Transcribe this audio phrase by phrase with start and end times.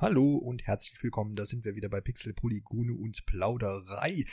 [0.00, 4.26] Hallo und herzlich willkommen, da sind wir wieder bei Pixel, Polygone und Plauderei.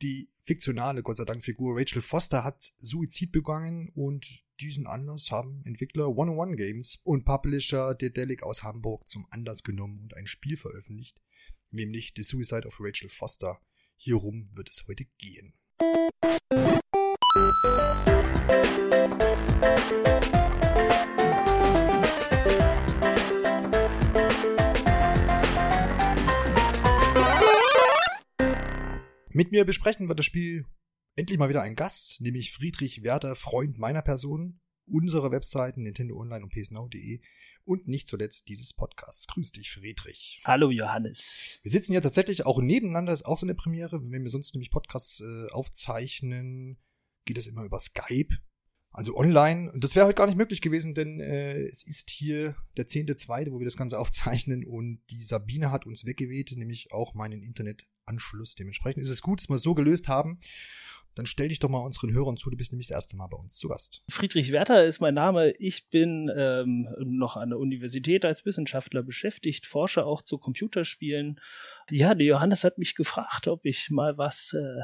[0.00, 4.26] Die fiktionale, Gott sei Dank, Figur Rachel Foster hat Suizid begangen und
[4.60, 10.16] diesen Anlass haben Entwickler 101 Games und Publisher Dedelic aus Hamburg zum Anlass genommen und
[10.16, 11.20] ein Spiel veröffentlicht,
[11.70, 13.60] nämlich The Suicide of Rachel Foster.
[13.96, 15.52] Hierum wird es heute gehen.
[29.36, 30.64] Mit mir besprechen wir das Spiel
[31.16, 36.44] endlich mal wieder ein Gast, nämlich Friedrich Werder, Freund meiner Person, unserer Webseiten Nintendo Online
[36.44, 37.20] und psnow.de
[37.64, 39.26] und nicht zuletzt dieses Podcasts.
[39.26, 40.40] Grüß dich, Friedrich.
[40.44, 41.58] Hallo, Johannes.
[41.62, 44.08] Wir sitzen ja tatsächlich auch nebeneinander, ist auch so eine Premiere.
[44.08, 46.78] Wenn wir sonst nämlich Podcasts äh, aufzeichnen,
[47.24, 48.36] geht es immer über Skype.
[48.94, 49.72] Also online.
[49.74, 53.50] Das wäre heute gar nicht möglich gewesen, denn äh, es ist hier der zehnte zweite,
[53.50, 58.54] wo wir das Ganze aufzeichnen und die Sabine hat uns weggeweht, nämlich auch meinen Internetanschluss.
[58.54, 60.38] Dementsprechend ist es gut, dass wir es so gelöst haben.
[61.16, 63.36] Dann stell dich doch mal unseren Hörern zu, du bist nämlich das erste Mal bei
[63.36, 64.04] uns zu Gast.
[64.08, 65.50] Friedrich Werther ist mein Name.
[65.58, 71.40] Ich bin ähm, noch an der Universität als Wissenschaftler beschäftigt, forsche auch zu Computerspielen.
[71.90, 74.82] Ja, der Johannes hat mich gefragt, ob ich mal was äh,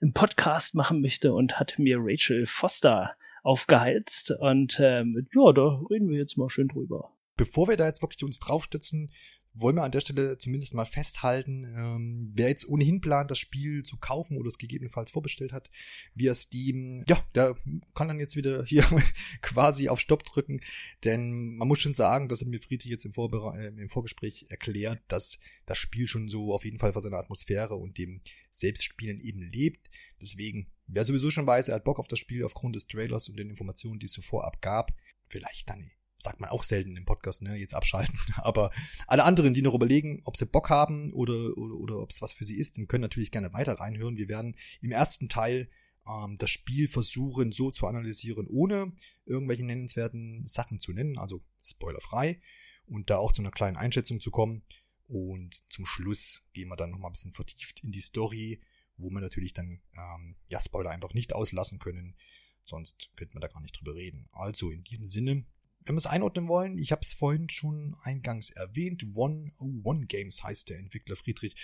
[0.00, 3.16] im Podcast machen möchte und hat mir Rachel Foster
[3.46, 4.32] aufgeheizt.
[4.32, 7.12] Und ähm, ja, da reden wir jetzt mal schön drüber.
[7.36, 9.10] Bevor wir da jetzt wirklich uns draufstützen,
[9.58, 13.82] wollen wir an der Stelle zumindest mal festhalten, ähm, wer jetzt ohnehin plant, das Spiel
[13.84, 15.70] zu kaufen oder es gegebenenfalls vorbestellt hat,
[16.14, 17.56] via Steam, ja, der
[17.94, 18.84] kann dann jetzt wieder hier
[19.42, 20.60] quasi auf Stopp drücken,
[21.04, 24.46] denn man muss schon sagen, das hat mir Friedrich jetzt im, Vorbere äh, im Vorgespräch
[24.50, 29.18] erklärt, dass das Spiel schon so auf jeden Fall von seiner Atmosphäre und dem Selbstspielen
[29.18, 29.88] eben lebt.
[30.20, 33.36] Deswegen, wer sowieso schon weiß, er hat Bock auf das Spiel aufgrund des Trailers und
[33.36, 34.92] den Informationen, die es so vorab gab,
[35.28, 38.18] vielleicht dann sagt man auch selten im Podcast, ne, jetzt abschalten.
[38.36, 38.70] Aber
[39.06, 42.32] alle anderen, die noch überlegen, ob sie Bock haben oder, oder, oder ob es was
[42.32, 44.16] für sie ist, dann können natürlich gerne weiter reinhören.
[44.16, 45.68] Wir werden im ersten Teil
[46.08, 48.92] ähm, das Spiel versuchen so zu analysieren, ohne
[49.24, 52.40] irgendwelche nennenswerten Sachen zu nennen, also spoilerfrei
[52.86, 54.62] und da auch zu einer kleinen Einschätzung zu kommen.
[55.08, 58.60] Und zum Schluss gehen wir dann nochmal ein bisschen vertieft in die Story,
[58.96, 62.16] wo wir natürlich dann ähm, ja Spoiler einfach nicht auslassen können,
[62.64, 64.28] sonst könnte man da gar nicht drüber reden.
[64.32, 65.44] Also in diesem Sinne
[65.86, 70.42] wenn wir es einordnen wollen, ich habe es vorhin schon eingangs erwähnt, One One Games
[70.42, 71.54] heißt der Entwickler Friedrich.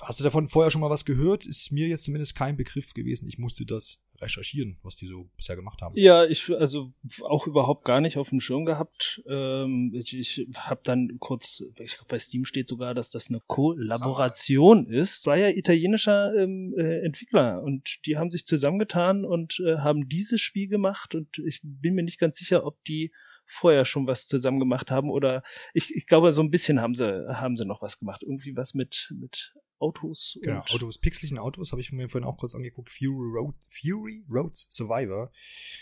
[0.00, 1.44] Hast du davon vorher schon mal was gehört?
[1.44, 3.28] Ist mir jetzt zumindest kein Begriff gewesen.
[3.28, 5.96] Ich musste das recherchieren, was die so bisher gemacht haben.
[5.96, 6.92] Ja, ich also
[7.22, 9.22] auch überhaupt gar nicht auf dem Schirm gehabt.
[9.26, 13.40] Ähm, ich ich habe dann kurz, ich glaube bei Steam steht sogar, dass das eine
[13.46, 14.94] Kollaboration ah.
[14.94, 15.26] ist.
[15.26, 20.40] War ja italienischer ähm, äh, Entwickler und die haben sich zusammengetan und äh, haben dieses
[20.40, 23.12] Spiel gemacht und ich bin mir nicht ganz sicher, ob die
[23.50, 25.42] vorher schon was zusammen gemacht haben oder
[25.74, 28.22] ich, ich glaube, so ein bisschen haben sie, haben sie noch was gemacht.
[28.22, 30.38] Irgendwie was mit, mit Autos.
[30.42, 32.90] Genau, Autos, pixellichen Autos, habe ich mir vorhin auch kurz angeguckt.
[32.90, 35.32] Fury Road, Fury Roads Survivor.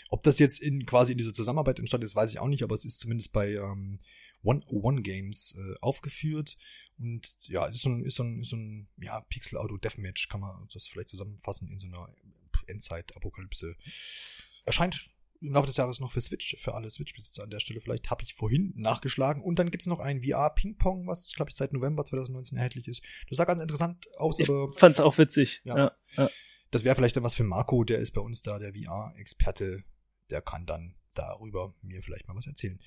[0.09, 2.73] Ob das jetzt in quasi in dieser Zusammenarbeit entstanden ist, weiß ich auch nicht, aber
[2.73, 3.99] es ist zumindest bei ähm,
[4.41, 6.57] One One Games äh, aufgeführt.
[6.97, 10.29] Und ja, es ist so ein, ist so ein, ist so ein ja, Pixel-Auto Deathmatch,
[10.29, 12.09] kann man das vielleicht zusammenfassen in so einer
[12.67, 13.75] Endzeit-Apokalypse.
[14.65, 15.09] Erscheint
[15.41, 18.23] im Laufe des Jahres noch für Switch, für alle Switch-Besitzer an der Stelle vielleicht, habe
[18.23, 19.41] ich vorhin nachgeschlagen.
[19.41, 23.03] Und dann gibt es noch ein VR-Ping-Pong, was, glaube ich, seit November 2019 erhältlich ist.
[23.29, 24.73] Das sah ganz interessant aus, ich aber.
[24.77, 25.61] Fand's auch witzig.
[25.63, 25.77] Ja.
[25.77, 26.29] ja, ja.
[26.71, 29.83] Das wäre vielleicht dann was für Marco, der ist bei uns da der VR-Experte.
[30.29, 32.79] Der kann dann darüber mir vielleicht mal was erzählen.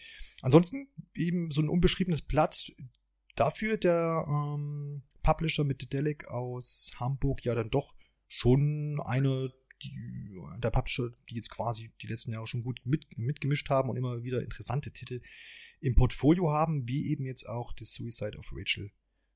[0.42, 2.72] Ansonsten eben so ein unbeschriebenes Blatt.
[3.34, 7.94] Dafür der ähm, Publisher mit Dedelic aus Hamburg ja dann doch
[8.28, 13.68] schon eine die, der Publisher, die jetzt quasi die letzten Jahre schon gut mit, mitgemischt
[13.70, 15.20] haben und immer wieder interessante Titel
[15.80, 18.92] im Portfolio haben, wie eben jetzt auch The Suicide of Rachel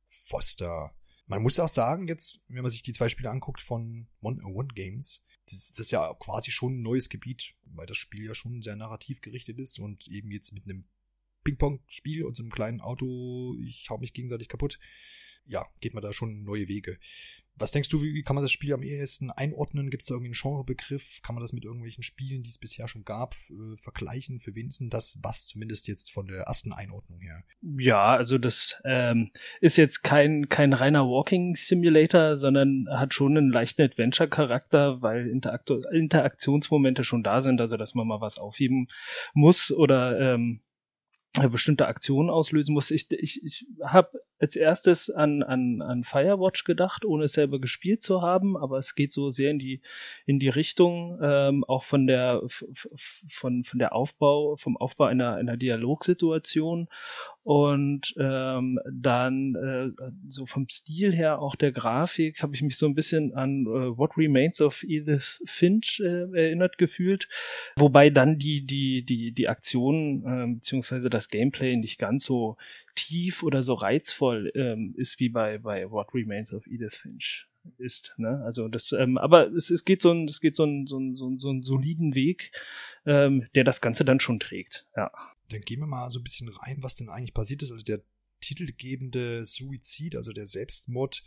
[0.08, 0.94] Foster.
[1.26, 4.68] Man muss auch sagen, jetzt, wenn man sich die zwei Spiele anguckt von One One
[4.68, 8.62] Games, das, das ist ja quasi schon ein neues Gebiet, weil das Spiel ja schon
[8.62, 10.84] sehr narrativ gerichtet ist und eben jetzt mit einem
[11.42, 14.78] Ping-Pong-Spiel und so einem kleinen Auto, ich hau mich gegenseitig kaputt,
[15.44, 16.98] ja, geht man da schon neue Wege.
[17.58, 19.88] Was denkst du, wie kann man das Spiel am ehesten einordnen?
[19.88, 21.20] Gibt es da einen Genrebegriff?
[21.22, 24.40] Kann man das mit irgendwelchen Spielen, die es bisher schon gab, äh, vergleichen?
[24.40, 27.44] Für wen ist denn das was, zumindest jetzt von der ersten Einordnung her?
[27.62, 29.30] Ja, also das ähm,
[29.60, 35.70] ist jetzt kein, kein reiner Walking Simulator, sondern hat schon einen leichten Adventure-Charakter, weil Interakt
[35.70, 38.88] Interaktionsmomente schon da sind, also dass man mal was aufheben
[39.34, 40.60] muss oder ähm,
[41.50, 42.90] bestimmte Aktionen auslösen muss.
[42.90, 48.02] Ich, ich, ich habe als erstes an, an, an Firewatch gedacht, ohne es selber gespielt
[48.02, 49.80] zu haben, aber es geht so sehr in die,
[50.26, 52.42] in die Richtung, ähm, auch von der,
[53.28, 56.88] von, von der Aufbau, vom Aufbau einer, einer Dialogsituation
[57.46, 62.86] und ähm, dann äh, so vom Stil her, auch der Grafik, habe ich mich so
[62.86, 67.28] ein bisschen an äh, What Remains of Edith Finch äh, erinnert gefühlt.
[67.76, 72.56] Wobei dann die, die, die, die Aktion äh, beziehungsweise das Gameplay nicht ganz so
[72.96, 77.46] tief oder so reizvoll ähm, ist wie bei, bei What Remains of Edith Finch
[77.78, 78.12] ist.
[78.16, 78.42] Ne?
[78.44, 81.14] Also das, ähm, aber es, es geht so ein, es geht so ein, so ein,
[81.14, 82.50] so ein, so einen soliden Weg,
[83.06, 84.84] ähm, der das Ganze dann schon trägt.
[84.96, 85.12] Ja
[85.48, 87.72] dann gehen wir mal so ein bisschen rein, was denn eigentlich passiert ist.
[87.72, 88.02] Also der
[88.40, 91.22] titelgebende Suizid, also der Selbstmord,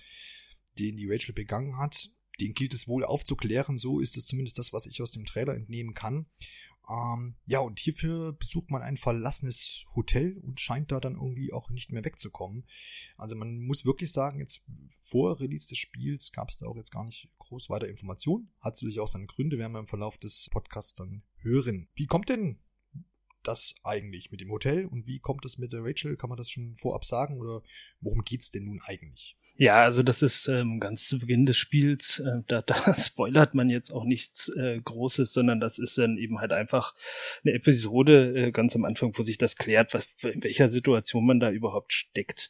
[0.78, 3.78] den die Rachel begangen hat, den gilt es wohl aufzuklären.
[3.78, 6.28] So ist es zumindest das, was ich aus dem Trailer entnehmen kann.
[6.90, 11.70] Ähm, ja, und hierfür besucht man ein verlassenes Hotel und scheint da dann irgendwie auch
[11.70, 12.66] nicht mehr wegzukommen.
[13.16, 14.64] Also man muss wirklich sagen, jetzt
[15.02, 18.52] vor Release des Spiels gab es da auch jetzt gar nicht groß weiter Informationen.
[18.60, 21.90] Hat sicherlich auch seine Gründe, werden wir im Verlauf des Podcasts dann hören.
[21.94, 22.60] Wie kommt denn
[23.44, 26.18] das eigentlich mit dem Hotel und wie kommt es mit der Rachel?
[26.18, 27.64] Kann man das schon vorab sagen oder
[28.02, 29.38] worum geht's denn nun eigentlich?
[29.62, 32.20] Ja, also das ist ähm, ganz zu Beginn des Spiels.
[32.20, 36.40] Äh, da, da spoilert man jetzt auch nichts äh, Großes, sondern das ist dann eben
[36.40, 36.96] halt einfach
[37.44, 41.42] eine Episode äh, ganz am Anfang, wo sich das klärt, was, in welcher Situation man
[41.42, 42.50] da überhaupt steckt.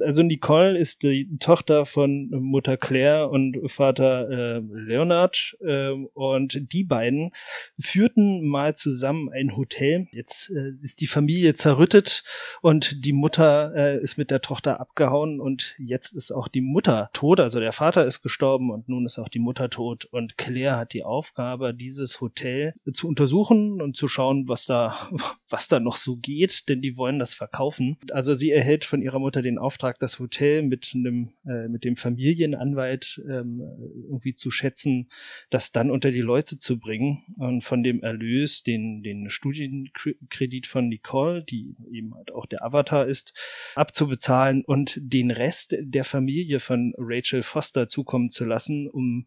[0.00, 6.84] Also Nicole ist die Tochter von Mutter Claire und Vater äh, Leonard äh, und die
[6.84, 7.32] beiden
[7.78, 10.08] führten mal zusammen ein Hotel.
[10.10, 12.24] Jetzt äh, ist die Familie zerrüttet
[12.62, 16.60] und die Mutter äh, ist mit der Tochter abgehauen und jetzt ist auch auch die
[16.60, 20.38] Mutter tot, also der Vater ist gestorben und nun ist auch die Mutter tot und
[20.38, 25.10] Claire hat die Aufgabe, dieses Hotel zu untersuchen und zu schauen, was da,
[25.50, 27.96] was da noch so geht, denn die wollen das verkaufen.
[28.12, 31.96] Also sie erhält von ihrer Mutter den Auftrag, das Hotel mit einem, äh, mit dem
[31.96, 33.60] Familienanwalt ähm,
[34.08, 35.08] irgendwie zu schätzen,
[35.50, 40.88] das dann unter die Leute zu bringen und von dem Erlös den, den Studienkredit von
[40.88, 43.34] Nicole, die eben halt auch der Avatar ist,
[43.74, 49.24] abzubezahlen und den Rest der Familie Familie von Rachel Foster zukommen zu lassen, um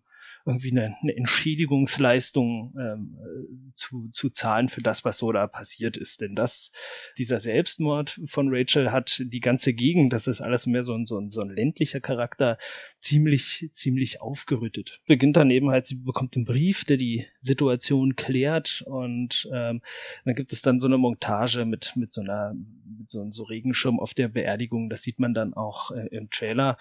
[0.49, 6.21] irgendwie eine, eine Entschädigungsleistung ähm, zu, zu zahlen für das, was so da passiert ist.
[6.21, 6.71] Denn das,
[7.17, 11.17] dieser Selbstmord von Rachel hat die ganze Gegend, das ist alles mehr so ein, so
[11.19, 12.57] ein, so ein ländlicher Charakter,
[12.99, 14.99] ziemlich, ziemlich aufgerüttet.
[15.05, 19.81] Beginnt dann eben halt, sie bekommt einen Brief, der die Situation klärt und ähm,
[20.25, 22.55] dann gibt es dann so eine Montage mit, mit so einer,
[22.97, 26.77] mit so, so Regenschirm auf der Beerdigung, das sieht man dann auch äh, im Trailer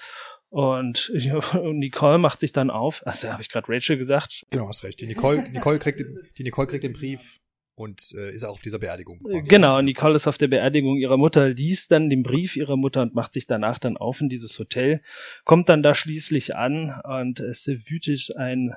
[0.51, 3.07] und Nicole macht sich dann auf.
[3.07, 4.47] Also habe ich gerade Rachel gesagt.
[4.51, 5.01] Genau, hast recht.
[5.01, 6.03] Die Nicole, Nicole kriegt,
[6.39, 7.41] die Nicole kriegt den Brief
[7.75, 9.21] und äh, ist auch auf dieser Beerdigung.
[9.21, 9.49] Quasi.
[9.49, 13.15] Genau, Nicole ist auf der Beerdigung ihrer Mutter, liest dann den Brief ihrer Mutter und
[13.15, 15.03] macht sich danach dann auf in dieses Hotel,
[15.45, 18.75] kommt dann da schließlich an und es wütet ein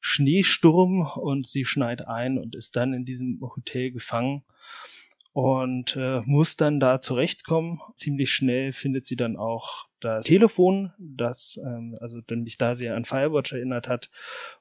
[0.00, 4.42] Schneesturm und sie schneit ein und ist dann in diesem Hotel gefangen
[5.32, 7.80] und äh, muss dann da zurechtkommen.
[7.96, 12.96] Ziemlich schnell findet sie dann auch das Telefon, das ähm, also dann mich da sehr
[12.96, 14.10] an Firewatch erinnert hat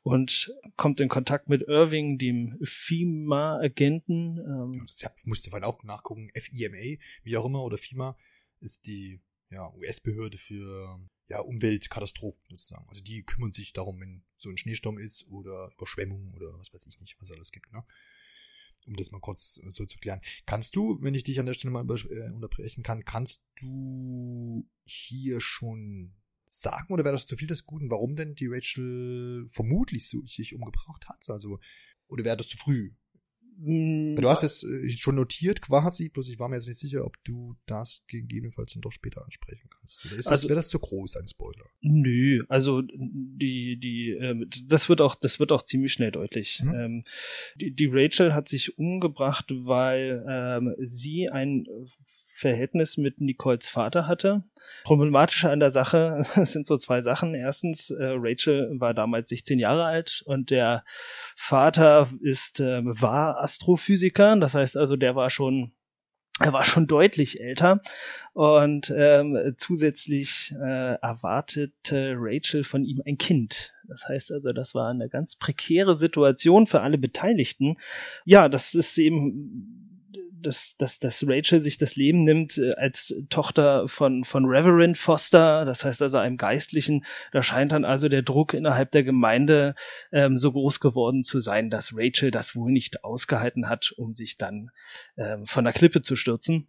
[0.04, 4.38] und kommt in Kontakt mit Irving, dem FIMA-Agenten.
[4.38, 4.86] Ähm.
[5.02, 6.30] Das musste man auch nachgucken.
[6.36, 8.18] FIMA, wie auch immer, oder FIMA
[8.60, 12.88] ist die ja, US-Behörde für ja, Umweltkatastrophen sozusagen.
[12.90, 16.88] Also die kümmern sich darum, wenn so ein Schneesturm ist oder Überschwemmung oder was weiß
[16.88, 17.72] ich nicht, was alles gibt.
[17.72, 17.84] Ne?
[18.90, 20.20] Um das mal kurz so zu klären.
[20.46, 25.40] Kannst du, wenn ich dich an der Stelle mal äh, unterbrechen kann, kannst du hier
[25.40, 26.16] schon
[26.48, 30.56] sagen oder wäre das zu viel des Guten, warum denn die Rachel vermutlich so sich
[30.56, 31.30] umgebracht hat?
[31.30, 31.60] Also,
[32.08, 32.92] oder wäre das zu früh?
[33.62, 37.06] Mm, du hast es äh, schon notiert quasi, bloß ich war mir jetzt nicht sicher,
[37.06, 40.06] ob du das gegebenenfalls dann doch später ansprechen kannst.
[40.06, 41.66] Oder ist das, also, wäre das zu groß, ein Spoiler?
[41.82, 46.62] Nö, also die, die, äh, das wird auch, das wird auch ziemlich schnell deutlich.
[46.64, 46.74] Mhm.
[46.74, 47.04] Ähm,
[47.56, 51.68] die, die Rachel hat sich umgebracht, weil ähm, sie ein
[52.40, 54.44] Verhältnis mit Nicoles Vater hatte.
[54.86, 57.36] Problematischer an der Sache sind so zwei Sachen.
[57.36, 60.86] Erstens, äh, Rachel war damals 16 Jahre alt und der
[61.36, 65.74] Vater ist äh, war Astrophysiker, das heißt also, der war schon
[66.42, 67.82] er war schon deutlich älter
[68.32, 73.74] und ähm, zusätzlich äh, erwartete Rachel von ihm ein Kind.
[73.90, 77.76] Das heißt also, das war eine ganz prekäre Situation für alle Beteiligten.
[78.24, 79.89] Ja, das ist eben
[80.42, 85.66] dass, dass, dass Rachel sich das Leben nimmt äh, als Tochter von, von Reverend Foster,
[85.66, 87.06] das heißt also einem Geistlichen.
[87.32, 89.76] Da scheint dann also der Druck innerhalb der Gemeinde
[90.12, 94.38] ähm, so groß geworden zu sein, dass Rachel das wohl nicht ausgehalten hat, um sich
[94.38, 94.72] dann
[95.18, 96.68] ähm, von der Klippe zu stürzen.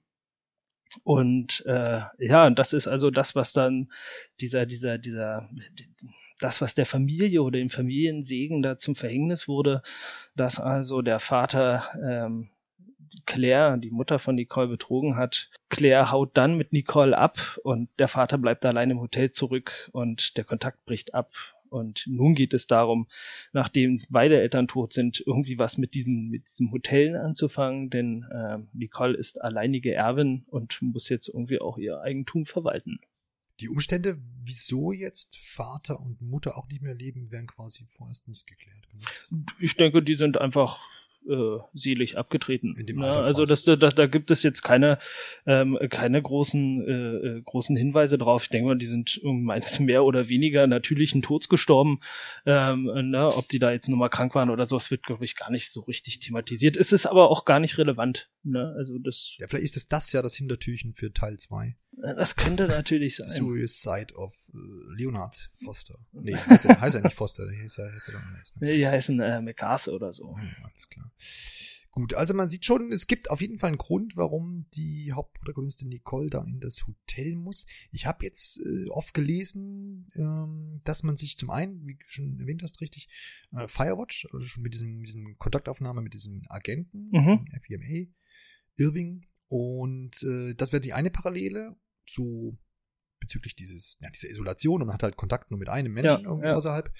[1.04, 3.92] Und äh, ja, und das ist also das, was dann
[4.40, 5.48] dieser, dieser, dieser,
[6.40, 9.82] das, was der Familie oder dem Familiensegen da zum Verhängnis wurde,
[10.34, 12.50] dass also der Vater ähm,
[13.26, 15.50] Claire, die Mutter von Nicole, betrogen hat.
[15.68, 20.36] Claire haut dann mit Nicole ab und der Vater bleibt allein im Hotel zurück und
[20.36, 21.30] der Kontakt bricht ab.
[21.70, 23.06] Und nun geht es darum,
[23.52, 28.58] nachdem beide Eltern tot sind, irgendwie was mit diesem, mit diesem Hotel anzufangen, denn äh,
[28.72, 32.98] Nicole ist alleinige Erbin und muss jetzt irgendwie auch ihr Eigentum verwalten.
[33.60, 38.46] Die Umstände, wieso jetzt Vater und Mutter auch nicht mehr leben, werden quasi vorerst nicht
[38.46, 38.88] geklärt.
[39.60, 40.80] Ich denke, die sind einfach
[41.28, 42.74] äh, selig abgetreten.
[42.76, 44.98] Ja, Alter also das, da, da gibt es jetzt keine,
[45.46, 48.44] ähm, keine großen, äh, äh, großen Hinweise drauf.
[48.44, 52.00] Ich denke mal, die sind meines mehr oder weniger natürlichen Tods gestorben.
[52.46, 55.24] Ähm, ne, ob die da jetzt nur mal krank waren oder so, das wird, glaube
[55.24, 56.76] ich, gar nicht so richtig thematisiert.
[56.76, 58.28] Es ist aber auch gar nicht relevant.
[58.42, 58.74] Ne?
[58.76, 59.34] Also das.
[59.38, 61.76] Ja, vielleicht ist es das ja das Hintertürchen für Teil 2.
[62.16, 63.28] Das könnte natürlich sein.
[63.28, 64.56] Suicide of äh,
[64.96, 65.98] Leonard Foster.
[66.12, 68.60] Nee, heißt er, heißt er nicht Foster, der heißt er, heißt er doch nicht.
[68.60, 68.74] Ne?
[68.74, 70.34] Die heißen äh, MacArthur oder so.
[70.38, 71.09] Ja, alles klar.
[71.92, 75.88] Gut, also man sieht schon, es gibt auf jeden Fall einen Grund, warum die Hauptprotagonistin
[75.88, 77.66] Nicole da in das Hotel muss.
[77.90, 82.38] Ich habe jetzt äh, oft gelesen, ähm, dass man sich zum einen, wie du schon
[82.38, 83.08] erwähnt hast, richtig,
[83.52, 87.44] äh, Firewatch, also schon mit diesem, diesem Kontaktaufnahme mit diesem Agenten, Mhm.
[87.46, 88.06] diesem FEMA,
[88.76, 91.76] Irving, und äh, das wäre die eine Parallele
[92.06, 92.56] zu
[93.18, 96.44] bezüglich dieses, ja, dieser Isolation und man hat halt Kontakt nur mit einem Menschen Ja,
[96.44, 96.54] ja.
[96.54, 96.90] außerhalb.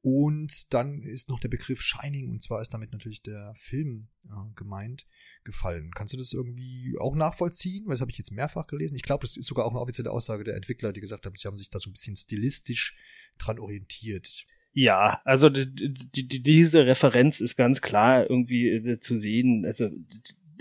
[0.00, 4.54] Und dann ist noch der Begriff Shining, und zwar ist damit natürlich der Film äh,
[4.54, 5.06] gemeint,
[5.44, 5.90] gefallen.
[5.94, 7.86] Kannst du das irgendwie auch nachvollziehen?
[7.86, 8.94] Weil das habe ich jetzt mehrfach gelesen.
[8.94, 11.48] Ich glaube, das ist sogar auch eine offizielle Aussage der Entwickler, die gesagt haben, sie
[11.48, 12.96] haben sich da so ein bisschen stilistisch
[13.38, 14.46] dran orientiert.
[14.72, 19.64] Ja, also die, die, die, diese Referenz ist ganz klar irgendwie äh, zu sehen.
[19.66, 19.88] Also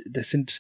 [0.10, 0.60] das sind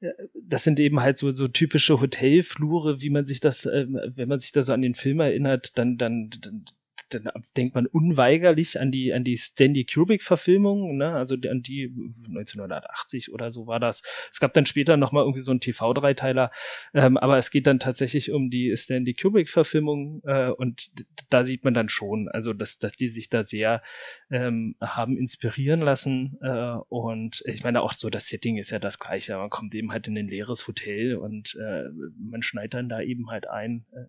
[0.00, 4.40] äh, das sind eben halt so so typische Hotelflure, wie man sich das, wenn man
[4.40, 6.66] sich da so an den Film erinnert, dann dann, dann
[7.10, 11.14] dann denkt man unweigerlich an die an die Stanley Kubrick Verfilmung, ne?
[11.14, 11.92] Also an die
[12.26, 14.02] 1980 oder so war das.
[14.32, 16.50] Es gab dann später noch mal irgendwie so einen TV Dreiteiler,
[16.94, 20.90] ähm, aber es geht dann tatsächlich um die Stanley Kubrick Verfilmung äh, und
[21.30, 23.82] da sieht man dann schon, also dass dass die sich da sehr
[24.30, 28.98] ähm, haben inspirieren lassen äh, und ich meine auch so das Setting ist ja das
[28.98, 31.84] gleiche, man kommt eben halt in ein leeres Hotel und äh,
[32.18, 33.84] man schneidet dann da eben halt ein.
[33.92, 34.06] Äh,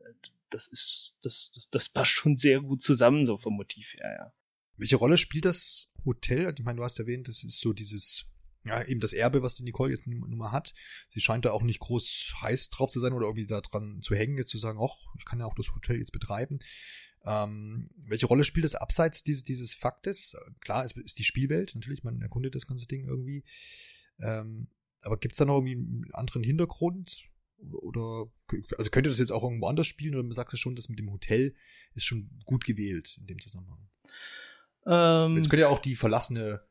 [0.49, 4.33] das ist, das, das, das passt schon sehr gut zusammen, so vom Motiv her, ja.
[4.77, 6.53] Welche Rolle spielt das Hotel?
[6.57, 8.25] Ich meine, du hast erwähnt, das ist so dieses,
[8.63, 10.73] ja, eben das Erbe, was die Nicole jetzt nun mal hat.
[11.09, 14.15] Sie scheint da auch nicht groß heiß drauf zu sein oder irgendwie da dran zu
[14.15, 16.59] hängen, jetzt zu sagen, ach, ich kann ja auch das Hotel jetzt betreiben.
[17.25, 20.35] Ähm, welche Rolle spielt das abseits dieses, dieses Faktes?
[20.61, 23.43] Klar, es ist die Spielwelt, natürlich, man erkundet das ganze Ding irgendwie.
[24.19, 24.69] Ähm,
[25.01, 27.29] aber gibt's da noch irgendwie einen anderen Hintergrund?
[27.71, 28.27] Oder,
[28.77, 30.89] also könnt ihr das jetzt auch irgendwo anders spielen oder man sagt es schon, das
[30.89, 31.53] mit dem Hotel
[31.93, 33.89] ist schon gut gewählt in dem Zusammenhang?
[34.85, 36.61] Ähm, Jetzt könnte ja auch die verlassene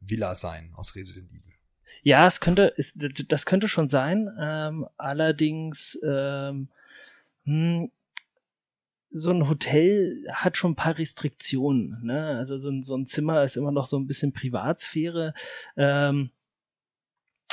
[0.00, 1.54] Villa sein aus Resident Evil.
[2.02, 2.94] Ja, es könnte, es,
[3.28, 4.28] das könnte schon sein.
[4.38, 6.68] Ähm, allerdings, ähm,
[7.44, 7.90] hm,
[9.10, 12.04] so ein Hotel hat schon ein paar Restriktionen.
[12.04, 12.36] Ne?
[12.36, 15.34] Also so ein, so ein Zimmer ist immer noch so ein bisschen Privatsphäre.
[15.76, 16.30] Ähm,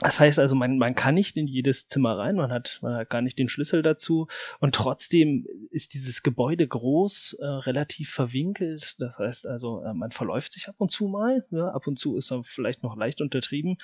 [0.01, 3.09] das heißt also, man, man kann nicht in jedes Zimmer rein, man hat, man hat
[3.11, 4.27] gar nicht den Schlüssel dazu.
[4.59, 8.95] Und trotzdem ist dieses Gebäude groß, äh, relativ verwinkelt.
[8.99, 11.45] Das heißt also, äh, man verläuft sich ab und zu mal.
[11.51, 11.69] Ja?
[11.69, 13.77] Ab und zu ist er vielleicht noch leicht untertrieben.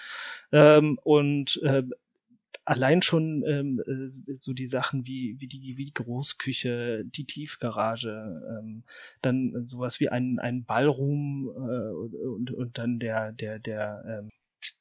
[0.52, 1.84] Ähm, und äh,
[2.66, 8.60] allein schon ähm, äh, so die Sachen wie, wie, die, wie die Großküche, die Tiefgarage,
[8.60, 8.84] ähm,
[9.22, 14.30] dann sowas wie ein, ein Ballroom äh, und, und dann der, der, der, ähm,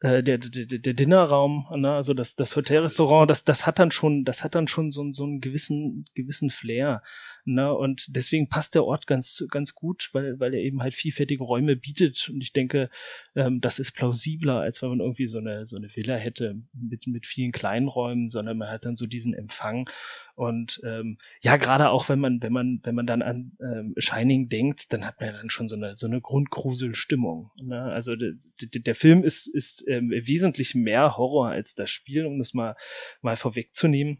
[0.00, 4.24] äh, der, der, der Dinnerraum, ne, also das, das Hotelrestaurant, das, das hat dann schon,
[4.24, 7.02] das hat dann schon so, einen- so einen gewissen, gewissen Flair,
[7.46, 11.42] ne, und deswegen passt der Ort ganz, ganz gut, weil, weil er eben halt vielfältige
[11.42, 12.90] Räume bietet und ich denke,
[13.34, 17.06] ähm, das ist plausibler, als wenn man irgendwie so eine, so eine Villa hätte mit,
[17.06, 19.88] mit vielen kleinen Räumen, sondern man hat dann so diesen Empfang
[20.36, 24.50] und ähm, ja, gerade auch wenn man, wenn man, wenn man dann an ähm, Shining
[24.50, 27.50] denkt, dann hat man ja dann schon so eine, so eine Grundgruselstimmung.
[27.56, 27.82] Ne?
[27.82, 32.38] Also der, der, der Film ist, ist ähm, wesentlich mehr Horror als das Spiel, um
[32.38, 32.76] das mal,
[33.22, 34.18] mal vorwegzunehmen.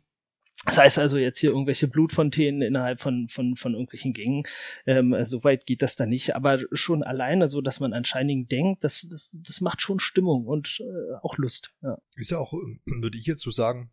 [0.66, 4.42] Das heißt also jetzt hier irgendwelche Blutfontänen innerhalb von, von, von irgendwelchen Gängen.
[4.84, 6.34] Ähm, so weit geht das da nicht.
[6.34, 10.44] Aber schon alleine so, dass man an Shining denkt, das, das, das macht schon Stimmung
[10.46, 11.72] und äh, auch Lust.
[11.82, 11.98] Ja.
[12.16, 13.92] Ist ja auch, ähm, würde ich jetzt so sagen,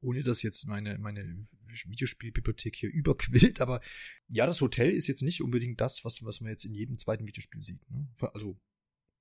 [0.00, 1.46] ohne dass jetzt meine, meine
[1.86, 3.80] Videospielbibliothek hier überquillt, aber
[4.28, 7.26] ja, das Hotel ist jetzt nicht unbedingt das, was, was man jetzt in jedem zweiten
[7.26, 7.80] Videospiel sieht.
[7.90, 8.08] Ne?
[8.32, 8.58] Also,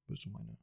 [0.07, 0.57] so meine.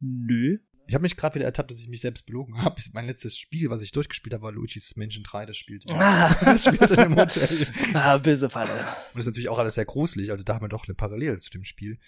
[0.00, 0.58] Nö.
[0.86, 2.82] Ich habe mich gerade wieder ertappt, dass ich mich selbst belogen habe.
[2.92, 5.92] Mein letztes Spiel, was ich durchgespielt habe, war Luigi's Mansion 3, das spielte.
[5.94, 6.34] Ah.
[6.44, 7.48] das spielte in einem Hotel.
[7.94, 8.72] Ah, böse Falle.
[8.72, 11.36] Und das ist natürlich auch alles sehr gruselig, also da haben wir doch eine Parallele
[11.38, 11.98] zu dem Spiel.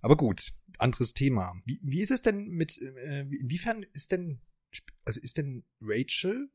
[0.00, 1.54] Aber gut, anderes Thema.
[1.64, 4.40] Wie, wie ist es denn mit, äh, inwiefern ist denn,
[5.04, 6.50] also ist denn Rachel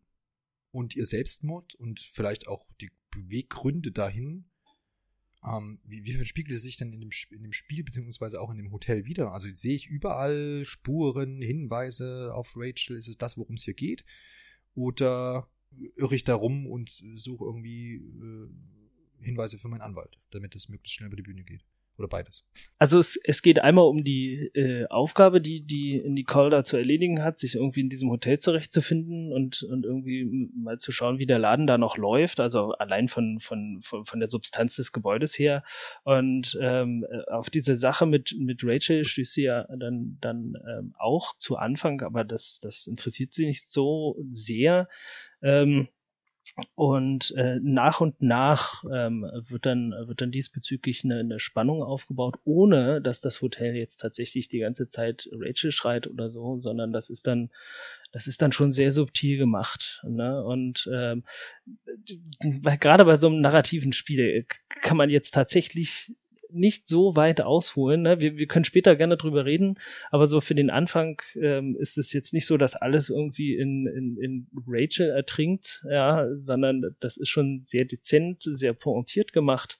[0.71, 4.49] und ihr Selbstmord und vielleicht auch die Beweggründe dahin
[5.43, 8.57] ähm, wie, wie spiegelt es sich denn in dem, in dem Spiel beziehungsweise auch in
[8.57, 9.31] dem Hotel wieder?
[9.31, 12.97] Also sehe ich überall Spuren, Hinweise auf Rachel?
[12.97, 14.03] Ist es das, worum es hier geht?
[14.73, 15.49] Oder
[15.95, 20.95] irre ich da rum und suche irgendwie äh, Hinweise für meinen Anwalt, damit es möglichst
[20.95, 21.63] schnell über die Bühne geht?
[21.97, 22.45] Oder beides?
[22.77, 27.23] Also es, es geht einmal um die äh, Aufgabe, die, die Nicole da zu erledigen
[27.23, 31.39] hat, sich irgendwie in diesem Hotel zurechtzufinden und, und irgendwie mal zu schauen, wie der
[31.39, 35.63] Laden da noch läuft, also allein von, von, von, von der Substanz des Gebäudes her.
[36.03, 41.35] Und ähm, auf diese Sache mit, mit Rachel stößt sie ja dann, dann ähm, auch
[41.37, 44.87] zu Anfang, aber das, das interessiert sie nicht so sehr.
[45.41, 45.87] Ähm,
[46.75, 52.39] und äh, nach und nach ähm, wird dann wird dann diesbezüglich eine, eine Spannung aufgebaut,
[52.45, 57.09] ohne dass das Hotel jetzt tatsächlich die ganze Zeit Rachel schreit oder so, sondern das
[57.09, 57.49] ist dann
[58.11, 60.01] das ist dann schon sehr subtil gemacht.
[60.07, 60.43] Ne?
[60.43, 61.23] Und ähm,
[62.79, 64.45] gerade bei so einem narrativen Spiel
[64.81, 66.15] kann man jetzt tatsächlich
[66.51, 68.01] nicht so weit ausholen.
[68.01, 68.19] Ne?
[68.19, 69.79] Wir, wir können später gerne drüber reden,
[70.11, 73.87] aber so für den Anfang ähm, ist es jetzt nicht so, dass alles irgendwie in,
[73.87, 79.77] in, in Rachel ertrinkt, ja, sondern das ist schon sehr dezent, sehr pointiert gemacht.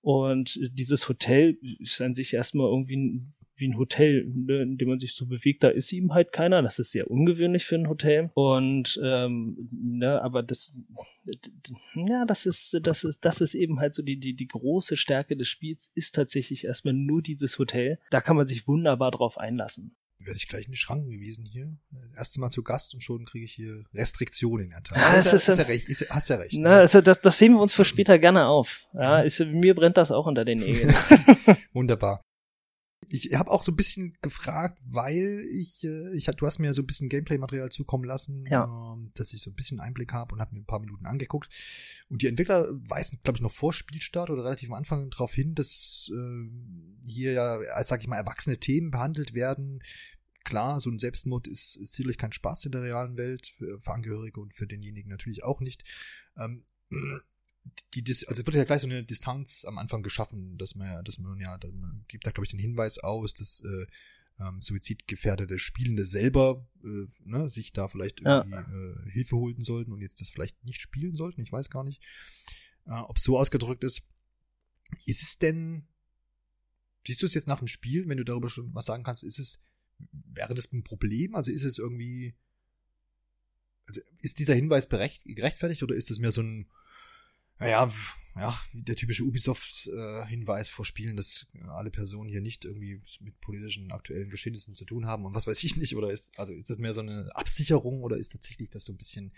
[0.00, 4.88] Und dieses Hotel ist an sich erstmal irgendwie ein wie ein Hotel, ne, in dem
[4.88, 6.62] man sich so bewegt, da ist ihm halt keiner.
[6.62, 8.30] Das ist sehr ungewöhnlich für ein Hotel.
[8.34, 10.72] Und ähm, ne, aber das,
[11.94, 15.36] ja, das ist, das ist, das ist eben halt so die, die, die große Stärke
[15.36, 17.98] des Spiels, ist tatsächlich erstmal nur dieses Hotel.
[18.10, 19.96] Da kann man sich wunderbar drauf einlassen
[20.26, 21.76] werde ich gleich in die Schranken gewiesen hier.
[22.16, 25.00] Erste Mal zu Gast und schon kriege ich hier Restriktionen erteilt.
[25.00, 26.54] Ja, das ist, ist, ja recht, ist, hast ja recht.
[26.54, 26.76] Na, ne?
[26.76, 28.80] also das, das sehen wir uns für später gerne auf.
[28.94, 30.94] Ja, ist, mir brennt das auch unter den Nägeln.
[31.72, 32.22] Wunderbar.
[33.08, 36.82] Ich habe auch so ein bisschen gefragt, weil ich, äh, ich du hast mir so
[36.82, 38.64] ein bisschen Gameplay-Material zukommen lassen, ja.
[38.64, 41.48] ähm, dass ich so ein bisschen Einblick habe und habe mir ein paar Minuten angeguckt.
[42.08, 45.54] Und die Entwickler weisen, glaube ich, noch vor Spielstart oder relativ am Anfang darauf hin,
[45.54, 49.82] dass äh, hier ja, als sag ich mal, erwachsene Themen behandelt werden.
[50.44, 53.92] Klar, so ein Selbstmord ist, ist sicherlich kein Spaß in der realen Welt, für, für
[53.92, 55.84] Angehörige und für denjenigen natürlich auch nicht.
[56.36, 56.64] Ähm,
[57.94, 61.04] die, Dis also es wird ja gleich so eine Distanz am Anfang geschaffen, dass man,
[61.04, 63.86] dass man ja, man gibt da glaube ich den Hinweis aus, dass äh,
[64.40, 68.60] ähm, suizidgefährdete Spielende selber äh, ne, sich da vielleicht irgendwie ja.
[68.60, 71.40] äh, Hilfe holen sollten und jetzt das vielleicht nicht spielen sollten.
[71.40, 72.02] Ich weiß gar nicht,
[72.86, 74.02] äh, ob es so ausgedrückt ist.
[75.06, 75.86] Ist es denn,
[77.06, 79.38] siehst du es jetzt nach dem Spiel, wenn du darüber schon was sagen kannst, ist
[79.38, 79.64] es,
[80.10, 81.34] wäre das ein Problem?
[81.34, 82.34] Also ist es irgendwie,
[83.86, 86.68] also ist dieser Hinweis gerechtfertigt oder ist das mehr so ein,
[87.58, 87.90] naja,
[88.36, 94.28] ja, der typische Ubisoft-Hinweis vor Spielen, dass alle Personen hier nicht irgendwie mit politischen aktuellen
[94.28, 96.94] Geschehnissen zu tun haben und was weiß ich nicht, oder ist, also ist das mehr
[96.94, 99.32] so eine Absicherung oder ist tatsächlich das so ein bisschen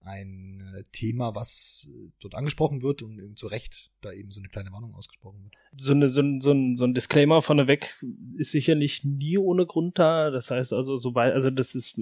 [0.00, 4.48] ein äh, Thema, was äh, dort angesprochen wird und zu Recht da eben so eine
[4.48, 5.54] kleine Warnung ausgesprochen wird?
[5.76, 7.94] So, eine, so, ein, so, ein, so ein Disclaimer vorneweg
[8.36, 10.30] ist sicherlich nie ohne Grund da.
[10.30, 11.96] Das heißt also, sobald, also das ist,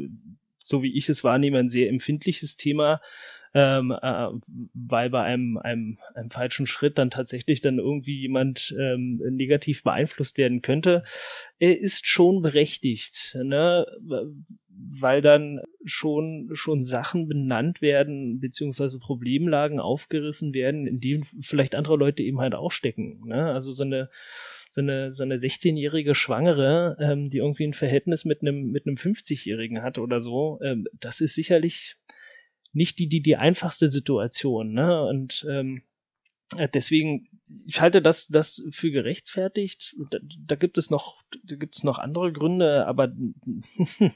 [0.62, 3.02] so wie ich es wahrnehme, ein sehr empfindliches Thema
[3.52, 4.28] ähm, äh,
[4.74, 10.38] weil bei einem, einem, einem falschen Schritt dann tatsächlich dann irgendwie jemand ähm, negativ beeinflusst
[10.38, 11.04] werden könnte,
[11.58, 13.86] er ist schon berechtigt, ne?
[14.68, 21.96] weil dann schon, schon Sachen benannt werden, beziehungsweise Problemlagen aufgerissen werden, in denen vielleicht andere
[21.96, 23.22] Leute eben halt auch stecken.
[23.26, 23.52] Ne?
[23.52, 24.10] Also so eine
[24.72, 28.96] so eine, so eine 16-jährige Schwangere, ähm, die irgendwie ein Verhältnis mit einem, mit einem
[28.96, 31.96] 50-Jährigen hat oder so, ähm, das ist sicherlich
[32.72, 35.04] nicht die, die, die einfachste Situation, ne?
[35.04, 35.82] Und ähm,
[36.56, 37.28] äh, deswegen,
[37.66, 39.96] ich halte das, das für gerechtfertigt.
[40.10, 43.12] Da, da gibt es noch, da gibt es noch andere Gründe, aber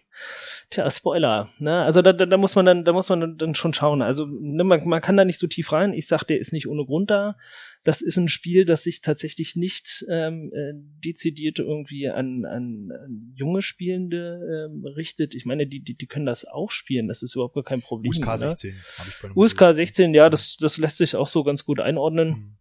[0.70, 1.82] tja, Spoiler, ne?
[1.82, 4.02] Also da, da, da muss man dann, da muss man dann schon schauen.
[4.02, 5.92] Also ne, man, man kann da nicht so tief rein.
[5.92, 7.36] Ich sag, der ist nicht ohne Grund da
[7.84, 10.72] das ist ein Spiel, das sich tatsächlich nicht ähm, äh,
[11.04, 15.34] dezidiert irgendwie an, an, an junge Spielende ähm, richtet.
[15.34, 18.08] Ich meine, die, die, die können das auch spielen, das ist überhaupt gar kein Problem.
[18.08, 18.80] USK 16 ne?
[18.98, 22.28] habe ich vorhin USK 16, ja, das, das lässt sich auch so ganz gut einordnen.
[22.28, 22.56] Mhm.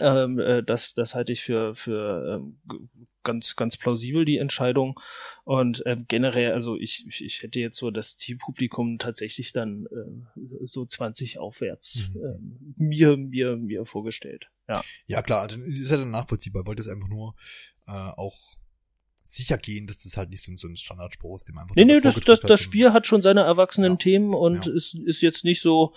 [0.00, 2.58] Ähm, äh, das, das halte ich für, für ähm,
[3.22, 5.00] ganz, ganz plausibel, die Entscheidung.
[5.44, 10.86] Und ähm, generell, also ich, ich hätte jetzt so das Zielpublikum tatsächlich dann äh, so
[10.86, 12.20] 20 aufwärts mhm.
[12.24, 14.46] ähm, mir, mir, mir vorgestellt.
[14.68, 16.66] Ja, ja klar, also ist ja dann nachvollziehbar.
[16.66, 17.34] Wollte es einfach nur
[17.86, 18.36] äh, auch
[19.26, 22.00] sicher gehen, dass das halt nicht so, so ein Standardspruch ist, dem einfach Nee, nee,
[22.00, 23.98] das, das, das Spiel hat schon seine erwachsenen ja.
[23.98, 24.72] Themen und ja.
[24.72, 25.94] ist, ist jetzt nicht so,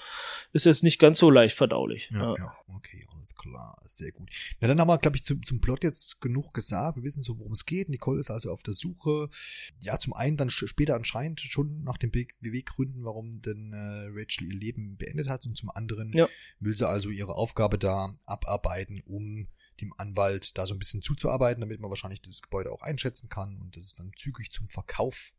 [0.53, 2.09] ist jetzt nicht ganz so leicht verdaulich.
[2.11, 2.55] Ja, ja.
[2.75, 4.29] okay, alles klar, sehr gut.
[4.61, 6.97] Ja, dann haben wir, glaube ich, zum, zum Plot jetzt genug gesagt.
[6.97, 7.89] Wir wissen so, worum es geht.
[7.89, 9.29] Nicole ist also auf der Suche.
[9.79, 14.57] Ja, zum einen dann später anscheinend schon nach den Beweggründen, warum denn äh, Rachel ihr
[14.57, 16.27] Leben beendet hat und zum anderen ja.
[16.59, 19.47] will sie also ihre Aufgabe da abarbeiten, um
[19.81, 23.59] dem Anwalt da so ein bisschen zuzuarbeiten, damit man wahrscheinlich das Gebäude auch einschätzen kann
[23.59, 25.33] und dass es dann zügig zum Verkauf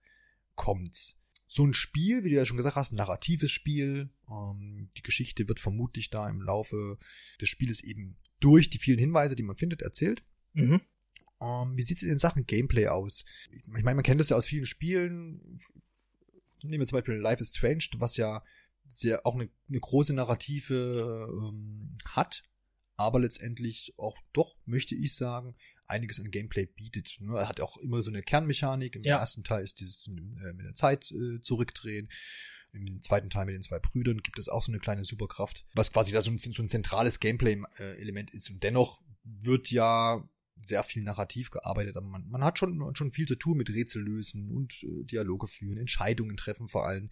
[0.54, 1.16] kommt.
[1.50, 4.10] So ein Spiel, wie du ja schon gesagt hast, ein narratives Spiel.
[4.30, 6.98] Ähm, die Geschichte wird vermutlich da im Laufe
[7.40, 10.22] des Spieles eben durch die vielen Hinweise, die man findet, erzählt.
[10.52, 10.82] Mhm.
[11.40, 13.24] Ähm, wie sieht es in Sachen Gameplay aus?
[13.50, 15.58] Ich meine, man kennt das ja aus vielen Spielen.
[16.62, 18.44] Nehmen wir zum Beispiel Life is Strange, was ja
[18.84, 22.44] sehr auch eine, eine große Narrative ähm, hat
[22.98, 25.54] aber letztendlich auch doch, möchte ich sagen,
[25.88, 27.16] einiges an Gameplay bietet.
[27.20, 27.36] Ne?
[27.36, 28.96] Er hat auch immer so eine Kernmechanik.
[28.96, 29.18] Im ja.
[29.18, 32.08] ersten Teil ist dieses äh, mit der Zeit äh, zurückdrehen.
[32.72, 35.92] Im zweiten Teil mit den zwei Brüdern gibt es auch so eine kleine Superkraft, was
[35.92, 38.50] quasi da so ein, so ein zentrales Gameplay-Element ist.
[38.50, 40.28] Und dennoch wird ja
[40.62, 44.02] sehr viel narrativ gearbeitet, aber man, man hat schon, schon viel zu tun mit Rätsel
[44.02, 47.10] lösen und äh, Dialoge führen, Entscheidungen treffen vor allem.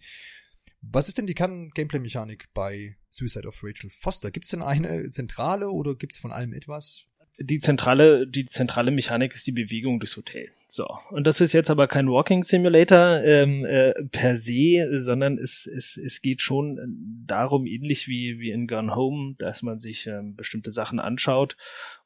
[0.81, 4.31] Was ist denn die Kern-Gameplay-Mechanik bei Suicide of Rachel Foster?
[4.31, 7.06] Gibt es denn eine zentrale oder gibt es von allem etwas?
[7.39, 10.65] Die zentrale, die zentrale Mechanik ist die Bewegung des Hotels.
[10.67, 10.87] So.
[11.11, 15.97] Und das ist jetzt aber kein Walking Simulator ähm, äh, per se, sondern es, es,
[15.97, 20.71] es geht schon darum, ähnlich wie, wie in Gone Home, dass man sich ähm, bestimmte
[20.71, 21.57] Sachen anschaut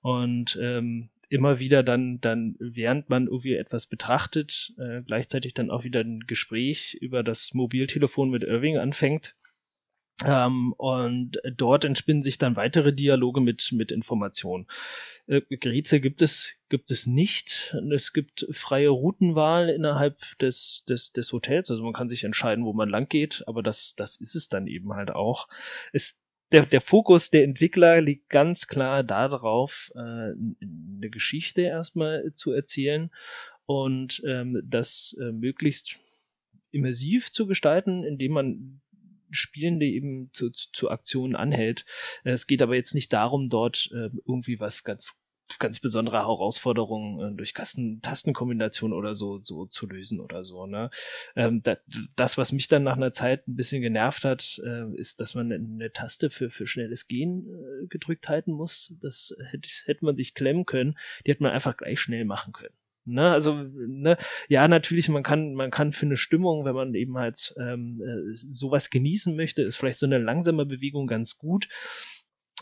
[0.02, 5.86] und ähm, immer wieder dann, dann, während man irgendwie etwas betrachtet, äh, gleichzeitig dann auch
[5.86, 9.34] wieder ein Gespräch über das Mobiltelefon mit Irving anfängt.
[10.26, 14.68] Ähm, und dort entspinnen sich dann weitere Dialoge mit, mit Informationen.
[15.28, 17.76] Äh, Rätsel gibt es, gibt es nicht.
[17.94, 21.70] Es gibt freie Routenwahl innerhalb des, des, des Hotels.
[21.72, 24.68] Also man kann sich entscheiden, wo man lang geht, aber das, das ist es dann
[24.68, 25.48] eben halt auch.
[25.94, 26.20] Es
[26.52, 33.10] der, der Fokus der Entwickler liegt ganz klar darauf, äh, eine Geschichte erstmal zu erzählen
[33.66, 35.96] und ähm, das äh, möglichst
[36.72, 38.82] immersiv zu gestalten, indem man
[39.32, 41.86] Spielende eben zu, zu Aktionen anhält.
[42.24, 45.22] Es geht aber jetzt nicht darum, dort äh, irgendwie was ganz
[45.60, 50.66] ganz besondere Herausforderungen äh, durch Kasten Tastenkombination oder so so zu lösen oder so.
[50.66, 50.92] Ne?
[51.36, 51.78] Ähm, da,
[52.16, 55.52] das, was mich dann nach einer Zeit ein bisschen genervt hat, äh, ist, dass man
[55.52, 58.96] eine Taste für für schnelles Gehen äh, gedrückt halten muss.
[59.02, 60.98] Das hätte, hätte man sich klemmen können.
[61.26, 62.74] Die hätte man einfach gleich schnell machen können.
[63.06, 67.18] Ne, also, ne, ja, natürlich, man kann, man kann für eine Stimmung, wenn man eben
[67.18, 71.68] halt ähm, äh, sowas genießen möchte, ist vielleicht so eine langsame Bewegung ganz gut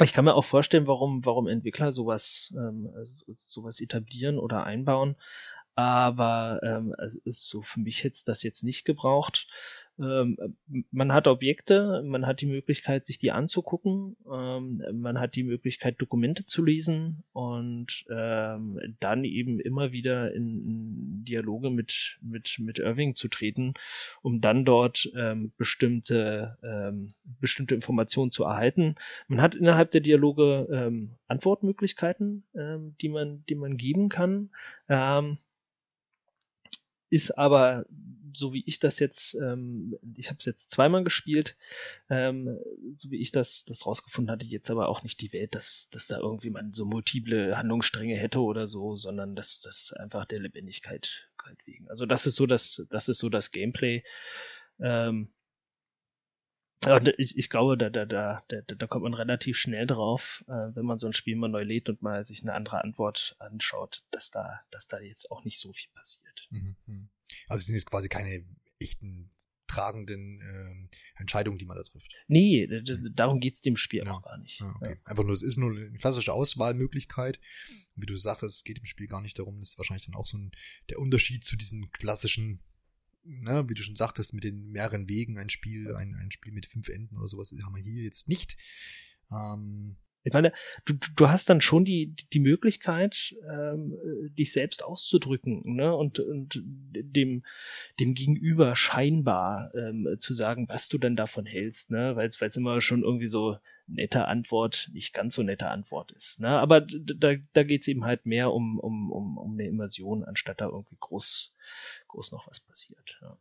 [0.01, 5.15] ich kann mir auch vorstellen, warum, warum Entwickler sowas, ähm, sowas etablieren oder einbauen.
[5.75, 9.47] Aber ähm, so für mich hätte es das jetzt nicht gebraucht.
[9.99, 10.37] Ähm,
[10.91, 15.95] man hat Objekte, man hat die Möglichkeit, sich die anzugucken, ähm, man hat die Möglichkeit,
[15.99, 23.15] Dokumente zu lesen und ähm, dann eben immer wieder in, Dialoge mit, mit, mit Irving
[23.15, 23.73] zu treten,
[24.21, 25.11] um dann dort
[25.57, 26.57] bestimmte,
[27.39, 28.95] bestimmte Informationen zu erhalten.
[29.27, 32.45] Man hat innerhalb der Dialoge Antwortmöglichkeiten,
[33.01, 34.49] die, man, die man geben kann
[37.09, 37.85] ist aber
[38.33, 41.55] so wie ich das jetzt, ähm, ich habe es jetzt zweimal gespielt,
[42.09, 42.59] ähm,
[42.95, 46.07] so wie ich das, das rausgefunden hatte, jetzt aber auch nicht die Welt, dass, dass
[46.07, 51.27] da irgendwie man so multiple Handlungsstränge hätte oder so, sondern dass das einfach der Lebendigkeit
[51.43, 51.89] halt wegen.
[51.89, 54.03] Also das ist so das, das ist so das Gameplay.
[54.79, 55.29] Ähm,
[57.17, 60.85] ich, ich glaube, da, da, da, da, da kommt man relativ schnell drauf, äh, wenn
[60.85, 64.31] man so ein Spiel mal neu lädt und mal sich eine andere Antwort anschaut, dass
[64.31, 66.47] da, dass da jetzt auch nicht so viel passiert.
[66.49, 67.09] Mhm, mhm.
[67.47, 68.45] Also es sind jetzt quasi keine
[68.79, 69.31] echten
[69.69, 72.13] tragenden äh, Entscheidungen, die man da trifft.
[72.27, 72.67] Nee,
[73.15, 74.11] darum geht's dem Spiel ja.
[74.11, 74.59] auch gar nicht.
[74.59, 74.95] Ja, okay.
[74.95, 74.95] ja.
[75.05, 77.39] Einfach nur, es ist nur eine klassische Auswahlmöglichkeit.
[77.95, 80.15] Und wie du sagst, es geht im Spiel gar nicht darum, das ist wahrscheinlich dann
[80.15, 80.51] auch so ein,
[80.89, 82.61] der Unterschied zu diesen klassischen
[83.23, 86.65] ne, wie du schon sagtest, mit den mehreren Wegen ein Spiel, ein, ein Spiel mit
[86.65, 88.57] fünf Enden oder sowas haben wir hier jetzt nicht.
[89.31, 90.51] Ähm, ich meine,
[90.85, 93.97] du, du hast dann schon die, die Möglichkeit, ähm,
[94.37, 95.95] dich selbst auszudrücken, ne?
[95.95, 97.43] Und, und dem,
[97.99, 102.15] dem Gegenüber scheinbar ähm, zu sagen, was du denn davon hältst, ne?
[102.15, 106.39] Weil es immer schon irgendwie so nette Antwort, nicht ganz so nette Antwort ist.
[106.39, 106.49] Ne?
[106.49, 110.61] Aber da, da geht es eben halt mehr um, um, um, um eine Immersion, anstatt
[110.61, 111.53] da irgendwie groß
[112.09, 113.17] groß noch was passiert.
[113.21, 113.37] Ja.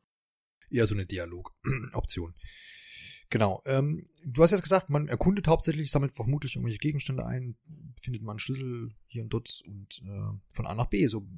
[0.71, 2.35] Eher so eine Dialogoption.
[3.31, 3.63] Genau.
[3.67, 7.59] Ähm, du hast jetzt gesagt, man erkundet hauptsächlich, sammelt vermutlich irgendwelche Gegenstände ein,
[8.03, 11.07] findet man einen Schlüssel hier und dort und äh, von A nach B.
[11.09, 11.29] So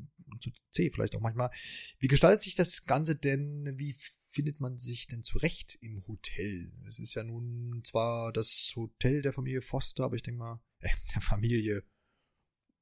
[0.40, 1.50] zu C vielleicht auch manchmal.
[1.98, 3.76] Wie gestaltet sich das Ganze denn?
[3.76, 3.94] Wie
[4.30, 6.72] findet man sich denn zurecht im Hotel?
[6.86, 10.90] Es ist ja nun zwar das Hotel der Familie Foster, aber ich denke mal, äh,
[11.14, 11.82] der Familie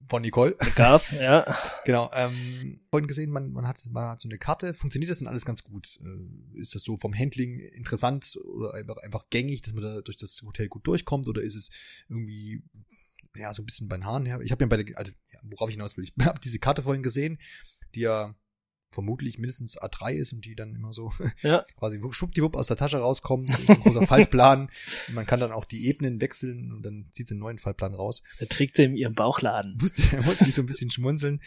[0.06, 0.56] von Nicole.
[0.74, 1.56] Gas, ja.
[1.84, 2.10] Genau.
[2.14, 4.74] Ähm, vorhin gesehen, man, man, hat, man hat so eine Karte.
[4.74, 5.98] Funktioniert das denn alles ganz gut?
[6.02, 10.16] Äh, ist das so vom Handling interessant oder einfach, einfach gängig, dass man da durch
[10.16, 11.28] das Hotel gut durchkommt?
[11.28, 11.70] Oder ist es
[12.08, 12.62] irgendwie
[13.36, 14.40] ja so ein bisschen bei den Haaren her?
[14.40, 16.82] Ich habe ja bei der, also ja, worauf ich hinaus will, ich habe diese Karte
[16.82, 17.38] vorhin gesehen,
[17.94, 18.34] die ja
[18.90, 21.64] vermutlich mindestens A3 ist und die dann immer so ja.
[21.76, 23.48] quasi schwuppdiwupp aus der Tasche rauskommt.
[23.48, 24.70] Das ist ein großer Faltplan.
[25.08, 27.94] Und man kann dann auch die Ebenen wechseln und dann zieht sie einen neuen Faltplan
[27.94, 28.22] raus.
[28.40, 29.76] Da trägt sie in ihrem Bauchladen.
[29.80, 31.40] Musste, musste ich so ein bisschen schmunzeln.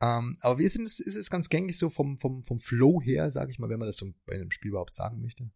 [0.00, 3.00] Ähm, aber wie ist denn das, ist es ganz gängig so vom, vom, vom Flow
[3.00, 5.50] her, sage ich mal, wenn man das so bei einem Spiel überhaupt sagen möchte?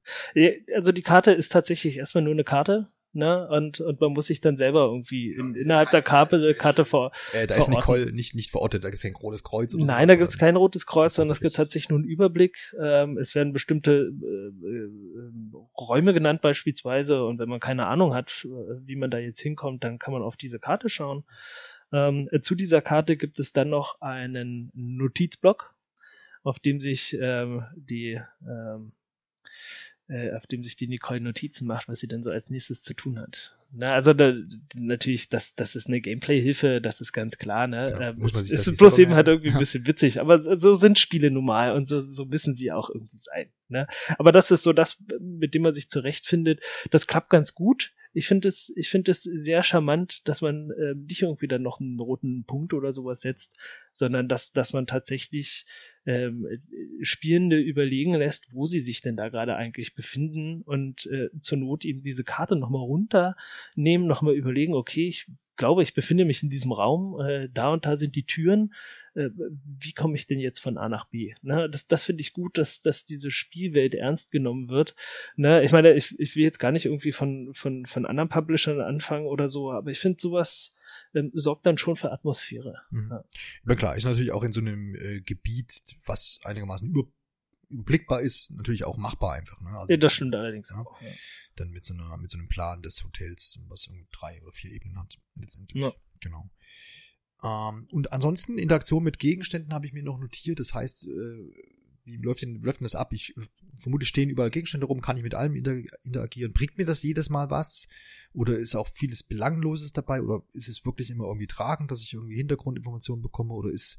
[0.74, 3.48] Also die Karte ist tatsächlich erstmal nur eine Karte ne?
[3.48, 7.12] Und, und man muss sich dann selber irgendwie in, innerhalb der Karte, Karte vor.
[7.32, 10.08] Äh, da ist Nicole nicht, nicht verortet, da gibt es kein rotes Kreuz oder Nein,
[10.08, 12.56] da gibt es kein rotes Kreuz, sondern es gibt tatsächlich nur einen Überblick.
[12.80, 14.90] Ähm, es werden bestimmte äh, äh,
[15.76, 18.48] Räume genannt beispielsweise und wenn man keine Ahnung hat, äh,
[18.86, 21.24] wie man da jetzt hinkommt, dann kann man auf diese Karte schauen.
[21.92, 25.74] Ähm, zu dieser Karte gibt es dann noch einen Notizblock,
[26.42, 28.92] auf dem sich ähm, die ähm,
[30.08, 32.94] äh, auf dem sich die Nicole Notizen macht, was sie denn so als nächstes zu
[32.94, 33.54] tun hat.
[33.70, 34.32] Na, also da,
[34.74, 37.90] natürlich, das, das ist eine Gameplay-Hilfe, das ist ganz klar, ne?
[37.90, 40.40] Ja, ähm, muss man sich es ist bloß eben halt irgendwie ein bisschen witzig, aber
[40.40, 43.50] so, so sind Spiele normal und so, so müssen sie auch irgendwie sein.
[43.68, 43.86] Ne?
[44.18, 46.60] Aber das ist so das, mit dem man sich zurechtfindet.
[46.90, 47.92] Das klappt ganz gut.
[48.14, 51.78] Ich finde es, ich finde es sehr charmant, dass man äh, nicht irgendwie dann noch
[51.78, 53.54] einen roten Punkt oder sowas setzt,
[53.92, 55.66] sondern dass, dass man tatsächlich
[56.08, 56.46] ähm,
[57.02, 61.84] Spielende überlegen lässt, wo sie sich denn da gerade eigentlich befinden und äh, zur Not
[61.84, 66.72] eben diese Karte nochmal runternehmen, nochmal überlegen, okay, ich glaube, ich befinde mich in diesem
[66.72, 68.72] Raum, äh, da und da sind die Türen,
[69.14, 69.28] äh,
[69.80, 71.34] wie komme ich denn jetzt von A nach B?
[71.42, 74.94] Ne, das das finde ich gut, dass, dass diese Spielwelt ernst genommen wird.
[75.36, 78.80] Ne, ich meine, ich, ich will jetzt gar nicht irgendwie von, von, von anderen Publishern
[78.80, 80.74] anfangen oder so, aber ich finde sowas,
[81.14, 82.76] ähm, sorgt dann schon für Atmosphäre.
[82.90, 83.10] Mhm.
[83.10, 83.24] Ja.
[83.66, 83.74] ja.
[83.74, 87.04] klar, ist natürlich auch in so einem äh, Gebiet, was einigermaßen über,
[87.68, 89.60] überblickbar ist, natürlich auch machbar einfach.
[89.60, 89.70] Ne?
[89.70, 91.00] Also, ja, das stimmt allerdings ja, auch.
[91.00, 91.08] Ja.
[91.56, 94.98] Dann mit so, einer, mit so einem Plan des Hotels, was drei oder vier Ebenen
[94.98, 95.82] hat, letztendlich.
[95.82, 95.92] Ja.
[96.20, 96.50] Genau.
[97.42, 100.60] Ähm, und ansonsten Interaktion mit Gegenständen habe ich mir noch notiert.
[100.60, 101.52] Das heißt, äh,
[102.08, 103.12] wie läuft denn, läuft denn das ab?
[103.12, 103.46] Ich äh,
[103.80, 106.52] vermute, stehen überall Gegenstände rum, kann ich mit allem inter interagieren.
[106.52, 107.88] Bringt mir das jedes Mal was?
[108.32, 110.22] Oder ist auch vieles Belangloses dabei?
[110.22, 113.54] Oder ist es wirklich immer irgendwie tragend, dass ich irgendwie Hintergrundinformationen bekomme?
[113.54, 113.98] Oder ist,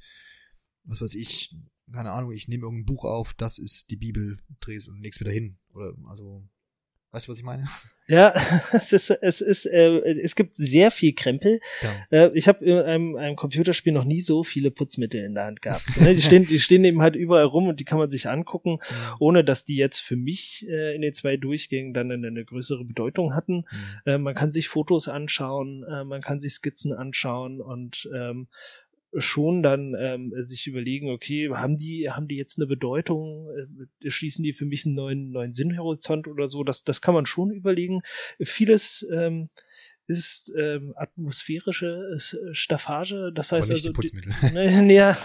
[0.83, 1.55] was weiß ich,
[1.91, 5.19] keine Ahnung, ich nehme irgendein Buch auf, das ist die Bibel, drehe es und leg's
[5.19, 5.57] wieder hin?
[5.73, 6.47] Oder, also,
[7.11, 7.65] Weißt du, was ich meine?
[8.07, 8.33] Ja,
[8.71, 11.59] es ist, es ist, äh, es gibt sehr viel Krempel.
[11.81, 12.25] Ja.
[12.25, 15.61] Äh, ich habe in einem, einem Computerspiel noch nie so viele Putzmittel in der Hand
[15.61, 15.83] gehabt.
[15.99, 18.73] Ne, die stehen, die stehen eben halt überall rum und die kann man sich angucken,
[18.73, 19.15] mhm.
[19.19, 22.85] ohne dass die jetzt für mich äh, in den zwei Durchgängen dann eine, eine größere
[22.85, 23.65] Bedeutung hatten.
[23.71, 24.01] Mhm.
[24.05, 28.47] Äh, man kann sich Fotos anschauen, äh, man kann sich Skizzen anschauen und ähm,
[29.17, 33.47] schon dann ähm, sich überlegen, okay, haben die, haben die jetzt eine Bedeutung,
[34.03, 37.25] äh, schließen die für mich einen neuen, neuen Sinnhorizont oder so, das, das kann man
[37.25, 38.01] schon überlegen.
[38.39, 39.49] Vieles ähm,
[40.09, 44.11] ist ähm, atmosphärische äh, Staffage, das heißt also die,
[44.53, 45.15] ne, ja,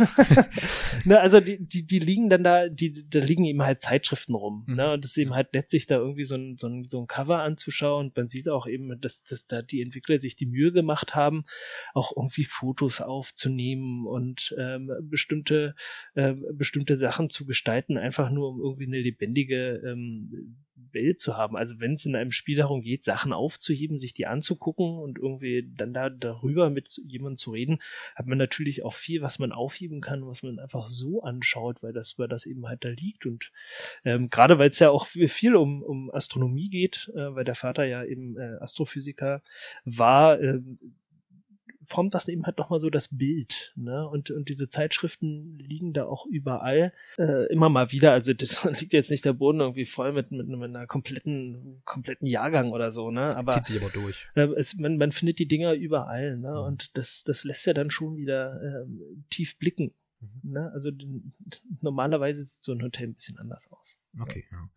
[1.04, 4.64] ne, also die, die die liegen dann da, die da liegen eben halt Zeitschriften rum,
[4.66, 4.74] mhm.
[4.74, 7.06] ne, und das ist eben halt letztlich da irgendwie so ein, so ein so ein
[7.06, 8.08] Cover anzuschauen.
[8.08, 11.46] Und man sieht auch eben, dass dass da die Entwickler sich die Mühe gemacht haben,
[11.94, 15.74] auch irgendwie Fotos aufzunehmen und ähm, bestimmte
[16.14, 20.58] äh, bestimmte Sachen zu gestalten, einfach nur um irgendwie eine lebendige ähm,
[20.92, 21.56] Welt zu haben.
[21.56, 25.70] Also wenn es in einem Spiel darum geht, Sachen aufzuheben, sich die anzugucken und irgendwie
[25.76, 27.80] dann da darüber mit jemandem zu reden,
[28.14, 31.92] hat man natürlich auch viel, was man aufheben kann, was man einfach so anschaut, weil
[31.92, 33.26] das, weil das eben halt da liegt.
[33.26, 33.50] Und
[34.04, 37.84] ähm, gerade weil es ja auch viel um, um Astronomie geht, äh, weil der Vater
[37.84, 39.42] ja eben äh, Astrophysiker
[39.84, 40.60] war, äh,
[41.88, 43.72] formt das eben halt nochmal so das Bild.
[43.76, 44.06] Ne?
[44.08, 48.12] Und, und diese Zeitschriften liegen da auch überall äh, immer mal wieder.
[48.12, 52.26] Also das liegt jetzt nicht der Boden irgendwie voll mit, mit, mit einer kompletten, kompletten
[52.26, 53.36] Jahrgang oder so, ne?
[53.36, 54.26] Aber, Zieht sich aber durch.
[54.34, 56.50] Äh, es, man, man findet die Dinger überall, ne?
[56.50, 56.66] Mhm.
[56.66, 58.86] Und das, das lässt ja dann schon wieder äh,
[59.30, 59.92] tief blicken.
[60.20, 60.52] Mhm.
[60.52, 60.70] Ne?
[60.72, 60.90] Also
[61.80, 63.96] normalerweise sieht so ein Hotel ein bisschen anders aus.
[64.18, 64.58] Okay, ja.
[64.58, 64.68] ja.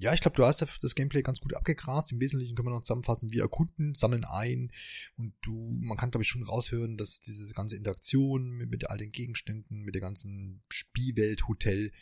[0.00, 2.10] Ja, ich glaube, du hast das Gameplay ganz gut abgegrast.
[2.10, 4.72] Im Wesentlichen können wir noch zusammenfassen, wir erkunden, sammeln ein
[5.18, 8.96] und du, man kann glaube ich schon raushören, dass diese ganze Interaktion mit, mit all
[8.96, 11.92] den Gegenständen, mit der ganzen Spielwelt, Hotel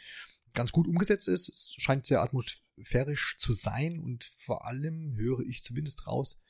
[0.55, 1.49] ganz gut umgesetzt ist.
[1.49, 6.41] Es scheint sehr atmosphärisch zu sein und vor allem höre ich zumindest raus,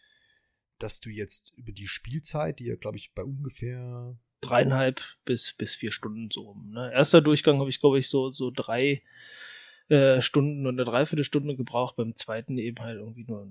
[0.78, 5.74] dass du jetzt über die Spielzeit, die ja glaube ich bei ungefähr dreieinhalb bis, bis
[5.74, 6.72] vier Stunden so rum.
[6.72, 6.92] Ne?
[6.92, 9.02] Erster Durchgang habe ich, glaube ich, so, so drei
[9.88, 13.46] äh, Stunden und eine Dreiviertelstunde gebraucht, beim zweiten eben halt irgendwie nur,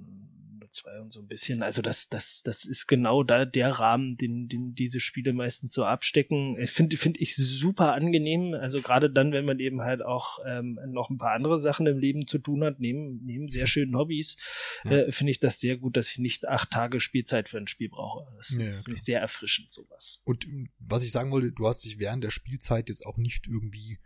[0.60, 1.64] nur zwei und so ein bisschen.
[1.64, 5.84] Also das, das, das ist genau da der Rahmen, den, den diese Spiele meistens so
[5.84, 6.58] abstecken.
[6.68, 8.54] Finde finde ich super angenehm.
[8.54, 11.98] Also gerade dann, wenn man eben halt auch ähm, noch ein paar andere Sachen im
[11.98, 14.38] Leben zu tun hat, neben, neben sehr schönen Hobbys,
[14.84, 14.92] ja.
[14.92, 17.90] äh, finde ich das sehr gut, dass ich nicht acht Tage Spielzeit für ein Spiel
[17.90, 18.28] brauche.
[18.38, 20.22] Das ja, finde ich sehr erfrischend, sowas.
[20.24, 20.48] Und
[20.80, 23.98] was ich sagen wollte, du hast dich während der Spielzeit jetzt auch nicht irgendwie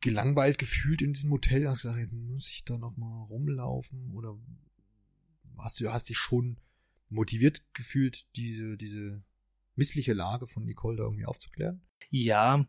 [0.00, 1.64] gelangweilt gefühlt in diesem Hotel.
[1.64, 4.36] Da hast gesagt, jetzt muss ich da noch mal rumlaufen oder
[5.58, 6.58] hast du hast dich schon
[7.08, 9.22] motiviert gefühlt, diese diese
[9.74, 11.82] missliche Lage von Nicole da irgendwie aufzuklären?
[12.10, 12.66] Ja,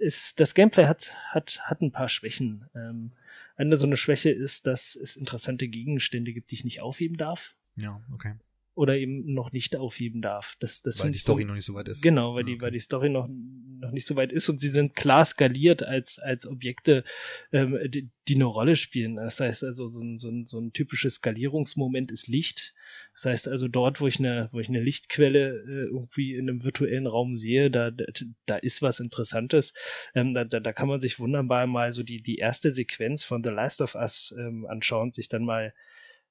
[0.00, 2.68] es, das Gameplay hat, hat, hat ein paar Schwächen.
[2.74, 3.12] Ähm,
[3.56, 7.54] eine so eine Schwäche ist, dass es interessante Gegenstände gibt, die ich nicht aufheben darf.
[7.76, 8.34] Ja, okay
[8.78, 10.54] oder eben noch nicht aufheben darf.
[10.60, 12.00] Das, das weil die Story so, noch nicht so weit ist.
[12.00, 12.54] Genau, weil, okay.
[12.54, 15.82] die, weil die Story noch, noch nicht so weit ist und sie sind klar skaliert
[15.82, 17.02] als, als Objekte,
[17.50, 19.16] ähm, die, die eine Rolle spielen.
[19.16, 22.72] Das heißt also, so ein, so, ein, so ein typisches Skalierungsmoment ist Licht.
[23.14, 26.62] Das heißt also, dort, wo ich eine, wo ich eine Lichtquelle äh, irgendwie in einem
[26.62, 28.04] virtuellen Raum sehe, da, da,
[28.46, 29.74] da ist was Interessantes.
[30.14, 33.42] Ähm, da, da, da kann man sich wunderbar mal so die, die erste Sequenz von
[33.42, 35.74] The Last of Us ähm, anschauen, sich dann mal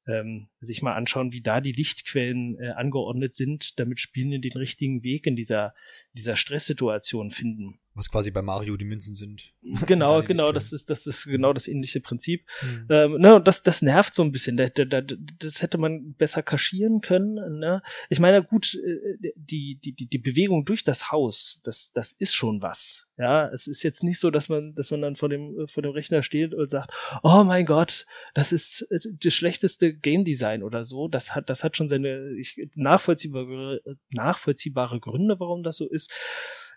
[0.07, 5.03] ähm, sich mal anschauen, wie da die Lichtquellen äh, angeordnet sind, damit Spielende den richtigen
[5.03, 5.73] Weg in dieser,
[6.13, 7.79] dieser Stresssituation finden.
[7.97, 9.51] Was quasi bei Mario die Münzen sind.
[9.87, 12.45] Genau, genau, das ist, das ist genau das ähnliche Prinzip.
[12.61, 12.87] Mhm.
[12.89, 14.55] Ähm, ne, das, das nervt so ein bisschen.
[14.55, 15.01] Da, da, da,
[15.39, 17.59] das hätte man besser kaschieren können.
[17.59, 17.81] Ne?
[18.09, 22.61] Ich meine, gut, äh, die, die, die Bewegung durch das Haus, das, das ist schon
[22.61, 23.07] was.
[23.17, 25.91] Ja, es ist jetzt nicht so, dass man, dass man dann vor dem, vor dem
[25.91, 26.91] Rechner steht und sagt,
[27.23, 31.07] oh mein Gott, das ist äh, das schlechteste Game Design oder so.
[31.07, 35.96] Das hat, das hat schon seine ich, nachvollziehbare, nachvollziehbare Gründe, warum das so ist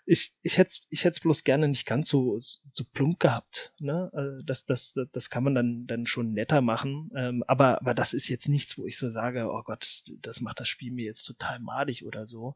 [0.05, 3.71] ich, ich hätte ich hätte bloß gerne nicht ganz so, so plump gehabt.
[3.79, 4.09] Ne?
[4.13, 7.11] Also das, das, das kann man dann, dann schon netter machen.
[7.15, 10.59] Ähm, aber, aber das ist jetzt nichts, wo ich so sage, oh Gott, das macht
[10.59, 12.55] das Spiel mir jetzt total madig oder so.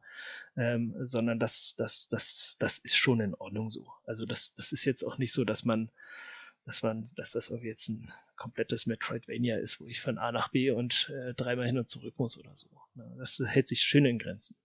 [0.56, 3.86] Ähm, sondern das, das, das, das ist schon in Ordnung so.
[4.04, 5.90] Also das, das ist jetzt auch nicht so, dass man,
[6.64, 10.48] dass man, dass das irgendwie jetzt ein komplettes Metroidvania ist, wo ich von A nach
[10.48, 12.68] B und äh, dreimal hin und zurück muss oder so.
[12.96, 13.14] Ne?
[13.18, 14.56] Das hält sich schön in Grenzen.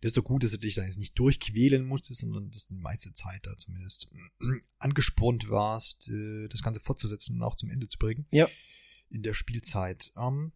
[0.00, 2.74] Das ist doch gut, dass du dich da jetzt nicht durchquälen musstest, sondern dass du
[2.74, 4.08] die meiste Zeit da zumindest
[4.78, 8.26] angespornt warst, äh, das Ganze fortzusetzen und auch zum Ende zu bringen.
[8.30, 8.48] Ja.
[9.08, 10.12] In der Spielzeit.
[10.16, 10.52] Ähm,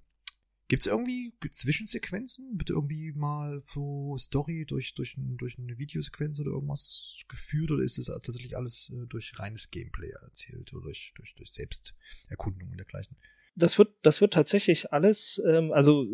[0.71, 2.57] Gibt es irgendwie Zwischensequenzen?
[2.57, 7.73] Bitte irgendwie mal so Story durch, durch, durch eine Videosequenz oder irgendwas geführt?
[7.73, 12.71] Oder ist das tatsächlich alles äh, durch reines Gameplay erzählt oder durch, durch, durch Selbsterkundung
[12.71, 13.17] und dergleichen?
[13.57, 16.07] Das wird, das wird tatsächlich alles, ähm, also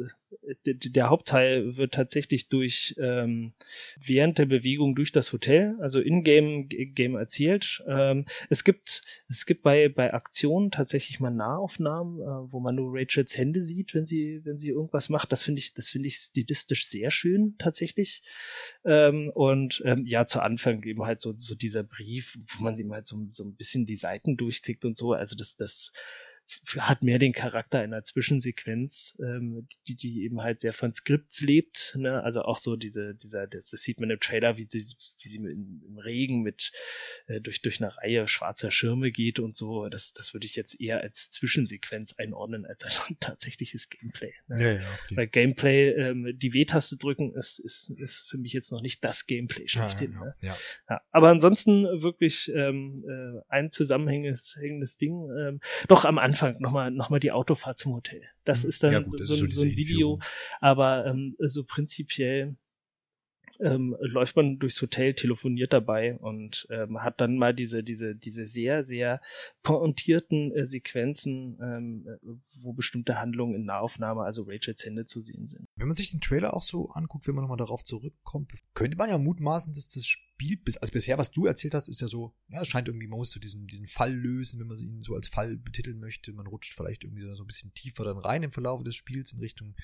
[0.65, 3.53] der Hauptteil wird tatsächlich durch ähm,
[4.01, 7.83] während der Bewegung durch das Hotel, also in-game Game erzählt.
[7.87, 12.93] Ähm, es gibt es gibt bei bei Aktionen tatsächlich mal Nahaufnahmen, äh, wo man nur
[12.93, 15.33] Rachels Hände sieht, wenn sie wenn sie irgendwas macht.
[15.33, 18.23] Das finde ich das finde ich stilistisch sehr schön tatsächlich.
[18.85, 22.93] Ähm, und ähm, ja zu Anfang eben halt so so dieser Brief, wo man eben
[22.93, 25.13] halt so so ein bisschen die Seiten durchklickt und so.
[25.13, 25.93] Also das das
[26.79, 31.95] hat mehr den Charakter einer Zwischensequenz, ähm, die, die eben halt sehr von Skripts lebt.
[31.99, 32.23] Ne?
[32.23, 34.87] Also auch so diese, dieser, das, das sieht man im Trailer, wie sie,
[35.23, 36.73] wie sie im, im Regen mit
[37.27, 39.89] äh, durch, durch eine Reihe schwarzer Schirme geht und so.
[39.89, 44.33] Das, das würde ich jetzt eher als Zwischensequenz einordnen, als ein tatsächliches Gameplay.
[44.47, 44.63] Ne?
[44.63, 45.17] Ja, ja, okay.
[45.17, 49.27] Weil Gameplay, ähm, die W-Taste drücken, ist, ist, ist für mich jetzt noch nicht das
[49.27, 50.13] Gameplay schlechthin.
[50.13, 50.35] Ja, ja, ne?
[50.43, 50.59] ja.
[50.91, 55.29] ja, aber ansonsten wirklich ähm, äh, ein zusammenhängendes Ding.
[55.37, 58.23] Ähm, doch am Anfang Anfang nochmal noch mal die Autofahrt zum Hotel.
[58.45, 58.69] Das mhm.
[58.69, 60.21] ist dann ja, gut, so, so, so, ein Video,
[60.61, 62.57] aber ähm, so prinzipiell
[63.61, 68.47] ähm, läuft man durchs Hotel, telefoniert dabei und ähm, hat dann mal diese, diese, diese
[68.47, 69.21] sehr, sehr
[69.63, 72.07] pointierten äh, Sequenzen, ähm,
[72.61, 75.69] wo bestimmte Handlungen in Nahaufnahme, also Rachels Hände zu sehen sind.
[75.77, 79.09] Wenn man sich den Trailer auch so anguckt, wenn man nochmal darauf zurückkommt, könnte man
[79.09, 82.35] ja mutmaßen, dass das Spiel, bis, also bisher, was du erzählt hast, ist ja so,
[82.49, 85.15] ja, es scheint irgendwie, man muss so diesen, diesen Fall lösen, wenn man ihn so
[85.15, 86.33] als Fall betiteln möchte.
[86.33, 89.41] Man rutscht vielleicht irgendwie so ein bisschen tiefer dann rein im Verlauf des Spiels in
[89.41, 89.75] Richtung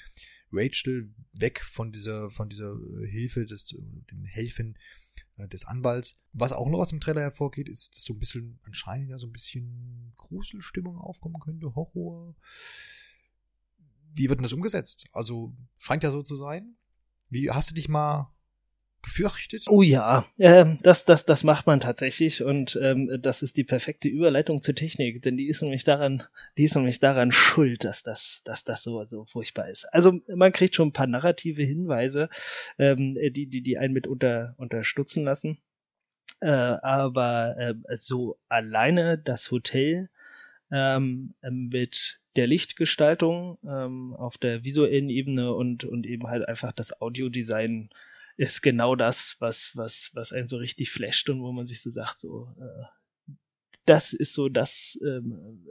[0.52, 4.76] Rachel weg von dieser, von dieser äh, Hilfe, des, dem Helfen
[5.36, 6.18] äh, des Anwalts.
[6.32, 9.26] Was auch noch aus dem Trailer hervorgeht, ist, dass so ein bisschen anscheinend ja so
[9.26, 12.34] ein bisschen Gruselstimmung aufkommen könnte, Horror.
[14.14, 15.06] Wie wird denn das umgesetzt?
[15.12, 16.76] Also scheint ja so zu sein.
[17.30, 18.32] Wie hast du dich mal
[19.02, 19.64] gefürchtet?
[19.68, 24.08] Oh ja, ähm, das, das, das macht man tatsächlich und ähm, das ist die perfekte
[24.08, 26.22] Überleitung zur Technik, denn die ist nämlich daran,
[26.56, 29.84] die ist nämlich daran schuld, dass das, dass das so, so furchtbar ist.
[29.92, 32.28] Also man kriegt schon ein paar narrative Hinweise,
[32.78, 35.58] ähm, die, die, die einen mit unter, unterstützen lassen.
[36.40, 40.08] Äh, aber äh, so alleine das Hotel
[40.72, 47.00] ähm, mit der Lichtgestaltung ähm, auf der visuellen Ebene und, und eben halt einfach das
[47.00, 47.90] Audiodesign
[48.36, 51.90] ist genau das, was, was, was einen so richtig flasht und wo man sich so
[51.90, 53.34] sagt, so, äh,
[53.84, 55.66] das ist so das, ähm,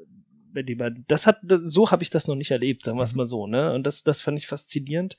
[0.54, 3.18] wenn jemand, das hat, so habe ich das noch nicht erlebt, sagen wir es mhm.
[3.18, 3.74] mal so, ne?
[3.74, 5.18] Und das, das fand ich faszinierend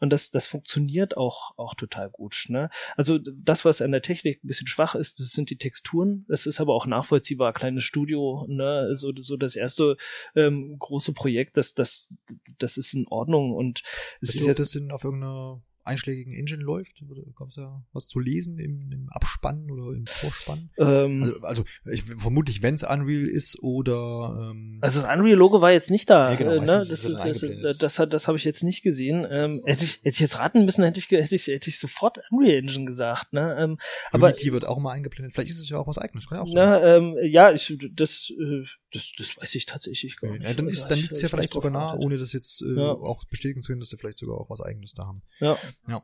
[0.00, 2.70] und das, das funktioniert auch, auch total gut, ne?
[2.96, 6.24] Also das, was an der Technik ein bisschen schwach ist, das sind die Texturen.
[6.28, 8.94] Das ist aber auch nachvollziehbar, kleines Studio, ne?
[8.96, 9.96] So, so das erste
[10.34, 12.12] ähm, große Projekt, das, das,
[12.58, 13.82] das ist in Ordnung und
[14.20, 17.02] es ist jetzt das denn auf irgendeiner einschlägigen Engine läuft?
[17.36, 20.70] Gab es da was zu lesen im, im Abspann oder im Vorspann?
[20.78, 25.72] Ähm, also, also ich, vermutlich, wenn es Unreal ist oder ähm, Also das Unreal-Logo war
[25.72, 26.30] jetzt nicht da.
[26.30, 26.66] Ja, genau, äh, ne?
[26.66, 29.26] das, das, das, das, hat, das habe ich jetzt nicht gesehen.
[29.30, 32.18] Ähm, hätte, ich, hätte ich jetzt raten müssen, hätte ich, hätte ich, hätte ich sofort
[32.30, 33.32] Unreal Engine gesagt.
[33.32, 33.56] Ne?
[33.58, 33.78] Ähm,
[34.10, 35.34] aber Unity wird auch mal eingeblendet.
[35.34, 36.28] Vielleicht ist es ja auch was eigenes.
[36.28, 36.54] Kann ja, auch sein.
[36.54, 40.42] Na, ähm, ja, ich, das, äh, das, das weiß ich tatsächlich gar nicht.
[40.42, 42.92] Ja, dann ist, dann liegt es ja vielleicht sogar nah, ohne das jetzt äh, ja.
[42.92, 45.22] auch bestätigen zu können, dass sie vielleicht sogar auch was eigenes da haben.
[45.40, 45.56] Ja.
[45.88, 46.02] Ja.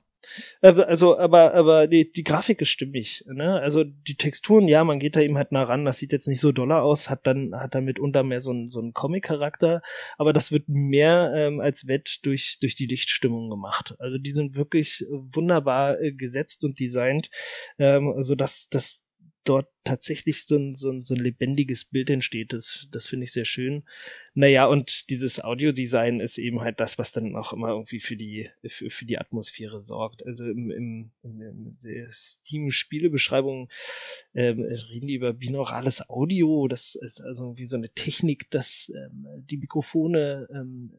[0.60, 3.60] Also, aber, aber die, die Grafik ist stimmig, ne?
[3.60, 6.40] Also die Texturen, ja, man geht da eben halt nah ran, das sieht jetzt nicht
[6.40, 9.82] so doller aus, hat dann, hat dann mitunter mehr so einen so einen Comic-Charakter,
[10.16, 13.94] aber das wird mehr ähm, als Wett durch, durch die Lichtstimmung gemacht.
[13.98, 17.30] Also die sind wirklich wunderbar äh, gesetzt und designt,
[17.78, 19.07] ähm, also dass, dass
[19.44, 22.52] dort tatsächlich so ein, so ein, so ein lebendiges Bild entsteht.
[22.52, 23.84] Das, das finde ich sehr schön.
[24.34, 28.50] Naja, und dieses Audiodesign ist eben halt das, was dann auch immer irgendwie für die,
[28.68, 30.24] für, für die Atmosphäre sorgt.
[30.26, 31.10] Also im, im,
[31.82, 33.70] der Steam-Spielebeschreibung
[34.34, 36.68] ähm, reden die über binaurales Audio.
[36.68, 40.92] Das ist also wie so eine Technik, dass ähm, die Mikrofone ähm,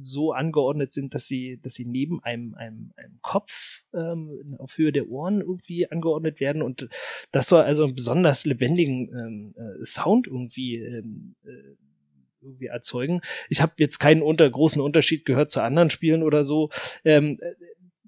[0.00, 4.92] so angeordnet sind, dass sie, dass sie neben einem, einem, einem Kopf ähm, auf Höhe
[4.92, 6.88] der Ohren irgendwie angeordnet werden und
[7.32, 11.76] das soll also einen besonders lebendigen ähm, äh, Sound irgendwie ähm, äh,
[12.44, 13.22] irgendwie erzeugen.
[13.48, 16.70] Ich habe jetzt keinen unter, großen Unterschied gehört zu anderen Spielen oder so.
[17.04, 17.40] Ähm,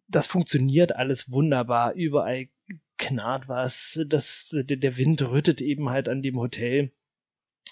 [0.08, 1.94] das funktioniert alles wunderbar.
[1.94, 2.48] Überall
[2.98, 3.98] knarrt was.
[4.06, 6.92] Das, der Wind rüttet eben halt an dem Hotel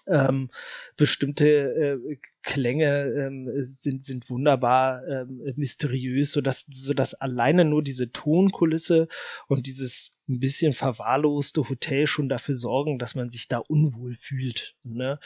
[0.06, 0.50] ähm,
[0.96, 7.82] bestimmte äh, Klänge ähm, sind sind wunderbar ähm, mysteriös, so dass so dass alleine nur
[7.82, 9.08] diese Tonkulisse
[9.48, 14.74] und dieses ein bisschen verwahrloste Hotel schon dafür sorgen, dass man sich da unwohl fühlt.
[14.82, 15.18] Ne?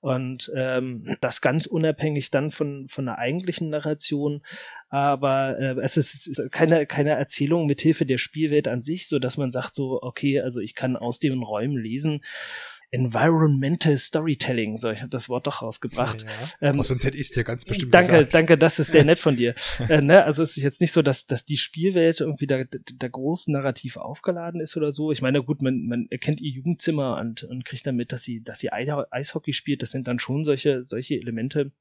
[0.00, 4.42] Und ähm, das ganz unabhängig dann von von der eigentlichen Narration,
[4.90, 9.38] aber äh, es ist keine keine Erzählung mit Hilfe der Spielwelt an sich, so dass
[9.38, 12.22] man sagt so okay, also ich kann aus den Räumen lesen
[12.96, 14.78] Environmental Storytelling.
[14.78, 16.22] So, ich habe das Wort doch rausgebracht.
[16.22, 16.28] Ja,
[16.60, 16.70] ja.
[16.70, 18.34] Ähm, sonst hätte ich es dir ganz bestimmt danke, gesagt.
[18.34, 19.54] Danke, das ist sehr nett von dir.
[19.88, 20.24] äh, ne?
[20.24, 23.96] Also es ist jetzt nicht so, dass, dass die Spielwelt irgendwie da, da groß narrativ
[23.96, 25.12] aufgeladen ist oder so.
[25.12, 28.42] Ich meine, gut, man, man erkennt ihr Jugendzimmer und, und kriegt dann mit, dass sie,
[28.42, 29.82] dass sie Eishockey spielt.
[29.82, 31.72] Das sind dann schon solche, solche Elemente,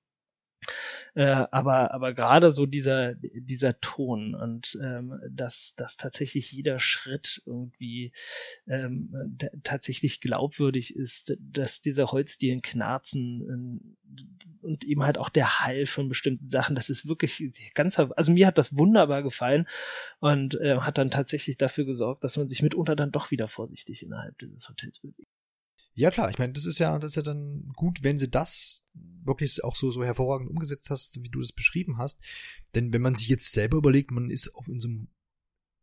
[1.15, 7.41] äh, aber aber gerade so dieser dieser Ton und ähm, dass dass tatsächlich jeder Schritt
[7.45, 8.11] irgendwie
[8.67, 15.85] ähm, tatsächlich glaubwürdig ist, dass diese Holzdielen knarzen äh, und eben halt auch der Hall
[15.85, 17.43] von bestimmten Sachen, das ist wirklich
[17.73, 19.67] ganz also mir hat das wunderbar gefallen
[20.19, 24.03] und äh, hat dann tatsächlich dafür gesorgt, dass man sich mitunter dann doch wieder vorsichtig
[24.03, 25.34] innerhalb dieses Hotels bewegt.
[25.97, 28.85] Ja klar, ich meine, das ist ja, das ist ja dann gut, wenn sie das
[29.23, 32.19] wirklich auch so, so hervorragend umgesetzt hast, wie du das beschrieben hast.
[32.75, 35.07] Denn wenn man sich jetzt selber überlegt, man ist auf in so einem,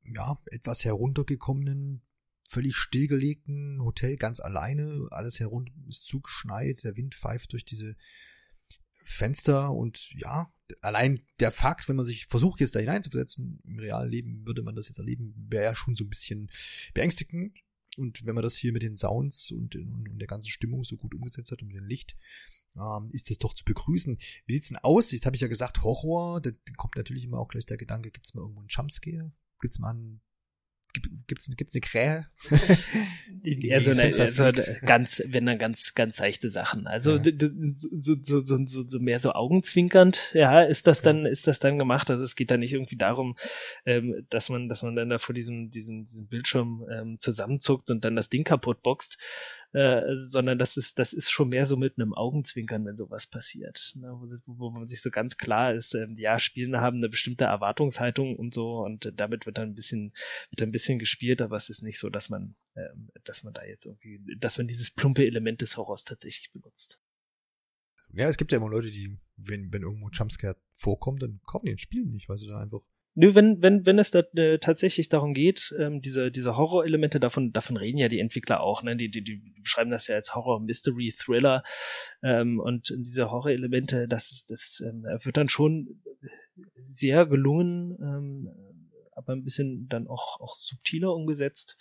[0.04, 2.02] ja, etwas heruntergekommenen,
[2.46, 7.96] völlig stillgelegten Hotel ganz alleine, alles herunter ist zugeschneit, der Wind pfeift durch diese
[9.04, 10.52] Fenster und ja,
[10.82, 14.76] allein der Fakt, wenn man sich versucht jetzt da hineinzuversetzen, im realen Leben würde man
[14.76, 16.50] das jetzt erleben, wäre ja schon so ein bisschen
[16.92, 17.58] beängstigend.
[17.96, 20.96] Und wenn man das hier mit den Sounds und, und, und der ganzen Stimmung so
[20.96, 22.16] gut umgesetzt hat und mit dem Licht,
[22.76, 24.16] ähm, ist das doch zu begrüßen.
[24.46, 25.10] Wie sieht's denn aus?
[25.10, 28.34] Jetzt habe ich ja gesagt, Horror, da kommt natürlich immer auch gleich der Gedanke, gibt's
[28.34, 29.32] mal irgendwo einen Jumpscare?
[29.60, 30.20] Gibt's mal einen
[31.26, 32.26] gibt's, gibt's eine Krähe?
[33.72, 36.86] also, eine, also ganz, wenn dann ganz, ganz seichte Sachen.
[36.86, 37.32] Also ja.
[37.38, 41.78] so, so, so, so, so mehr so augenzwinkernd, ja, ist das dann, ist das dann
[41.78, 42.10] gemacht.
[42.10, 43.36] Also es geht da nicht irgendwie darum,
[43.86, 48.04] ähm, dass man, dass man dann da vor diesem, diesem, diesem Bildschirm ähm, zusammenzuckt und
[48.04, 49.18] dann das Ding kaputt boxt.
[49.72, 53.94] Äh, sondern das ist, das ist schon mehr so mit einem Augenzwinkern, wenn sowas passiert.
[53.96, 54.08] Ne?
[54.10, 58.36] Wo, wo, man sich so ganz klar ist, äh, ja, Spielende haben eine bestimmte Erwartungshaltung
[58.36, 60.12] und so und äh, damit wird dann ein bisschen,
[60.50, 62.88] wird ein bisschen gespielt, aber es ist nicht so, dass man, äh,
[63.24, 67.00] dass man da jetzt irgendwie, dass man dieses plumpe Element des Horrors tatsächlich benutzt.
[68.14, 71.72] Ja, es gibt ja immer Leute, die, wenn, wenn irgendwo Jumpscare vorkommt, dann kaufen die
[71.72, 72.82] ein Spiel nicht, weil sie da einfach
[73.14, 77.52] Nö, wenn, wenn, wenn es da äh, tatsächlich darum geht, ähm, diese, diese Horror-Elemente, davon,
[77.52, 78.96] davon reden ja die Entwickler auch, ne?
[78.96, 81.62] Die, die, die beschreiben das ja als Horror, Mystery, Thriller.
[82.22, 86.00] Ähm, und diese Horror-Elemente, das, das ähm, wird dann schon
[86.86, 88.48] sehr gelungen, ähm,
[89.14, 91.76] aber ein bisschen dann auch, auch subtiler umgesetzt.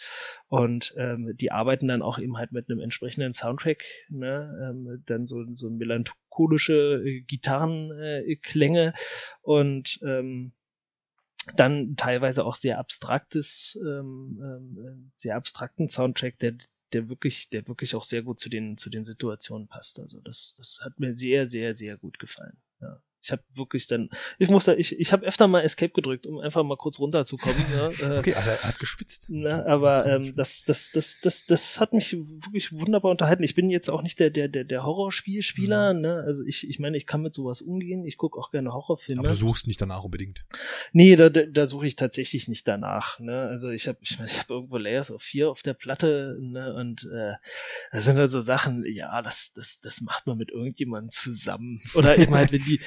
[0.50, 4.70] Und ähm, die arbeiten dann auch eben halt mit einem entsprechenden Soundtrack, ne?
[4.70, 8.94] ähm, dann so, so melancholische äh, Gitarrenklänge
[9.42, 10.52] und ähm,
[11.56, 16.54] dann teilweise auch sehr abstraktes, ähm, ähm, sehr abstrakten Soundtrack, der
[16.94, 20.00] der wirklich, der wirklich auch sehr gut zu den zu den Situationen passt.
[20.00, 22.58] Also das das hat mir sehr sehr sehr gut gefallen.
[22.82, 23.02] Ja.
[23.24, 24.10] Ich habe wirklich dann,
[24.40, 27.56] ich musste, ich, ich habe öfter mal Escape gedrückt, um einfach mal kurz runterzukommen.
[27.74, 29.28] ja, äh, okay, also er hat geschwitzt.
[29.30, 33.44] Na, aber ähm, das, das, das, das, das hat mich wirklich wunderbar unterhalten.
[33.44, 35.94] Ich bin jetzt auch nicht der, der, der, der Horrorspielspieler.
[35.94, 36.02] Mhm.
[36.02, 36.24] Ne?
[36.26, 38.06] Also ich, ich meine, ich kann mit sowas umgehen.
[38.06, 39.20] Ich gucke auch gerne Horrorfilme.
[39.20, 40.44] Aber du suchst nicht danach unbedingt.
[40.92, 43.20] Nee, da, da, da suche ich tatsächlich nicht danach.
[43.20, 43.48] Ne?
[43.50, 46.74] Also ich habe, ich meine, ich habe irgendwo Layers of 4 auf der Platte ne?
[46.74, 47.34] und äh,
[47.92, 51.80] das sind also Sachen, ja, das, das, das macht man mit irgendjemandem zusammen.
[51.94, 52.82] Oder eben halt, wenn die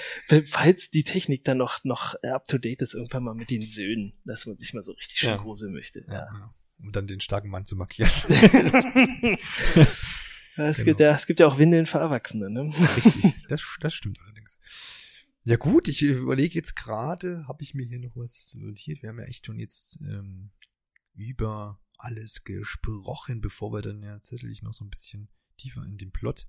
[0.48, 4.14] falls die Technik dann noch, noch up to date ist, irgendwann mal mit den Söhnen,
[4.24, 5.36] dass man sich mal so richtig schön ja.
[5.36, 6.04] gruseln möchte.
[6.08, 6.14] Ja.
[6.14, 6.54] ja.
[6.78, 8.10] Um dann den starken Mann zu markieren.
[10.56, 10.84] es, genau.
[10.84, 12.62] gibt ja, es gibt ja auch Windeln für Erwachsene, ne?
[12.62, 14.58] Richtig, das, das stimmt allerdings.
[15.44, 19.02] Ja gut, ich überlege jetzt gerade, habe ich mir hier noch was notiert?
[19.02, 20.50] Wir haben ja echt schon jetzt ähm,
[21.14, 26.10] über alles gesprochen, bevor wir dann ja tatsächlich noch so ein bisschen tiefer in den
[26.10, 26.46] Plot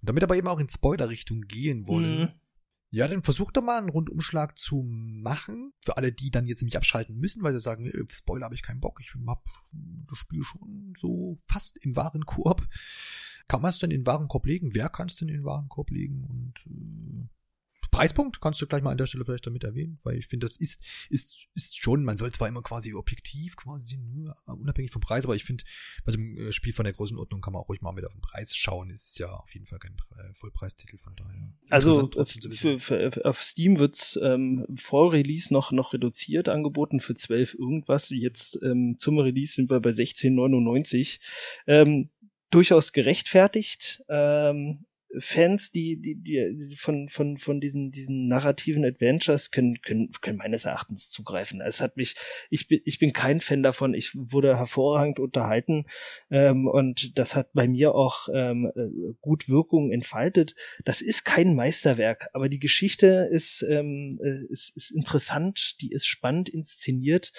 [0.00, 2.20] und damit aber eben auch in Spoiler-Richtung gehen wollen.
[2.20, 2.32] Mhm.
[2.92, 5.72] Ja, dann versucht doch mal einen Rundumschlag zu machen.
[5.80, 8.62] Für alle, die dann jetzt nämlich abschalten müssen, weil sie sagen, äh, Spoiler habe ich
[8.62, 9.00] keinen Bock.
[9.00, 9.44] Ich hab
[10.08, 12.66] das Spiel schon so fast im Warenkorb.
[13.46, 14.74] Kann man es denn in den Warenkorb legen?
[14.74, 16.24] Wer kann es denn in den Warenkorb legen?
[16.24, 17.28] Und äh,
[17.90, 20.56] Preispunkt kannst du gleich mal an der Stelle vielleicht damit erwähnen, weil ich finde, das
[20.56, 20.80] ist,
[21.10, 25.34] ist, ist schon, man soll zwar immer quasi objektiv quasi, ne, unabhängig vom Preis, aber
[25.34, 25.64] ich finde,
[26.04, 28.12] bei so einem äh, Spiel von der Größenordnung kann man auch ruhig mal mit auf
[28.12, 28.90] den Preis schauen.
[28.90, 31.52] Es ist ja auf jeden Fall kein äh, Vollpreistitel, von daher.
[31.70, 32.10] Also
[32.54, 38.10] für, für, auf Steam wird's ähm, vor Release noch, noch reduziert angeboten für 12 irgendwas.
[38.10, 41.18] Jetzt ähm, zum Release sind wir bei 16,99.
[41.66, 42.10] Ähm,
[42.50, 44.04] durchaus gerechtfertigt.
[44.08, 44.84] Ähm,
[45.18, 50.64] Fans, die, die, die von, von, von diesen, diesen narrativen Adventures können, können, können meines
[50.64, 51.60] Erachtens zugreifen.
[51.60, 52.16] Es hat mich,
[52.48, 53.94] ich bin, ich bin kein Fan davon.
[53.94, 55.86] Ich wurde hervorragend unterhalten
[56.30, 60.54] ähm, und das hat bei mir auch ähm, äh, gut Wirkung entfaltet.
[60.84, 66.06] Das ist kein Meisterwerk, aber die Geschichte ist, ähm, äh, ist, ist interessant, die ist
[66.06, 67.32] spannend inszeniert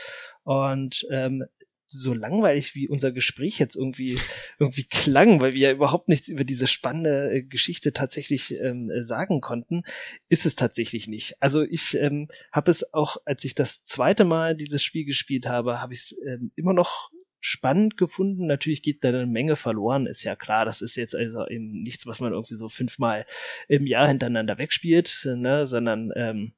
[0.43, 1.45] und ähm,
[1.91, 4.19] so langweilig wie unser Gespräch jetzt irgendwie
[4.59, 9.03] irgendwie klang, weil wir ja überhaupt nichts über diese spannende äh, Geschichte tatsächlich ähm, äh,
[9.03, 9.83] sagen konnten,
[10.29, 11.35] ist es tatsächlich nicht.
[11.41, 15.81] Also ich ähm, habe es auch, als ich das zweite Mal dieses Spiel gespielt habe,
[15.81, 17.11] habe ich es ähm, immer noch
[17.41, 18.45] spannend gefunden.
[18.45, 20.63] Natürlich geht da eine Menge verloren, ist ja klar.
[20.63, 23.25] Das ist jetzt also eben nichts, was man irgendwie so fünfmal
[23.67, 26.53] im Jahr hintereinander wegspielt, ne, sondern ähm,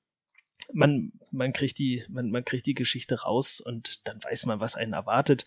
[0.71, 4.75] man, man kriegt die, man, man kriegt die Geschichte raus und dann weiß man, was
[4.75, 5.45] einen erwartet.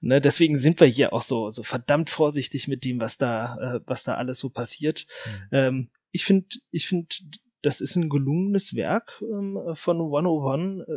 [0.00, 3.80] Ne, deswegen sind wir hier auch so, so verdammt vorsichtig mit dem, was da, äh,
[3.86, 5.06] was da alles so passiert.
[5.24, 5.48] Mhm.
[5.52, 7.08] Ähm, ich finde, ich finde,
[7.66, 10.86] das ist ein gelungenes Werk ähm, von 101.
[10.86, 10.92] Äh,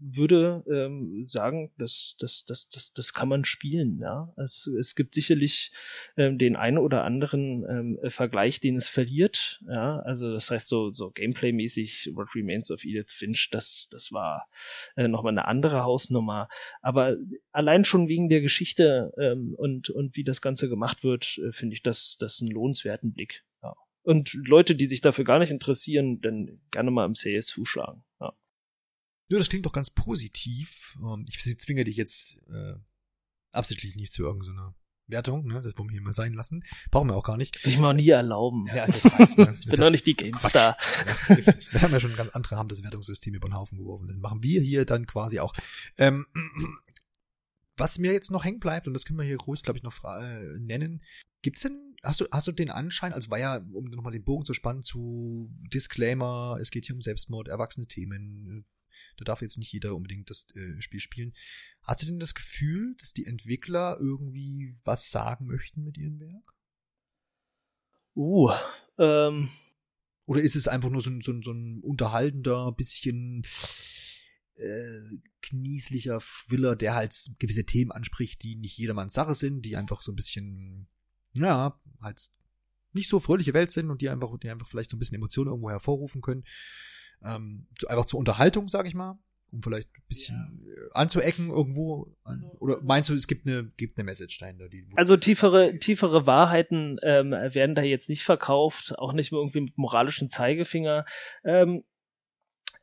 [0.00, 3.98] würde ähm, sagen, das, das, das, das, das kann man spielen.
[4.00, 4.32] Ja?
[4.38, 5.70] Es, es gibt sicherlich
[6.16, 9.60] ähm, den einen oder anderen ähm, Vergleich, den es verliert.
[9.68, 9.98] Ja?
[9.98, 14.48] Also das heißt so, so Gameplay-mäßig What Remains of Edith Finch, das, das war
[14.96, 16.48] äh, nochmal eine andere Hausnummer.
[16.80, 17.18] Aber
[17.52, 21.76] allein schon wegen der Geschichte ähm, und, und wie das Ganze gemacht wird, äh, finde
[21.76, 23.44] ich das, das einen lohnenswerten Blick.
[24.04, 24.10] Ja.
[24.10, 28.04] Und Leute, die sich dafür gar nicht interessieren, dann gerne mal im CS zuschlagen.
[28.20, 28.32] Ja.
[29.30, 30.96] Ja, das klingt doch ganz positiv.
[31.02, 32.74] Ähm, ich zwinge dich jetzt äh,
[33.52, 34.74] absichtlich nicht zu irgendeiner
[35.06, 35.60] Wertung, ne?
[35.62, 36.64] Das wollen wir hier mal sein lassen.
[36.90, 37.62] Brauchen wir auch gar nicht.
[37.64, 38.66] Will ich mir auch nie erlauben.
[38.74, 39.56] Ja, also preis, ne?
[39.60, 40.76] ich bin doch nicht die GameStar.
[41.28, 44.08] Ja, wir haben ja schon ganz andere haben das Wertungssystem über den Haufen geworfen.
[44.08, 45.54] Das machen wir hier dann quasi auch.
[45.98, 46.26] Ähm,
[47.76, 50.04] was mir jetzt noch hängen bleibt, und das können wir hier ruhig, glaube ich, noch
[50.04, 51.02] äh, nennen,
[51.42, 54.44] gibt's denn hast du, hast du den Anschein, also war ja, um nochmal den Bogen
[54.44, 58.64] zu spannen zu Disclaimer, es geht hier um Selbstmord, erwachsene Themen,
[59.16, 61.32] Da darf jetzt nicht jeder unbedingt das äh, Spiel spielen.
[61.82, 66.54] Hast du denn das Gefühl, dass die Entwickler irgendwie was sagen möchten mit ihrem Werk?
[68.16, 68.50] Uh,
[68.98, 69.48] ähm.
[70.26, 73.42] Oder ist es einfach nur so ein, so ein, so ein unterhaltender, bisschen
[74.56, 75.00] äh,
[75.42, 80.12] knieslicher Thriller, der halt gewisse Themen anspricht, die nicht jedermanns Sache sind, die einfach so
[80.12, 80.88] ein bisschen,
[81.36, 82.30] ja, halt
[82.92, 85.50] nicht so fröhliche Welt sind und die einfach, die einfach vielleicht so ein bisschen Emotionen
[85.50, 86.44] irgendwo hervorrufen können.
[87.22, 89.18] Ähm, einfach zur Unterhaltung, sag ich mal,
[89.50, 90.72] um vielleicht ein bisschen ja.
[90.72, 92.14] Äh, anzuecken irgendwo.
[92.22, 94.68] Also, oder meinst du, es gibt eine, gibt eine Message dahinter?
[94.68, 99.62] Die, also tiefere, tiefere Wahrheiten ähm, werden da jetzt nicht verkauft, auch nicht mehr irgendwie
[99.62, 101.06] mit moralischen Zeigefinger.
[101.44, 101.84] Ähm,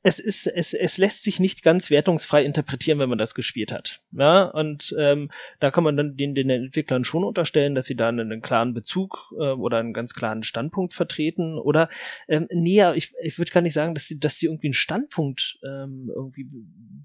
[0.04, 4.02] es ist, es, es lässt sich nicht ganz wertungsfrei interpretieren, wenn man das gespielt hat.
[4.12, 5.30] Ja, und ähm,
[5.60, 8.74] da kann man dann den, den Entwicklern schon unterstellen, dass sie da einen, einen klaren
[8.74, 11.60] Bezug äh, oder einen ganz klaren Standpunkt vertreten.
[11.60, 11.90] Oder
[12.28, 15.60] ähm, näher, ich, ich würde gar nicht sagen, dass sie, dass sie irgendwie einen Standpunkt
[15.64, 16.48] ähm, irgendwie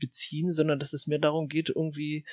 [0.01, 2.25] beziehen, sondern dass es mehr darum geht, irgendwie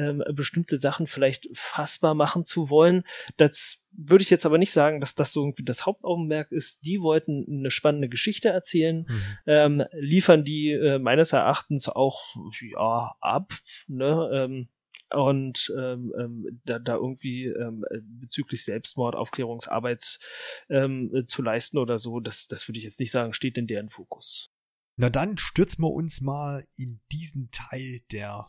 [0.00, 3.04] ähm, bestimmte Sachen vielleicht fassbar machen zu wollen.
[3.36, 6.84] Das würde ich jetzt aber nicht sagen, dass das so irgendwie das Hauptaugenmerk ist.
[6.84, 9.22] Die wollten eine spannende Geschichte erzählen, mhm.
[9.46, 13.52] ähm, liefern die äh, meines Erachtens auch ja ab,
[13.86, 14.30] ne?
[14.32, 14.68] Ähm,
[15.12, 17.84] und ähm, ähm, da, da irgendwie ähm,
[18.20, 20.20] bezüglich Selbstmord Aufklärungsarbeit
[20.68, 23.90] ähm, zu leisten oder so, das, das würde ich jetzt nicht sagen, steht in deren
[23.90, 24.50] Fokus.
[24.96, 28.46] Na dann stürzen wir uns mal in diesen Teil der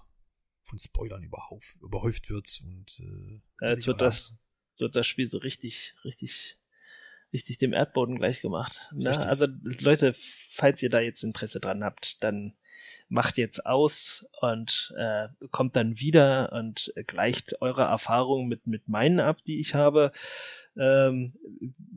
[0.71, 4.33] von Spoilern überhauf, überhäuft wird und äh, ja, jetzt wird das,
[4.77, 6.57] wird das Spiel so richtig, richtig,
[7.33, 8.79] richtig dem Erdboden gleich gemacht.
[8.93, 9.09] Ne?
[9.27, 10.15] Also Leute,
[10.49, 12.53] falls ihr da jetzt Interesse dran habt, dann
[13.09, 19.19] macht jetzt aus und äh, kommt dann wieder und gleicht eure Erfahrungen mit, mit meinen
[19.19, 20.13] ab, die ich habe.
[20.77, 21.33] Ähm,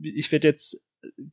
[0.01, 0.81] ich werde jetzt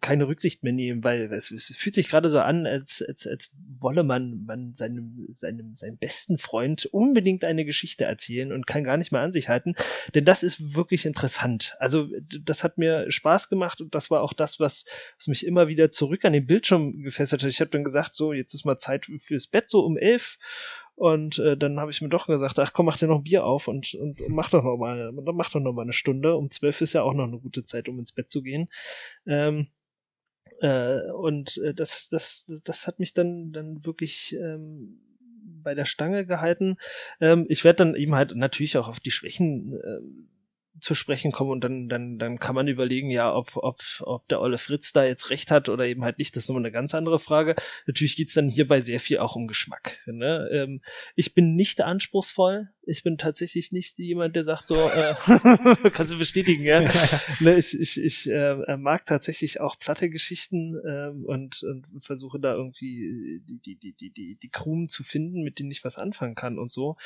[0.01, 3.53] keine Rücksicht mehr nehmen, weil es, es fühlt sich gerade so an, als, als, als
[3.79, 8.97] wolle man, man seinem, seinem, seinem besten Freund unbedingt eine Geschichte erzählen und kann gar
[8.97, 9.75] nicht mehr an sich halten.
[10.14, 11.77] Denn das ist wirklich interessant.
[11.79, 12.09] Also
[12.45, 14.85] das hat mir Spaß gemacht und das war auch das, was,
[15.16, 17.51] was mich immer wieder zurück an den Bildschirm gefesselt hat.
[17.51, 20.39] Ich habe dann gesagt, so, jetzt ist mal Zeit fürs Bett, so um elf.
[20.95, 23.45] Und äh, dann habe ich mir doch gesagt, ach komm, mach dir noch ein Bier
[23.45, 26.36] auf und, und, und mach doch noch mal, mach doch noch mal eine Stunde.
[26.36, 28.68] Um zwölf ist ja auch noch eine gute Zeit, um ins Bett zu gehen.
[29.26, 29.68] Ähm,
[30.61, 35.01] äh, und äh, das, das, das hat mich dann, dann wirklich ähm,
[35.62, 36.76] bei der Stange gehalten.
[37.20, 40.01] Ähm, ich werde dann eben halt natürlich auch auf die Schwächen äh,
[40.81, 44.41] zu sprechen kommen und dann, dann, dann kann man überlegen, ja, ob, ob, ob der
[44.41, 46.95] Olle Fritz da jetzt recht hat oder eben halt nicht, das ist nochmal eine ganz
[46.95, 47.57] andere Frage.
[47.87, 49.99] Natürlich geht's dann hierbei sehr viel auch um Geschmack.
[50.07, 50.49] Ne?
[50.53, 50.81] Ähm,
[51.14, 55.14] ich bin nicht anspruchsvoll, ich bin tatsächlich nicht jemand, der sagt so, äh,
[55.93, 56.81] kannst du bestätigen, ja.
[57.41, 62.55] ne, ich ich, ich äh, mag tatsächlich auch platte Geschichten äh, und, und versuche da
[62.55, 66.35] irgendwie die, die, die, die, die, die Krumen zu finden, mit denen ich was anfangen
[66.35, 66.97] kann und so.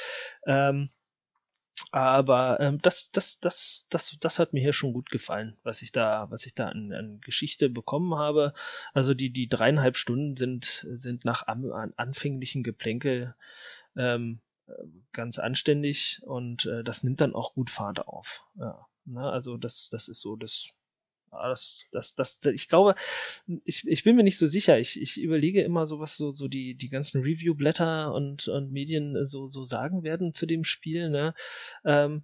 [0.47, 0.91] Ähm,
[1.97, 5.93] aber ähm, das, das, das, das, das hat mir hier schon gut gefallen, was ich
[5.93, 8.53] da, was ich da an, an Geschichte bekommen habe.
[8.93, 13.35] Also die, die dreieinhalb Stunden sind, sind nach an, an anfänglichen Geplänkel
[13.97, 14.41] ähm,
[15.15, 18.45] ganz anständig und äh, das nimmt dann auch gut Fahrt auf.
[18.57, 19.23] Ja, ne?
[19.31, 20.67] Also das, das ist so das,
[21.43, 22.95] das, das, das, ich glaube,
[23.64, 24.78] ich, ich bin mir nicht so sicher.
[24.78, 29.26] Ich, ich überlege immer so, was so, so die, die ganzen Review-Blätter und, und Medien
[29.26, 31.34] so, so sagen werden zu dem Spiel, ne?
[31.84, 32.22] Ähm,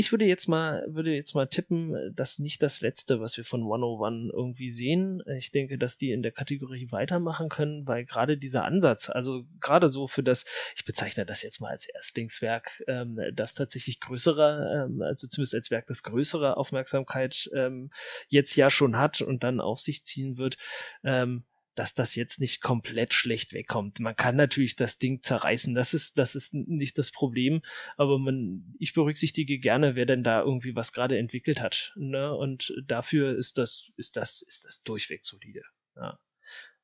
[0.00, 3.62] ich würde jetzt mal, würde jetzt mal tippen, dass nicht das letzte, was wir von
[3.62, 5.24] 101 irgendwie sehen.
[5.38, 9.90] Ich denke, dass die in der Kategorie weitermachen können, weil gerade dieser Ansatz, also gerade
[9.90, 10.44] so für das,
[10.76, 15.72] ich bezeichne das jetzt mal als Erstlingswerk, ähm, das tatsächlich größere, ähm, also zumindest als
[15.72, 17.90] Werk, das größere Aufmerksamkeit ähm,
[18.28, 20.58] jetzt ja schon hat und dann auf sich ziehen wird,
[21.02, 21.42] ähm,
[21.78, 24.00] dass das jetzt nicht komplett schlecht wegkommt.
[24.00, 27.62] Man kann natürlich das Ding zerreißen, das ist, das ist nicht das Problem,
[27.96, 31.92] aber man, ich berücksichtige gerne, wer denn da irgendwie was gerade entwickelt hat.
[31.94, 32.34] Ne?
[32.34, 35.62] Und dafür ist das, ist das, ist das durchweg solide.
[35.94, 36.18] Ja.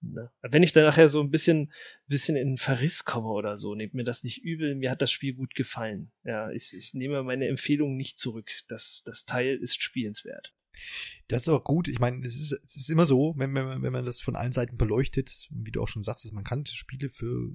[0.01, 0.30] Ne?
[0.42, 1.72] Wenn ich dann nachher so ein bisschen,
[2.07, 5.34] bisschen in Verriss komme oder so, nehmt mir das nicht übel, mir hat das Spiel
[5.34, 6.12] gut gefallen.
[6.22, 8.49] Ja, ich, ich nehme meine Empfehlung nicht zurück.
[8.68, 10.53] Das, das Teil ist spielenswert.
[11.29, 11.89] Das ist aber gut.
[11.89, 14.53] Ich meine, es ist, es ist immer so, wenn, wenn, wenn man das von allen
[14.53, 17.51] Seiten beleuchtet, wie du auch schon sagst, dass man kann Spiele für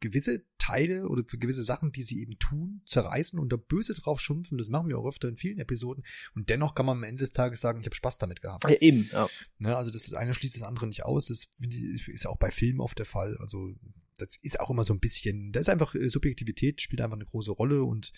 [0.00, 4.18] gewisse Teile oder für gewisse Sachen, die sie eben tun, zerreißen und da böse drauf
[4.18, 4.58] schimpfen.
[4.58, 6.04] Das machen wir auch öfter in vielen Episoden.
[6.34, 8.64] Und dennoch kann man am Ende des Tages sagen, ich habe Spaß damit gehabt.
[8.64, 9.28] Ja, eben, ja.
[9.58, 11.26] Ne, also das eine schließt das andere nicht aus.
[11.26, 13.36] Das ist ja auch bei Filmen oft der Fall.
[13.38, 13.74] Also
[14.16, 17.24] das ist auch immer so ein bisschen, da ist einfach äh, Subjektivität spielt einfach eine
[17.24, 18.12] große Rolle und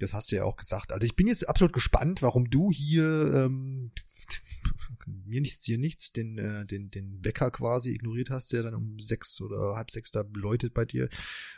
[0.00, 0.92] das hast du ja auch gesagt.
[0.92, 3.92] Also ich bin jetzt absolut gespannt, warum du hier ähm,
[5.06, 8.98] mir nichts, dir nichts, den, äh, den, den Wecker quasi ignoriert hast, der dann um
[8.98, 11.08] sechs oder halb sechs da läutet bei dir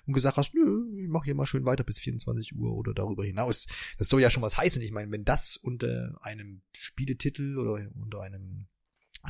[0.06, 3.24] und gesagt hast, nö, ich mach hier mal schön weiter bis 24 Uhr oder darüber
[3.24, 3.66] hinaus.
[3.98, 4.82] Das soll ja schon was heißen.
[4.82, 8.66] Ich meine, wenn das unter einem Spieletitel oder unter einem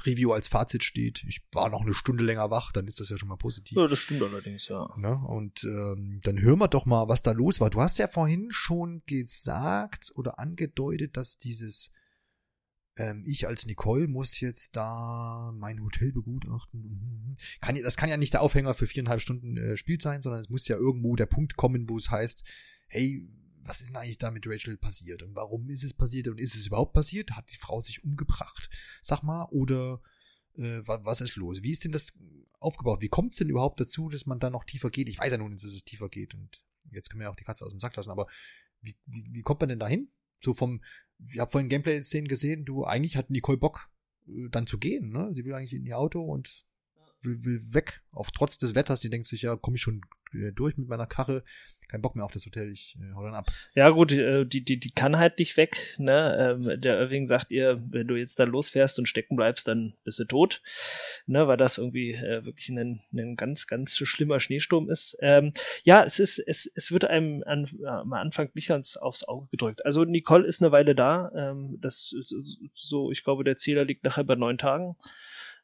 [0.07, 3.19] Review als Fazit steht, ich war noch eine Stunde länger wach, dann ist das ja
[3.19, 3.77] schon mal positiv.
[3.77, 4.89] Ja, das stimmt allerdings, ja.
[4.97, 5.15] Ne?
[5.27, 7.71] Und ähm, dann hören wir doch mal, was da los war.
[7.71, 11.91] Du hast ja vorhin schon gesagt oder angedeutet, dass dieses
[12.97, 17.37] ähm, ich als Nicole muss jetzt da mein Hotel begutachten.
[17.61, 20.51] Kann, das kann ja nicht der Aufhänger für viereinhalb Stunden äh, Spiel sein, sondern es
[20.51, 22.45] muss ja irgendwo der Punkt kommen, wo es heißt,
[22.89, 23.29] hey,
[23.65, 26.55] was ist denn eigentlich da mit Rachel passiert und warum ist es passiert und ist
[26.55, 27.33] es überhaupt passiert?
[27.33, 28.71] Hat die Frau sich umgebracht,
[29.03, 30.01] sag mal, oder
[30.57, 31.63] äh, was ist los?
[31.63, 32.13] Wie ist denn das
[32.59, 33.01] aufgebaut?
[33.01, 35.09] Wie kommt es denn überhaupt dazu, dass man da noch tiefer geht?
[35.09, 37.45] Ich weiß ja nun, dass es tiefer geht und jetzt können wir ja auch die
[37.45, 38.27] Katze aus dem Sack lassen, aber
[38.81, 40.11] wie, wie, wie kommt man denn dahin?
[40.41, 40.83] So vom,
[41.19, 43.91] ich habe vorhin Gameplay-Szenen gesehen, du, eigentlich hat Nicole Bock,
[44.27, 45.31] äh, dann zu gehen, ne?
[45.35, 46.67] Sie will eigentlich in ihr Auto und
[47.23, 50.03] will, will weg, auf trotz des Wetters, die denkt sich, ja, komme ich schon
[50.35, 51.45] äh, durch mit meiner Karre,
[51.89, 53.51] kein Bock mehr auf das Hotel, ich äh, hau dann ab.
[53.75, 56.57] Ja gut, äh, die, die, die kann halt nicht weg, ne?
[56.65, 60.19] Ähm, der Irving sagt ihr, wenn du jetzt da losfährst und stecken bleibst, dann bist
[60.19, 60.63] du tot,
[61.27, 61.47] ne?
[61.49, 65.19] Weil das irgendwie äh, wirklich ein, ein ganz, ganz schlimmer Schneesturm ist.
[65.21, 65.53] Ähm,
[65.85, 69.85] ja, es ist, es, es wird einem an, am Anfang nicht ganz aufs Auge gedrückt.
[69.85, 72.15] Also Nicole ist eine Weile da, ähm, das
[72.75, 74.97] so, ich glaube, der Zähler liegt nachher bei neun Tagen.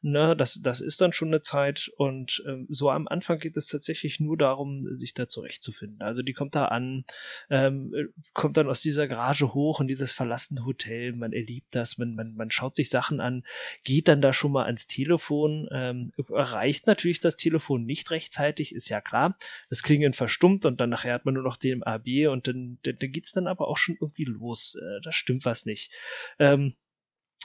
[0.00, 3.66] Ne, das, das ist dann schon eine Zeit und ähm, so am Anfang geht es
[3.66, 6.00] tatsächlich nur darum, sich da zurechtzufinden.
[6.02, 7.04] Also die kommt da an,
[7.50, 7.92] ähm,
[8.32, 12.36] kommt dann aus dieser Garage hoch in dieses verlassene Hotel, man erlebt das, man, man,
[12.36, 13.42] man schaut sich Sachen an,
[13.82, 18.88] geht dann da schon mal ans Telefon, ähm, erreicht natürlich das Telefon nicht rechtzeitig, ist
[18.90, 19.36] ja klar.
[19.68, 22.98] Das Klingeln verstummt und dann nachher hat man nur noch den AB und dann, dann,
[23.00, 24.76] dann geht's dann aber auch schon irgendwie los.
[24.80, 25.90] Äh, da stimmt was nicht.
[26.38, 26.76] Ähm,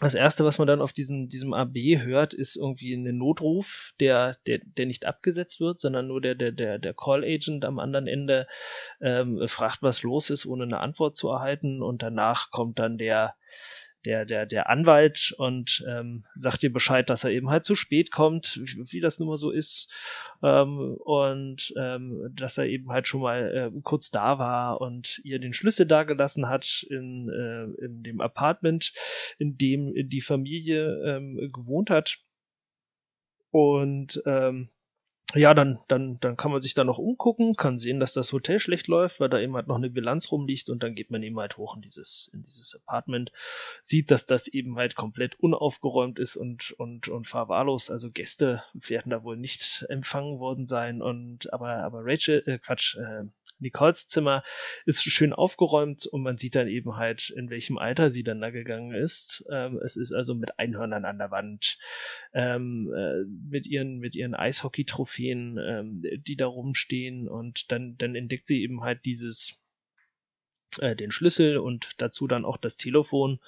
[0.04, 4.38] das erste, was man dann auf diesem, diesem AB hört, ist irgendwie ein Notruf, der,
[4.48, 8.08] der, der nicht abgesetzt wird, sondern nur der, der, der, der Call Agent am anderen
[8.08, 8.48] Ende
[9.02, 11.82] ähm, fragt, was los ist, ohne eine Antwort zu erhalten.
[11.82, 13.36] Und danach kommt dann der,
[14.06, 18.12] der, der, der Anwalt und ähm, sagt ihr Bescheid, dass er eben halt zu spät
[18.12, 19.90] kommt, wie, wie das nun mal so ist.
[20.42, 25.40] Ähm, und ähm, dass er eben halt schon mal äh, kurz da war und ihr
[25.40, 28.94] den Schlüssel dagelassen hat in, äh, in dem Apartment,
[29.40, 32.20] in dem die Familie ähm, gewohnt hat.
[33.52, 34.70] Und ähm,
[35.36, 38.60] ja, dann, dann, dann kann man sich da noch umgucken, kann sehen, dass das Hotel
[38.60, 41.40] schlecht läuft, weil da eben halt noch eine Bilanz rumliegt und dann geht man eben
[41.40, 43.32] halt hoch in dieses, in dieses Apartment,
[43.82, 49.10] sieht, dass das eben halt komplett unaufgeräumt ist und, und, und verwahrlos, also Gäste werden
[49.10, 53.24] da wohl nicht empfangen worden sein und, aber, aber Rachel, äh, Quatsch, äh,
[53.64, 54.44] Nicoles Zimmer
[54.86, 58.52] ist schön aufgeräumt und man sieht dann eben halt, in welchem Alter sie dann da
[58.52, 59.44] gegangen ist.
[59.52, 61.80] Ähm, es ist also mit Einhörnern an der Wand,
[62.34, 68.46] ähm, äh, mit ihren, mit ihren Eishockey-Trophäen, ähm, die da rumstehen und dann, dann entdeckt
[68.48, 69.60] sie eben halt dieses,
[70.80, 73.40] äh, den Schlüssel und dazu dann auch das Telefon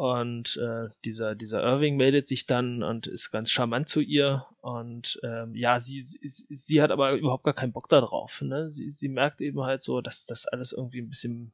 [0.00, 4.46] und äh, dieser, dieser Irving meldet sich dann und ist ganz charmant zu ihr.
[4.62, 8.40] Und ähm, ja, sie, sie, sie hat aber überhaupt gar keinen Bock darauf.
[8.40, 8.70] Ne?
[8.70, 11.52] Sie, sie merkt eben halt so, dass das alles irgendwie ein bisschen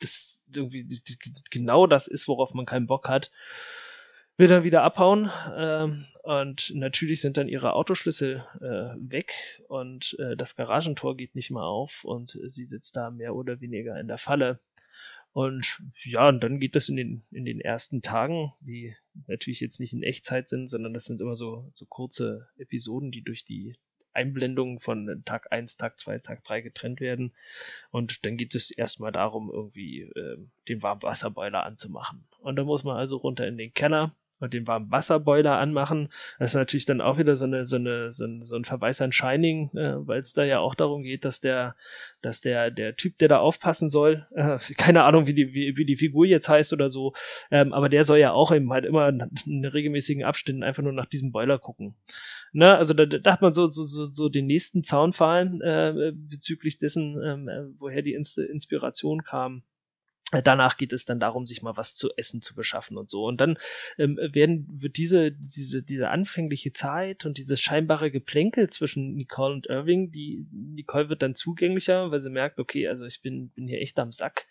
[0.00, 1.00] das irgendwie
[1.50, 3.30] genau das ist, worauf man keinen Bock hat.
[4.36, 9.32] Will dann wieder abhauen ähm, und natürlich sind dann ihre Autoschlüssel äh, weg
[9.68, 13.98] und äh, das Garagentor geht nicht mehr auf und sie sitzt da mehr oder weniger
[13.98, 14.60] in der Falle
[15.32, 18.94] und ja, und dann geht das in den, in den ersten Tagen, die
[19.26, 23.22] natürlich jetzt nicht in Echtzeit sind, sondern das sind immer so, so kurze Episoden, die
[23.22, 23.74] durch die
[24.12, 27.32] Einblendungen von Tag 1, Tag 2, Tag 3 getrennt werden.
[27.90, 30.36] Und dann geht es erstmal darum, irgendwie äh,
[30.68, 32.26] den Warmwasserboiler anzumachen.
[32.40, 36.08] Und dann muss man also runter in den Keller und den warmen Wasserboiler anmachen.
[36.38, 39.00] Das ist natürlich dann auch wieder so eine so eine so ein, so ein Verweis
[39.00, 41.76] an Shining, äh, weil es da ja auch darum geht, dass der
[42.22, 45.86] dass der der Typ, der da aufpassen soll, äh, keine Ahnung, wie die wie, wie
[45.86, 47.14] die Figur jetzt heißt oder so,
[47.50, 51.06] ähm, aber der soll ja auch eben halt immer in regelmäßigen Abständen einfach nur nach
[51.06, 51.94] diesem Boiler gucken.
[52.54, 56.78] Ne, also da, da hat man so, so, so, so den nächsten Zaunfallen äh, bezüglich
[56.78, 59.62] dessen, ähm, äh, woher die Inspiration kam.
[60.40, 63.24] Danach geht es dann darum, sich mal was zu essen zu beschaffen und so.
[63.24, 63.58] Und dann
[63.98, 69.66] ähm, werden wird diese diese diese anfängliche Zeit und dieses scheinbare Geplänkel zwischen Nicole und
[69.66, 73.80] Irving, die Nicole wird dann zugänglicher, weil sie merkt, okay, also ich bin bin hier
[73.80, 74.46] echt am Sack.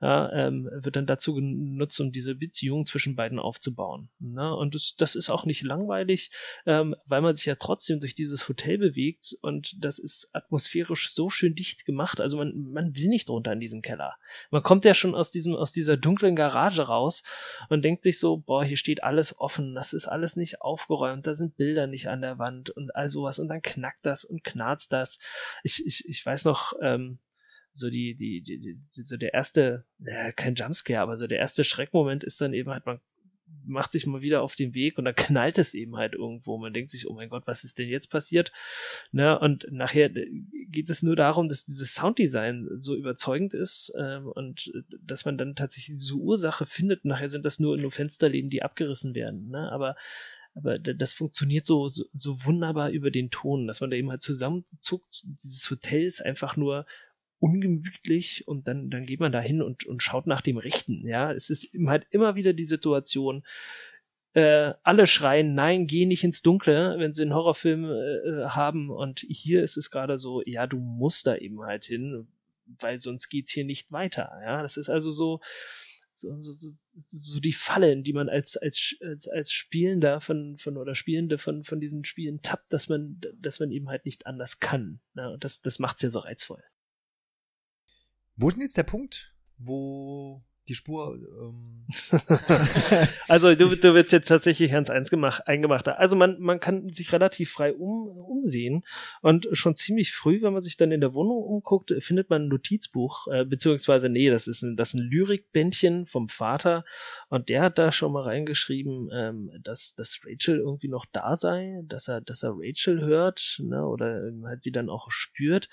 [0.00, 4.08] Ja, ähm, wird dann dazu genutzt, um diese Beziehung zwischen beiden aufzubauen.
[4.18, 4.54] Ne?
[4.54, 6.30] Und das, das ist auch nicht langweilig,
[6.64, 11.28] ähm, weil man sich ja trotzdem durch dieses Hotel bewegt und das ist atmosphärisch so
[11.28, 12.20] schön dicht gemacht.
[12.20, 14.16] Also man, man will nicht runter in diesen Keller.
[14.50, 17.22] Man kommt ja schon aus diesem, aus dieser dunklen Garage raus
[17.68, 21.34] und denkt sich so, boah, hier steht alles offen, das ist alles nicht aufgeräumt, da
[21.34, 24.92] sind Bilder nicht an der Wand und all sowas und dann knackt das und knarzt
[24.92, 25.18] das.
[25.62, 27.18] Ich, ich, ich weiß noch, ähm,
[27.72, 31.64] so die, die, die, die, so der erste, äh, kein Jumpscare, aber so der erste
[31.64, 33.00] Schreckmoment ist dann eben halt, man
[33.64, 36.58] macht sich mal wieder auf den Weg und dann knallt es eben halt irgendwo.
[36.58, 38.52] Man denkt sich, oh mein Gott, was ist denn jetzt passiert?
[39.12, 39.38] Ne?
[39.38, 45.24] Und nachher geht es nur darum, dass dieses Sounddesign so überzeugend ist ähm, und dass
[45.24, 47.04] man dann tatsächlich diese Ursache findet.
[47.04, 49.48] Nachher sind das nur, nur Fensterläden, die abgerissen werden.
[49.48, 49.70] Ne?
[49.70, 49.96] Aber
[50.56, 54.22] aber das funktioniert so, so, so wunderbar über den Ton, dass man da eben halt
[54.22, 55.22] zusammenzuckt.
[55.44, 56.86] Dieses Hotel ist einfach nur
[57.40, 61.06] ungemütlich und dann, dann geht man da hin und, und schaut nach dem Rechten.
[61.06, 63.42] Ja, es ist halt immer wieder die Situation,
[64.34, 68.90] äh, alle schreien, nein, geh nicht ins Dunkle, wenn sie einen Horrorfilm äh, haben.
[68.90, 72.28] Und hier ist es gerade so, ja, du musst da eben halt hin,
[72.78, 74.30] weil sonst geht's hier nicht weiter.
[74.44, 75.40] Ja, das ist also so,
[76.14, 76.52] so, so,
[77.06, 81.38] so, die Falle, in die man als, als, als, als Spielender von, von oder Spielende
[81.38, 85.00] von, von diesen Spielen tappt, dass man, dass man eben halt nicht anders kann.
[85.16, 86.62] Ja, und das, das macht's ja so reizvoll.
[88.40, 91.16] Wo ist denn jetzt der Punkt, wo die Spur.
[91.16, 91.80] Ähm
[93.28, 95.98] also du, du wirst jetzt tatsächlich ganz eingemachter.
[95.98, 98.84] Also man, man kann sich relativ frei um, umsehen
[99.22, 102.48] und schon ziemlich früh, wenn man sich dann in der Wohnung umguckt, findet man ein
[102.48, 106.84] Notizbuch, äh, beziehungsweise nee, das ist ein, das ist ein Lyrikbändchen vom Vater
[107.28, 111.82] und der hat da schon mal reingeschrieben, ähm, dass, dass Rachel irgendwie noch da sei,
[111.86, 115.68] dass er, dass er Rachel hört, ne, oder halt sie dann auch spürt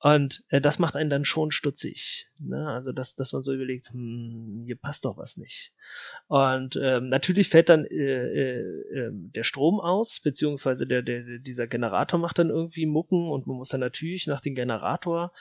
[0.00, 3.90] und äh, das macht einen dann schon stutzig, ne, also dass, dass man so überlegt,
[3.90, 4.23] hm,
[4.64, 5.72] hier passt doch was nicht.
[6.26, 8.60] Und ähm, natürlich fällt dann äh, äh,
[8.94, 13.56] ähm, der Strom aus, beziehungsweise der, der, dieser Generator macht dann irgendwie Mucken und man
[13.56, 15.32] muss dann natürlich nach dem Generator,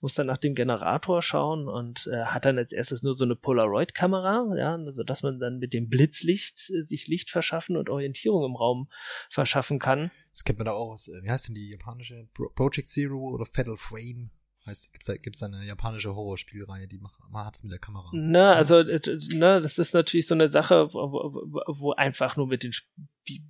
[0.00, 3.36] muss dann nach dem Generator schauen und äh, hat dann als erstes nur so eine
[3.36, 8.44] Polaroid-Kamera, ja, also dass man dann mit dem Blitzlicht äh, sich Licht verschaffen und Orientierung
[8.44, 8.88] im Raum
[9.30, 10.10] verschaffen kann.
[10.32, 13.46] Das kennt man da auch aus, äh, wie heißt denn die japanische Project Zero oder
[13.46, 14.30] Fatal Frame?
[14.64, 18.08] Heißt, da, gibt's eine japanische Horrorspielreihe, die macht, man hat es mit der Kamera.
[18.12, 19.00] Na, also, äh,
[19.34, 21.32] na, das ist natürlich so eine Sache, wo,
[21.66, 22.72] wo einfach nur mit den,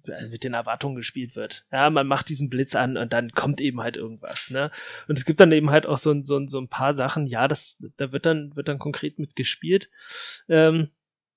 [0.09, 1.67] also mit den Erwartungen gespielt wird.
[1.71, 4.71] Ja, man macht diesen Blitz an und dann kommt eben halt irgendwas, ne?
[5.07, 7.77] Und es gibt dann eben halt auch so, so, so ein paar Sachen, ja, das,
[7.99, 9.91] da wird dann, wird dann konkret mit gespielt.
[10.49, 10.89] Ähm,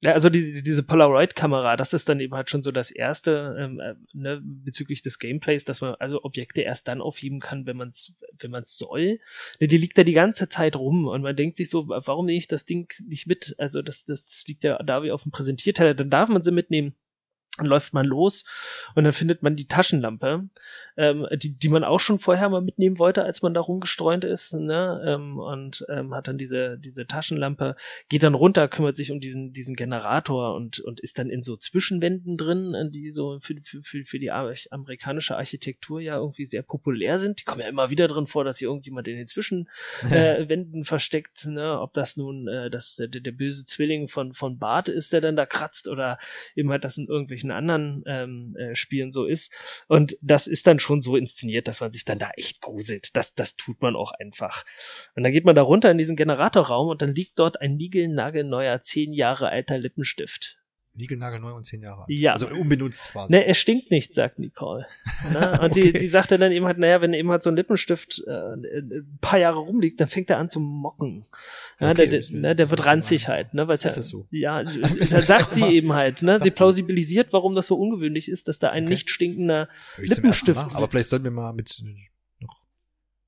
[0.06, 3.80] ja, also die, diese Polaroid-Kamera, das ist dann eben halt schon so das erste ähm,
[3.80, 7.90] äh, ne, bezüglich des Gameplays, dass man also Objekte erst dann aufheben kann, wenn man
[7.90, 9.20] es wenn man's soll.
[9.60, 12.38] Ne, die liegt da die ganze Zeit rum und man denkt sich so, warum nehme
[12.38, 13.56] ich das Ding nicht mit?
[13.58, 16.52] Also das, das, das liegt ja da wie auf dem Präsentierteller, dann darf man sie
[16.52, 16.94] mitnehmen.
[17.58, 18.44] Dann läuft man los
[18.96, 20.50] und dann findet man die Taschenlampe,
[20.98, 24.54] ähm, die, die man auch schon vorher mal mitnehmen wollte, als man da rumgestreunt ist,
[24.54, 25.02] ne?
[25.08, 27.78] Ähm, und ähm, hat dann diese, diese Taschenlampe,
[28.10, 31.56] geht dann runter, kümmert sich um diesen, diesen Generator und, und ist dann in so
[31.56, 37.20] Zwischenwänden drin, äh, die so für, für, für, die amerikanische Architektur ja irgendwie sehr populär
[37.20, 37.40] sind.
[37.40, 41.46] Die kommen ja immer wieder drin vor, dass hier irgendjemand in den Zwischenwänden äh, versteckt,
[41.46, 41.80] ne?
[41.80, 45.38] Ob das nun äh, das, der, der böse Zwilling von, von Bart ist, der dann
[45.38, 46.20] da kratzt, oder
[46.56, 49.54] eben halt das sind irgendwelche irgendwelchen anderen ähm, äh, Spielen so ist.
[49.88, 53.16] Und das ist dann schon so inszeniert, dass man sich dann da echt gruselt.
[53.16, 54.66] Das, das tut man auch einfach.
[55.16, 58.82] Und dann geht man da runter in diesen Generatorraum und dann liegt dort ein niegelnagelneuer,
[58.82, 60.58] zehn Jahre alter Lippenstift.
[60.98, 62.10] Niegelnagelneu und zehn Jahre alt.
[62.10, 62.34] Ja.
[62.34, 63.34] Also unbenutzt quasi.
[63.34, 64.88] Ne, er stinkt nicht, sagt Nicole.
[65.32, 65.52] Ne?
[65.62, 65.92] Und okay.
[65.92, 69.18] die, die sagte dann eben halt, naja, wenn eben halt so ein Lippenstift äh, ein
[69.20, 71.26] paar Jahre rumliegt, dann fängt er an zu mocken.
[71.80, 73.68] Ja, okay, der, der, ne, der wird ranzig halt, ne?
[73.68, 74.26] Weil ist ja, das so?
[74.32, 74.64] Ja,
[75.10, 76.40] dann sagt sie eben halt, ne?
[76.42, 78.94] Sie plausibilisiert, warum das so ungewöhnlich ist, dass da ein okay.
[78.94, 79.68] nicht stinkender
[79.98, 80.58] Lippenstift.
[80.58, 81.84] Aber vielleicht sollten wir mal mit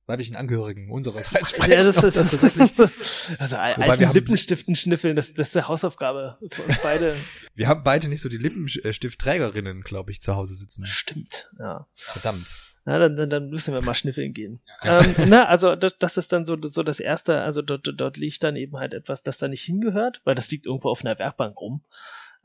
[0.07, 1.71] weiblichen Angehörigen unsererseits sprechen.
[1.71, 2.71] Ja, das ist, das ist tatsächlich,
[3.39, 7.15] also alten Lippenstiften schnüffeln, das, das ist eine Hausaufgabe für uns beide.
[7.55, 10.85] Wir haben beide nicht so die Lippenstiftträgerinnen, glaube ich, zu Hause sitzen.
[10.87, 11.87] Stimmt, ja.
[11.95, 12.47] Verdammt.
[12.85, 14.61] Na, dann, dann, dann müssen wir mal schnüffeln gehen.
[14.81, 15.03] Ja.
[15.03, 18.41] Ähm, na, also das, das ist dann so, so das Erste, also dort, dort liegt
[18.43, 21.59] dann eben halt etwas, das da nicht hingehört, weil das liegt irgendwo auf einer Werkbank
[21.59, 21.81] rum.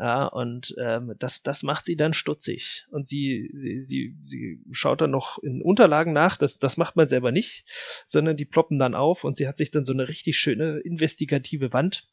[0.03, 2.89] Ja, und ähm, das, das macht sie dann stutzig.
[2.91, 7.07] Und sie, sie, sie, sie schaut dann noch in Unterlagen nach, das, das macht man
[7.07, 7.65] selber nicht,
[8.05, 11.73] sondern die ploppen dann auf und sie hat sich dann so eine richtig schöne investigative
[11.73, 12.09] Wand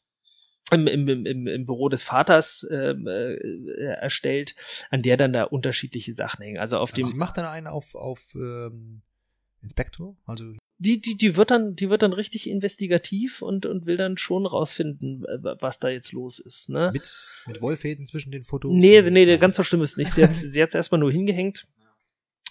[0.70, 3.34] im, im, im, im Büro des Vaters ähm, äh,
[3.94, 4.54] erstellt,
[4.90, 6.58] an der dann da unterschiedliche Sachen hängen.
[6.58, 7.06] Also auf also dem.
[7.06, 9.02] Sie macht dann einen auf, auf ähm,
[9.62, 13.98] Inspektor, also die, die, die wird dann, die wird dann richtig investigativ und, und will
[13.98, 15.24] dann schon rausfinden,
[15.60, 16.70] was da jetzt los ist.
[16.70, 16.88] Ne?
[16.90, 18.74] Mit, mit Wollfäden zwischen den Fotos?
[18.74, 20.14] Nee, nee, ganz so schlimm ist nicht.
[20.14, 21.66] Sie hat sie hat's erstmal nur hingehängt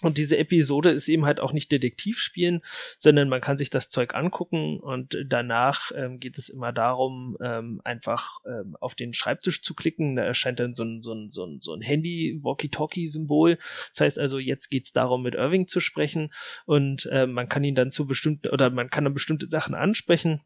[0.02, 2.62] und diese Episode ist eben halt auch nicht Detektivspielen,
[2.98, 7.80] sondern man kann sich das Zeug angucken und danach ähm, geht es immer darum, ähm,
[7.84, 10.16] einfach ähm, auf den Schreibtisch zu klicken.
[10.16, 13.58] Da erscheint dann so ein, so ein, so ein, so ein Handy-Walkie-Talkie-Symbol.
[13.90, 16.32] Das heißt also, jetzt geht's darum, mit Irving zu sprechen
[16.66, 20.40] und äh, man kann ihn dann zu bestimmten oder man kann dann bestimmte Sachen ansprechen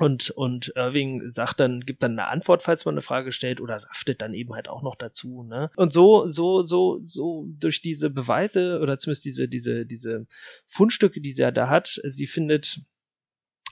[0.00, 3.78] und, und Irving sagt dann, gibt dann eine Antwort, falls man eine Frage stellt, oder
[3.78, 5.70] saftet dann eben halt auch noch dazu, ne?
[5.76, 10.26] Und so, so, so, so durch diese Beweise, oder zumindest diese, diese, diese
[10.66, 12.80] Fundstücke, die sie ja da hat, sie findet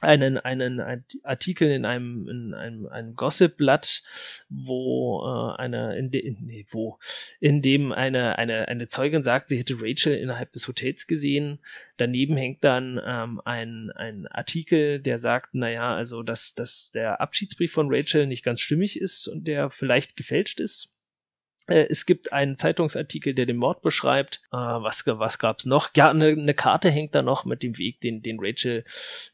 [0.00, 0.80] einen, einen
[1.22, 4.02] Artikel in einem, in einem, einem Gossip-Blatt,
[4.48, 6.98] wo äh, eine, in, de, nee, wo,
[7.40, 11.58] in dem eine, eine, eine Zeugin sagt, sie hätte Rachel innerhalb des Hotels gesehen.
[11.96, 17.72] Daneben hängt dann ähm, ein, ein Artikel, der sagt, naja, also dass, dass der Abschiedsbrief
[17.72, 20.92] von Rachel nicht ganz stimmig ist und der vielleicht gefälscht ist.
[21.68, 24.42] Äh, es gibt einen Zeitungsartikel, der den Mord beschreibt.
[24.50, 25.90] Äh, was was gab's noch?
[25.94, 28.84] Ja, eine, eine Karte hängt da noch mit dem Weg, den, den Rachel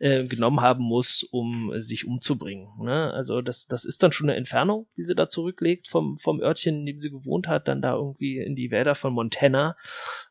[0.01, 2.69] äh, genommen haben muss, um sich umzubringen.
[2.81, 3.13] Ne?
[3.13, 6.81] Also das, das ist dann schon eine Entfernung, die sie da zurücklegt vom, vom Örtchen,
[6.81, 9.77] in dem sie gewohnt hat, dann da irgendwie in die Wälder von Montana,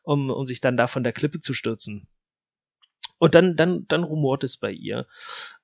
[0.02, 2.06] um, um sich dann da von der Klippe zu stürzen.
[3.18, 5.06] Und dann, dann, dann rumort es bei ihr.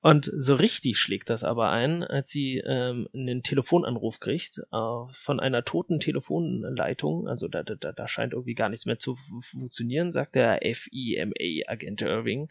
[0.01, 5.39] Und so richtig schlägt das aber ein, als sie ähm, einen Telefonanruf kriegt äh, von
[5.39, 7.27] einer toten Telefonleitung.
[7.27, 9.17] Also da, da, da scheint irgendwie gar nichts mehr zu
[9.51, 12.49] funktionieren, sagt der FIMA-Agent Irving.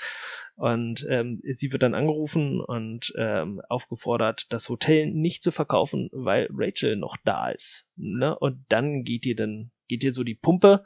[0.56, 6.48] Und ähm, sie wird dann angerufen und ähm, aufgefordert, das Hotel nicht zu verkaufen, weil
[6.52, 7.86] Rachel noch da ist.
[7.96, 8.38] Ne?
[8.38, 10.84] Und dann geht ihr dann geht hier so die Pumpe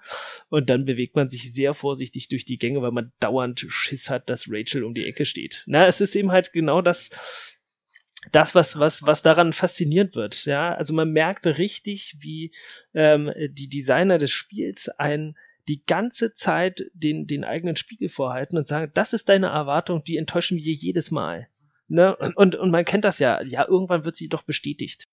[0.49, 4.29] und dann bewegt man sich sehr vorsichtig durch die Gänge, weil man dauernd Schiss hat,
[4.29, 5.63] dass Rachel um die Ecke steht.
[5.67, 7.11] Na, es ist eben halt genau das,
[8.33, 10.47] das, was, was, was daran faszinierend wird.
[10.47, 12.53] Ja, also man merkte richtig, wie
[12.95, 15.37] ähm, die Designer des Spiels ein
[15.69, 20.17] die ganze Zeit den, den eigenen Spiegel vorhalten und sagen, das ist deine Erwartung, die
[20.19, 21.49] enttäuschen wir jedes Mal.
[21.89, 22.17] Ne?
[22.37, 25.07] Und, und man kennt das ja, ja, irgendwann wird sie doch bestätigt.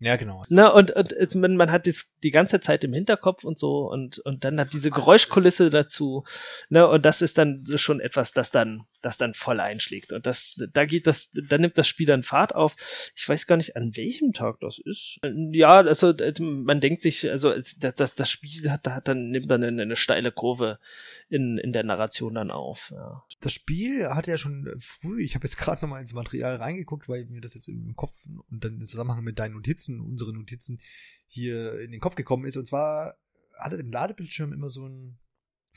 [0.00, 0.44] Ja, genau.
[0.48, 4.18] Ne, und, und man, man hat das die ganze Zeit im Hinterkopf und so und,
[4.20, 6.24] und dann hat diese Geräuschkulisse dazu.
[6.68, 10.12] Ne, und das ist dann schon etwas, das dann, das dann voll einschlägt.
[10.12, 12.76] Und das, da geht das, da nimmt das Spiel dann Fahrt auf.
[13.16, 15.18] Ich weiß gar nicht, an welchem Tag das ist.
[15.50, 19.82] Ja, also man denkt sich, also das, das Spiel hat, hat dann, nimmt dann eine,
[19.82, 20.78] eine steile Kurve
[21.28, 22.90] in, in der Narration dann auf.
[22.90, 23.24] Ja.
[23.40, 27.26] Das Spiel hatte ja schon früh, ich habe jetzt gerade nochmal ins Material reingeguckt, weil
[27.26, 28.14] mir das jetzt im Kopf
[28.50, 30.80] und dann im Zusammenhang mit deinen Notizen, unseren Notizen
[31.26, 32.56] hier in den Kopf gekommen ist.
[32.56, 33.16] Und zwar
[33.58, 35.18] hat es im Ladebildschirm immer so ein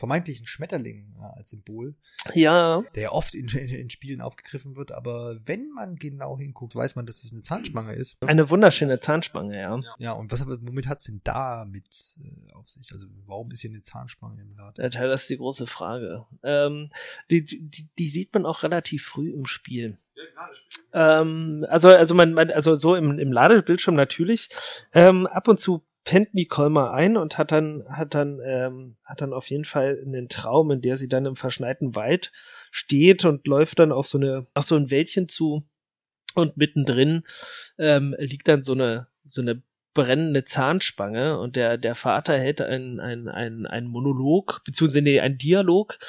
[0.02, 1.94] vermeintlichen Schmetterling ja, als Symbol.
[2.34, 2.84] Ja.
[2.96, 7.06] Der oft in, in, in, Spielen aufgegriffen wird, aber wenn man genau hinguckt, weiß man,
[7.06, 8.18] dass das eine Zahnspange ist.
[8.26, 9.80] Eine wunderschöne Zahnspange, ja.
[10.00, 11.86] Ja, und was womit hat es denn da mit
[12.20, 12.92] äh, auf sich?
[12.92, 14.82] Also warum ist hier eine Zahnspange im Laden?
[14.82, 16.26] Ja, das ist die große Frage.
[16.42, 16.90] Ähm,
[17.30, 20.00] die, die, die sieht man auch relativ früh im Spiel.
[20.94, 24.50] Ähm, also, also man, man, also so im, im Ladebildschirm natürlich.
[24.94, 29.22] Ähm, ab und zu pennt Nicole mal ein und hat dann, hat dann, ähm, hat
[29.22, 32.32] dann auf jeden Fall einen Traum, in der sie dann im verschneiten Wald
[32.72, 35.68] steht und läuft dann auf so eine, auf so ein Wäldchen zu.
[36.34, 37.24] Und mittendrin
[37.78, 39.62] ähm, liegt dann so eine, so eine
[39.94, 45.38] brennende Zahnspange und der, der Vater hält ein, ein, ein, ein Monolog, beziehungsweise nee, ein
[45.38, 46.00] Dialog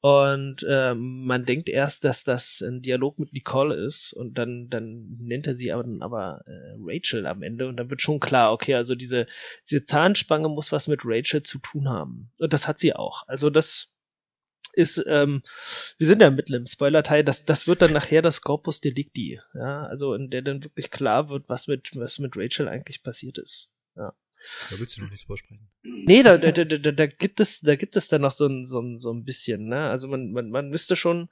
[0.00, 5.16] und ähm, man denkt erst, dass das ein Dialog mit Nicole ist und dann, dann
[5.18, 8.74] nennt er sie aber, aber äh, Rachel am Ende und dann wird schon klar, okay,
[8.74, 9.26] also diese,
[9.68, 12.30] diese Zahnspange muss was mit Rachel zu tun haben.
[12.38, 13.26] Und das hat sie auch.
[13.26, 13.90] Also das
[14.72, 15.42] ist, ähm,
[15.98, 19.84] wir sind ja mitten im Spoiler-Teil, das, das wird dann nachher das Corpus Delicti, ja,
[19.86, 23.68] also in der dann wirklich klar wird, was mit, was mit Rachel eigentlich passiert ist.
[23.96, 24.14] Ja.
[24.70, 25.68] Da willst du noch nichts drüber sprechen.
[25.82, 28.66] Nee, da, da, da, da, da gibt es, da gibt es dann noch so ein,
[28.66, 29.88] so ein, so ein bisschen, ne?
[29.90, 31.28] Also man, man, man müsste schon,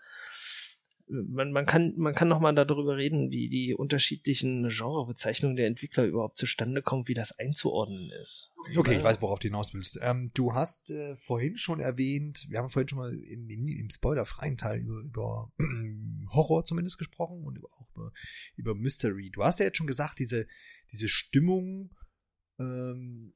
[1.08, 6.04] man, man kann, man kann noch mal darüber reden, wie die unterschiedlichen Genrebezeichnungen der Entwickler
[6.04, 8.52] überhaupt zustande kommen, wie das einzuordnen ist.
[8.76, 8.98] Okay, ja.
[8.98, 9.98] ich weiß, worauf du hinaus willst.
[10.02, 13.90] Ähm, du hast äh, vorhin schon erwähnt, wir haben vorhin schon mal im, im, im
[13.90, 15.52] spoilerfreien Teil über, über
[16.32, 18.12] Horror zumindest gesprochen und auch über,
[18.56, 19.30] über Mystery.
[19.30, 20.46] Du hast ja jetzt schon gesagt, diese,
[20.92, 21.90] diese Stimmung,
[22.58, 23.34] ähm,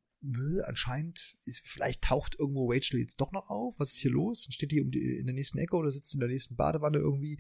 [0.64, 3.75] anscheinend ist, vielleicht taucht irgendwo Rachel jetzt doch noch auf.
[3.79, 4.47] Was ist hier los?
[4.51, 7.39] Steht die um die, in der nächsten Ecke oder sitzt in der nächsten Badewanne irgendwie?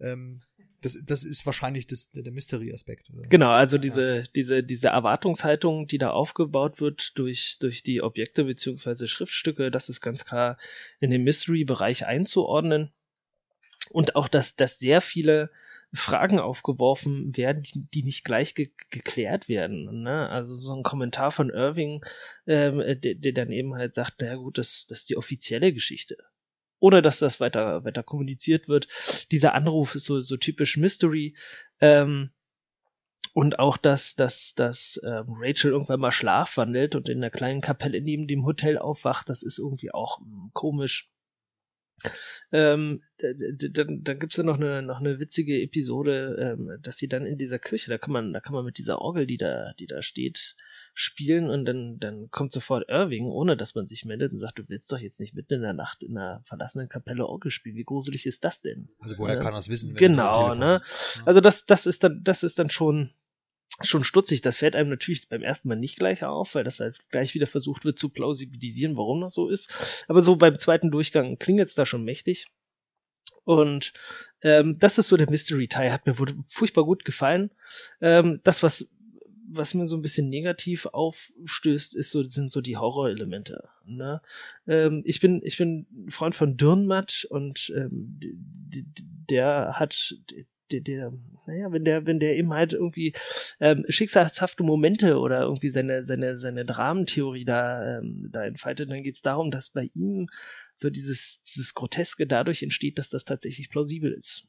[0.00, 0.40] Ähm,
[0.82, 3.10] das, das ist wahrscheinlich das, der Mystery-Aspekt.
[3.28, 4.22] Genau, also diese, ja.
[4.34, 10.00] diese, diese Erwartungshaltung, die da aufgebaut wird durch, durch die Objekte beziehungsweise Schriftstücke, das ist
[10.00, 10.58] ganz klar
[11.00, 12.90] in den Mystery-Bereich einzuordnen.
[13.90, 15.50] Und auch, dass, dass sehr viele
[15.92, 20.02] Fragen aufgeworfen werden, die, die nicht gleich ge geklärt werden.
[20.02, 20.28] Ne?
[20.28, 22.04] Also so ein Kommentar von Irving,
[22.46, 26.16] ähm, der, der dann eben halt sagt, na gut, das, das ist die offizielle Geschichte.
[26.78, 28.88] Ohne dass das weiter, weiter kommuniziert wird.
[29.30, 31.36] Dieser Anruf ist so, so typisch Mystery.
[31.80, 32.30] Ähm,
[33.32, 38.00] und auch, dass, dass, dass ähm, Rachel irgendwann mal schlafwandelt und in der kleinen Kapelle
[38.00, 41.10] neben dem Hotel aufwacht, das ist irgendwie auch mh, hm, komisch.
[42.52, 47.26] Ähm, dann, dann gibt's ja noch eine, noch eine witzige Episode, ähm, dass sie dann
[47.26, 49.86] in dieser Kirche, da kann man, da kann man mit dieser Orgel, die da, die
[49.86, 50.56] da steht,
[50.94, 54.68] spielen und dann, dann kommt sofort Irving, ohne dass man sich meldet und sagt, du
[54.68, 57.76] willst doch jetzt nicht mitten in der Nacht in einer verlassenen Kapelle Orgel spielen.
[57.76, 58.88] Wie gruselig ist das denn?
[59.00, 59.40] Also woher ja.
[59.40, 59.94] kann das wissen?
[59.94, 60.80] Genau, ne?
[60.82, 61.22] Ja.
[61.26, 63.10] Also das, das ist dann, das ist dann schon,
[63.82, 64.42] schon stutzig.
[64.42, 67.46] Das fällt einem natürlich beim ersten Mal nicht gleich auf, weil das halt gleich wieder
[67.46, 70.04] versucht wird zu plausibilisieren, warum das so ist.
[70.08, 72.46] Aber so beim zweiten Durchgang klingt es da schon mächtig.
[73.44, 73.92] Und
[74.42, 76.16] ähm, das ist so der Mystery Tie, hat mir
[76.48, 77.50] furchtbar gut gefallen.
[78.00, 78.88] Ähm, das, was
[79.52, 83.68] was mir so ein bisschen negativ aufstößt, ist so, sind so die Horrorelemente.
[83.84, 84.22] Ne?
[84.66, 88.20] Ähm, ich bin, ich bin Freund von Dürrenmatt und ähm,
[89.28, 90.14] der hat,
[90.72, 91.12] der, der,
[91.46, 93.14] naja, wenn der, wenn der eben halt irgendwie
[93.60, 99.16] ähm, schicksalshafte Momente oder irgendwie seine, seine, seine Dramentheorie da, ähm, da entfaltet, dann geht
[99.16, 100.28] es darum, dass bei ihm
[100.76, 104.46] so dieses, dieses Groteske dadurch entsteht, dass das tatsächlich plausibel ist.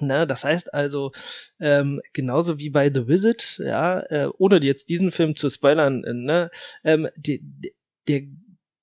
[0.00, 1.12] Na, das heißt also,
[1.58, 6.12] ähm, genauso wie bei The Visit, ja, äh, ohne jetzt diesen Film zu spoilern, äh,
[6.12, 6.50] ne,
[6.84, 7.42] ähm, die,
[8.06, 8.22] der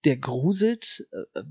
[0.05, 1.41] der gruselt, äh,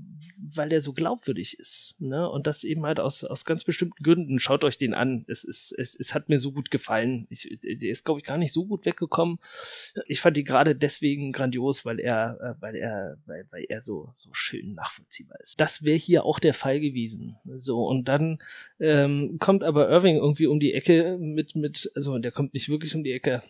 [0.53, 1.95] weil der so glaubwürdig ist.
[1.99, 2.29] Ne?
[2.29, 4.39] Und das eben halt aus, aus ganz bestimmten Gründen.
[4.39, 5.25] Schaut euch den an.
[5.27, 7.27] Es, ist, es, es hat mir so gut gefallen.
[7.29, 9.39] Ich, der ist, glaube ich, gar nicht so gut weggekommen.
[10.07, 14.09] Ich fand die gerade deswegen grandios, weil er, äh, weil er, weil, weil er so,
[14.13, 15.59] so schön nachvollziehbar ist.
[15.59, 17.37] Das wäre hier auch der Fall gewesen.
[17.55, 18.39] So, und dann
[18.79, 22.95] ähm, kommt aber Irving irgendwie um die Ecke mit, mit, also der kommt nicht wirklich
[22.95, 23.43] um die Ecke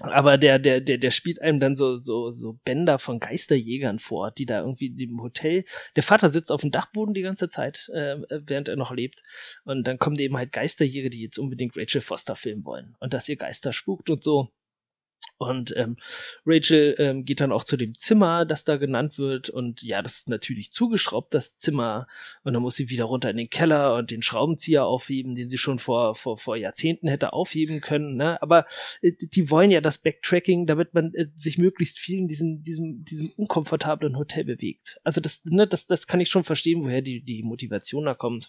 [0.00, 4.30] aber der, der, der, der spielt einem dann so, so, so Bänder von Geisterjägern vor,
[4.30, 5.64] die da irgendwie im Hotel.
[5.96, 9.22] Der Vater sitzt auf dem Dachboden die ganze Zeit, äh, während er noch lebt.
[9.64, 12.96] Und dann kommen eben halt Geisterjäger, die jetzt unbedingt Rachel Foster filmen wollen.
[13.00, 14.50] Und dass ihr Geister spukt und so.
[15.48, 15.96] Und ähm,
[16.46, 19.50] Rachel ähm, geht dann auch zu dem Zimmer, das da genannt wird.
[19.50, 22.06] Und ja, das ist natürlich zugeschraubt, das Zimmer.
[22.44, 25.58] Und dann muss sie wieder runter in den Keller und den Schraubenzieher aufheben, den sie
[25.58, 28.16] schon vor, vor, vor Jahrzehnten hätte aufheben können.
[28.16, 28.40] Ne?
[28.42, 28.66] Aber
[29.00, 33.04] äh, die wollen ja das Backtracking, damit man äh, sich möglichst viel in diesem, diesem,
[33.04, 34.98] diesem unkomfortablen Hotel bewegt.
[35.04, 38.48] Also das, ne, das, das kann ich schon verstehen, woher die, die Motivation da kommt.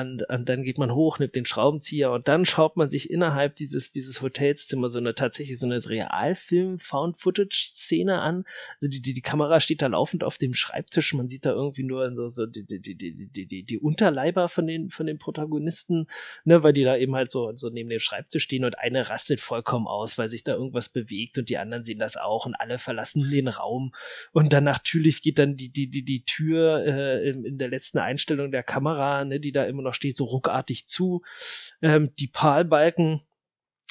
[0.00, 3.56] Und, und dann geht man hoch, nimmt den Schraubenzieher und dann schaut man sich innerhalb
[3.56, 8.44] dieses, dieses Hotelszimmer so eine tatsächlich so eine Realfilm-Found-Footage-Szene an.
[8.80, 11.82] Also die, die, die Kamera steht da laufend auf dem Schreibtisch, man sieht da irgendwie
[11.82, 16.06] nur so, so die, die, die, die, die, die Unterleiber von den, von den Protagonisten,
[16.44, 19.40] ne, weil die da eben halt so, so neben dem Schreibtisch stehen und eine rastet
[19.40, 22.78] vollkommen aus, weil sich da irgendwas bewegt und die anderen sehen das auch und alle
[22.78, 23.94] verlassen den Raum.
[24.32, 27.98] Und dann natürlich geht dann die, die, die, die Tür äh, in, in der letzten
[27.98, 31.22] Einstellung der Kamera, ne, die da immer noch steht, so ruckartig zu.
[31.82, 33.22] Ähm, die Palbalken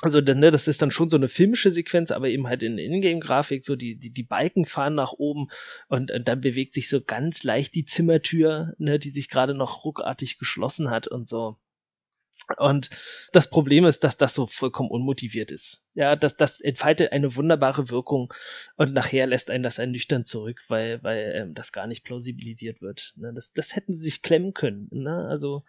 [0.04, 3.66] also ne, das ist dann schon so eine filmische Sequenz, aber eben halt in Ingame-Grafik,
[3.66, 5.48] so die, die, die Balken fahren nach oben
[5.88, 9.86] und, und dann bewegt sich so ganz leicht die Zimmertür, ne, die sich gerade noch
[9.86, 11.58] ruckartig geschlossen hat und so.
[12.58, 12.92] Und
[13.34, 15.84] das Problem ist, dass das so vollkommen unmotiviert ist.
[15.96, 18.32] Ja, dass das entfaltet eine wunderbare Wirkung
[18.76, 23.14] und nachher lässt einen das ernüchtern zurück, weil, weil ähm, das gar nicht plausibilisiert wird.
[23.18, 23.34] Ne?
[23.34, 24.88] Das, das hätten sie sich klemmen können.
[24.92, 25.28] Ne?
[25.28, 25.64] Also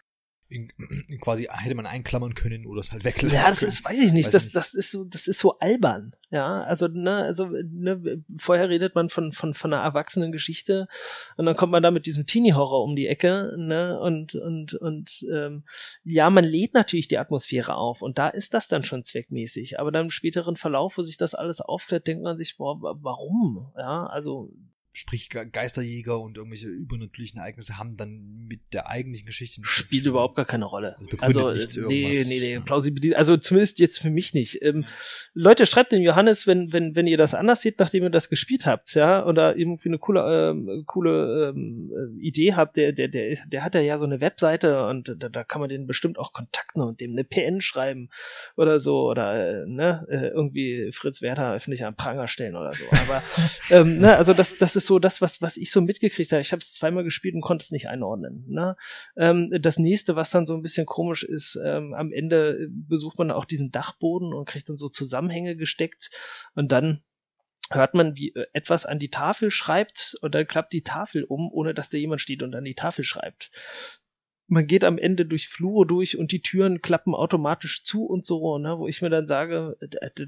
[0.49, 0.73] in,
[1.09, 3.71] in quasi hätte man einklammern können oder es halt weglassen Ja, das können.
[3.71, 4.27] ist, weiß ich nicht.
[4.27, 4.57] Weiß das, nicht.
[4.57, 6.15] das ist so, das ist so albern.
[6.31, 10.89] Ja, also, ne, also, ne, vorher redet man von, von, von einer erwachsenen Geschichte
[11.37, 15.25] und dann kommt man da mit diesem Teenie-Horror um die Ecke, ne, und, und, und,
[15.33, 15.65] ähm,
[16.05, 19.79] ja, man lädt natürlich die Atmosphäre auf und da ist das dann schon zweckmäßig.
[19.79, 23.73] Aber dann im späteren Verlauf, wo sich das alles aufklärt, denkt man sich, boah, warum?
[23.77, 24.51] Ja, also,
[24.99, 30.03] Sprich, Ge- Geisterjäger und irgendwelche übernatürlichen Ereignisse haben dann mit der eigentlichen Geschichte nichts spielt
[30.03, 30.15] zu tun.
[30.15, 30.97] überhaupt gar keine Rolle.
[31.21, 32.61] Also Also, äh, nee, nee, nee, Ja.
[32.61, 34.61] plausibil, also zumindest jetzt für mich nicht.
[34.61, 34.87] Ähm,
[35.35, 38.67] Leute, schreibt dem Johannes, wenn, wenn, wenn ihr das anders seht, nachdem ihr das gespielt
[38.67, 43.37] habt, ja, oder irgendwie eine coole, ähm, coole ähm, äh, Idee habt, der, der, der,
[43.47, 46.83] der hat ja so eine Webseite und da, da kann man den bestimmt auch kontakten
[46.83, 48.09] und dem eine PN schreiben
[48.57, 52.85] oder so, oder äh, ne, äh, irgendwie Fritz Werther öffentlich am Pranger stellen oder so.
[52.91, 53.23] Aber
[53.71, 56.43] ähm, ne, also das, das ist so das, was, was ich so mitgekriegt habe.
[56.43, 58.45] Ich habe es zweimal gespielt und konnte es nicht einordnen.
[58.49, 58.77] Ne?
[59.17, 63.31] Ähm, das nächste, was dann so ein bisschen komisch ist, ähm, am Ende besucht man
[63.31, 66.11] auch diesen Dachboden und kriegt dann so Zusammenhänge gesteckt
[66.55, 67.03] und dann
[67.71, 71.53] hört man, wie äh, etwas an die Tafel schreibt und dann klappt die Tafel um,
[71.53, 73.51] ohne dass da jemand steht und an die Tafel schreibt.
[74.51, 78.57] Man geht am Ende durch Flure durch und die Türen klappen automatisch zu und so,
[78.57, 79.77] ne, wo ich mir dann sage,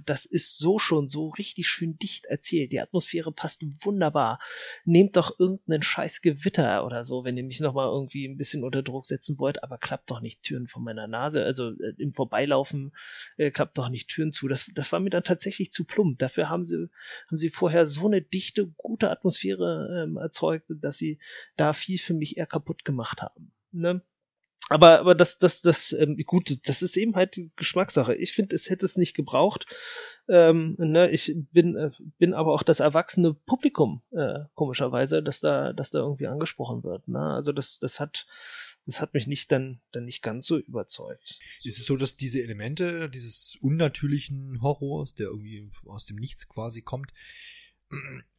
[0.05, 2.71] das ist so schon so richtig schön dicht erzählt.
[2.71, 4.39] Die Atmosphäre passt wunderbar.
[4.85, 8.83] Nehmt doch irgendeinen scheiß Gewitter oder so, wenn ihr mich nochmal irgendwie ein bisschen unter
[8.83, 11.43] Druck setzen wollt, aber klappt doch nicht Türen von meiner Nase.
[11.43, 12.93] Also äh, im Vorbeilaufen
[13.39, 14.49] äh, klappt doch nicht Türen zu.
[14.49, 16.19] Das, das war mir dann tatsächlich zu plump.
[16.19, 16.91] Dafür haben sie,
[17.27, 21.19] haben sie vorher so eine dichte, gute Atmosphäre ähm, erzeugt, dass sie
[21.57, 23.51] da viel für mich eher kaputt gemacht haben.
[23.73, 24.03] Ne?
[24.71, 28.15] aber aber das das das ähm, gut das ist eben halt Geschmackssache.
[28.15, 29.67] Ich finde es hätte es nicht gebraucht.
[30.29, 35.73] Ähm, ne ich bin äh, bin aber auch das erwachsene Publikum äh, komischerweise dass da
[35.73, 37.19] dass da irgendwie angesprochen wird ne?
[37.19, 38.29] Also das das hat
[38.87, 41.41] das hat mich nicht dann dann nicht ganz so überzeugt.
[41.65, 46.81] Ist es so dass diese Elemente dieses unnatürlichen Horrors der irgendwie aus dem Nichts quasi
[46.81, 47.13] kommt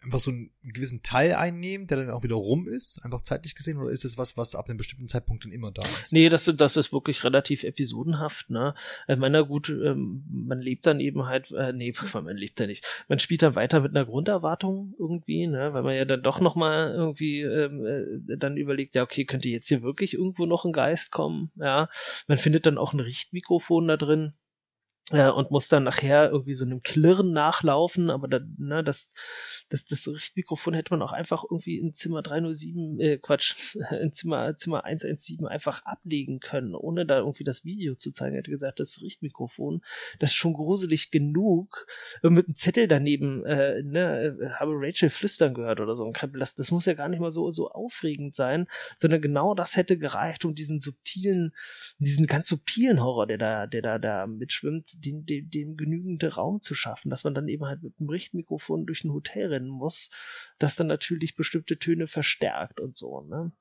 [0.02, 3.78] einfach so einen gewissen Teil einnehmen, der dann auch wieder rum ist, einfach zeitlich gesehen,
[3.78, 6.12] oder ist das was, was ab einem bestimmten Zeitpunkt dann immer da ist?
[6.12, 8.76] Nee, das, das ist wirklich relativ episodenhaft, ne?
[9.08, 12.86] Ich meine, gut, ähm, man lebt dann eben halt, äh, nee, man lebt ja nicht.
[13.10, 15.74] Man spielt dann weiter mit einer Grunderwartung irgendwie, ne?
[15.74, 19.68] Weil man ja dann doch nochmal irgendwie ähm, äh, dann überlegt, ja, okay, könnte jetzt
[19.68, 21.90] hier wirklich irgendwo noch ein Geist kommen, ja?
[22.28, 24.34] Man findet dann auch ein Richtmikrofon da drin,
[25.12, 29.14] äh, und muss dann nachher irgendwie so einem Klirren nachlaufen, aber da, ne, das,
[29.70, 34.58] das, das Richtmikrofon hätte man auch einfach irgendwie in Zimmer 307, äh, Quatsch, in Zimmer,
[34.58, 38.36] Zimmer 117 einfach ablegen können, ohne da irgendwie das Video zu zeigen.
[38.36, 39.82] Er hätte gesagt, das Richtmikrofon,
[40.20, 41.86] das ist schon gruselig genug,
[42.24, 46.12] mit einem Zettel daneben, äh, ne, äh, habe Rachel flüstern gehört oder so.
[46.34, 48.68] Das, das muss ja gar nicht mal so, so aufregend sein,
[48.98, 51.54] sondern genau das hätte gereicht, um diesen subtilen,
[52.00, 56.62] diesen ganz subtilen Horror, der da, der da, da mitschwimmt, dem, dem, dem genügende Raum
[56.62, 60.10] zu schaffen, dass man dann eben halt mit dem Richtmikrofon durch ein Hotel rennen muss,
[60.60, 63.52] das dann natürlich bestimmte Töne verstärkt und so, ne?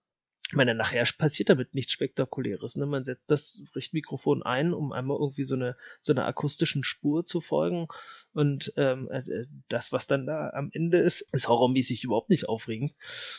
[0.51, 2.75] Ich meine, nachher passiert damit nichts Spektakuläres.
[2.75, 2.85] Ne?
[2.85, 7.41] Man setzt das Richtmikrofon ein, um einmal irgendwie so eine, so eine akustischen Spur zu
[7.41, 7.87] folgen.
[8.33, 9.23] Und ähm, äh,
[9.69, 12.95] das, was dann da am Ende ist, ist horrormäßig überhaupt nicht aufregend,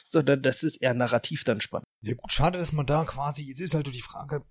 [0.07, 1.85] sondern das ist eher narrativ dann spannend.
[2.01, 4.45] Ja gut, schade, dass man da quasi, jetzt ist halt die Frage,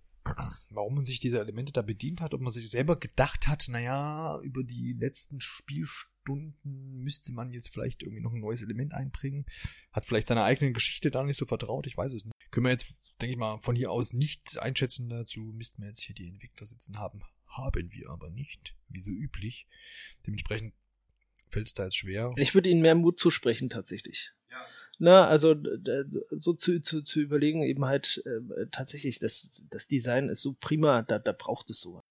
[0.71, 4.41] warum man sich diese Elemente da bedient hat, ob man sich selber gedacht hat, naja,
[4.43, 9.47] über die letzten Spielstunden müsste man jetzt vielleicht irgendwie noch ein neues Element einbringen,
[9.93, 12.35] hat vielleicht seine eigene Geschichte da nicht so vertraut, ich weiß es nicht.
[12.51, 16.01] Können wir jetzt, denke ich mal, von hier aus nicht einschätzen dazu, müssten wir jetzt
[16.01, 17.23] hier die Entwickler sitzen haben.
[17.47, 19.67] Haben wir aber nicht, wie so üblich.
[20.27, 20.75] Dementsprechend
[21.49, 22.33] fällt es da jetzt schwer.
[22.37, 24.31] Ich würde ihnen mehr Mut zusprechen, tatsächlich.
[24.51, 24.65] Ja.
[25.03, 25.57] Na, also
[26.31, 31.01] so zu, zu, zu überlegen, eben halt äh, tatsächlich, das, das Design ist so prima,
[31.01, 32.03] da, da braucht es so.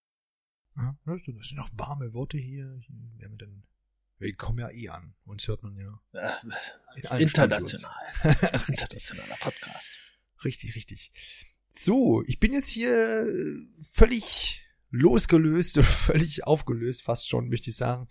[0.75, 2.81] Ja, das sind noch warme Worte hier.
[2.87, 3.61] wir denn,
[4.17, 5.13] wir kommen ja eh an.
[5.25, 6.01] Uns hört man ja.
[6.13, 7.95] ja in international.
[8.67, 9.91] Internationaler Podcast.
[10.43, 11.11] Richtig, richtig.
[11.69, 18.07] So, ich bin jetzt hier äh, völlig losgelöst völlig aufgelöst, fast schon, möchte ich sagen.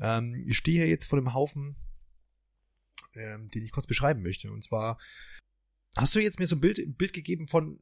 [0.00, 1.76] Ähm, ich stehe hier jetzt vor dem Haufen
[3.16, 4.50] ähm, den ich kurz beschreiben möchte.
[4.50, 4.98] Und zwar
[5.96, 7.80] hast du jetzt mir so ein Bild, ein Bild gegeben von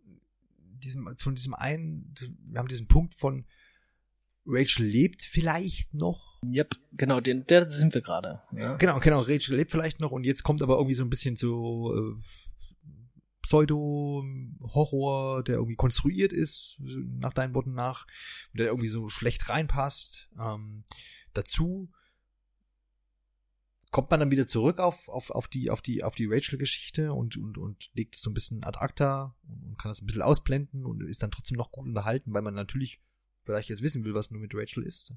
[0.82, 2.14] diesem, von diesem einen,
[2.48, 3.46] wir haben diesen Punkt von
[4.44, 6.40] Rachel lebt vielleicht noch.
[6.44, 8.42] Yep, genau, den, der sind wir gerade.
[8.52, 8.76] Ja.
[8.76, 11.94] Genau, genau, Rachel lebt vielleicht noch und jetzt kommt aber irgendwie so ein bisschen so
[11.94, 12.20] äh,
[13.42, 18.06] Pseudo-Horror, der irgendwie konstruiert ist, nach deinen Worten nach,
[18.52, 20.28] der irgendwie so schlecht reinpasst.
[20.38, 20.84] Ähm,
[21.34, 21.90] dazu
[23.92, 27.36] kommt man dann wieder zurück auf, auf, auf die, auf die, auf die Rachel-Geschichte und,
[27.36, 30.86] und, und legt es so ein bisschen ad acta und kann das ein bisschen ausblenden
[30.86, 33.00] und ist dann trotzdem noch gut unterhalten, weil man natürlich
[33.44, 35.12] vielleicht jetzt wissen will, was nur mit Rachel ist.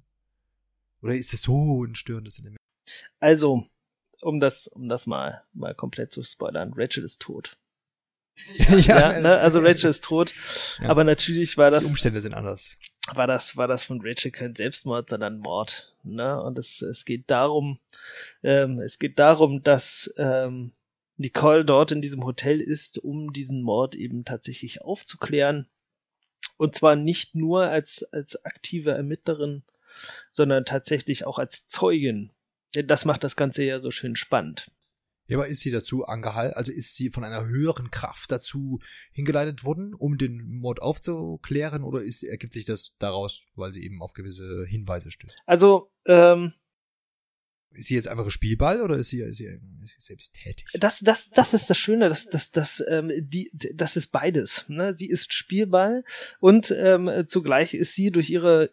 [1.02, 2.60] Oder ist das so ein störendes Element?
[3.19, 3.65] Also,
[4.22, 7.57] um das, um das mal, mal komplett zu spoilern, Rachel ist tot.
[8.56, 9.39] ja, ja ne?
[9.39, 10.34] also Rachel ist tot,
[10.81, 10.89] ja.
[10.89, 11.85] aber natürlich war das.
[11.85, 12.77] Die Umstände sind anders.
[13.14, 15.94] War das, war das von Rachel kein Selbstmord, sondern Mord.
[16.03, 16.41] Ne?
[16.41, 17.80] Und es, es geht darum,
[18.44, 20.72] ähm, es geht darum, dass ähm,
[21.18, 25.68] Nicole dort in diesem Hotel ist, um diesen Mord eben tatsächlich aufzuklären.
[26.57, 29.64] Und zwar nicht nur als, als aktive Ermittlerin,
[30.30, 32.32] sondern tatsächlich auch als Zeugin.
[32.73, 34.69] Das macht das Ganze ja so schön spannend.
[35.27, 38.80] Ja, aber ist sie dazu angehalten, also ist sie von einer höheren Kraft dazu
[39.11, 44.02] hingeleitet worden, um den Mord aufzuklären, oder ist, ergibt sich das daraus, weil sie eben
[44.02, 45.38] auf gewisse Hinweise stößt?
[45.45, 46.53] Also, ähm,
[47.76, 50.68] ist sie jetzt einfach ein Spielball oder ist sie, ist sie, ist sie selbst tätig?
[50.73, 54.69] Das, das, das ist das Schöne, dass, dass, dass ähm, die, das ist beides.
[54.69, 54.93] Ne?
[54.93, 56.03] Sie ist Spielball
[56.39, 58.72] und ähm, zugleich ist sie durch ihre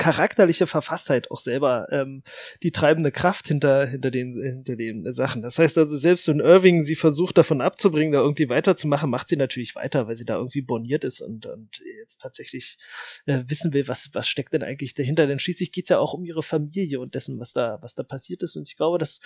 [0.00, 2.22] charakterliche Verfasstheit auch selber ähm,
[2.62, 5.42] die treibende Kraft hinter, hinter, den, hinter den Sachen.
[5.42, 9.36] Das heißt also, selbst wenn Irving sie versucht davon abzubringen, da irgendwie weiterzumachen, macht sie
[9.36, 12.78] natürlich weiter, weil sie da irgendwie borniert ist und, und jetzt tatsächlich
[13.26, 15.26] äh, wissen will, was, was steckt denn eigentlich dahinter.
[15.26, 18.42] Denn schließlich geht's ja auch um ihre Familie und dessen, was da, was da passiert
[18.42, 18.56] ist.
[18.56, 19.20] Und ich glaube, das,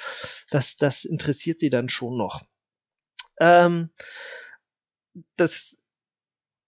[0.51, 2.42] das, das interessiert sie dann schon noch.
[3.38, 3.90] Ähm,
[5.36, 5.80] das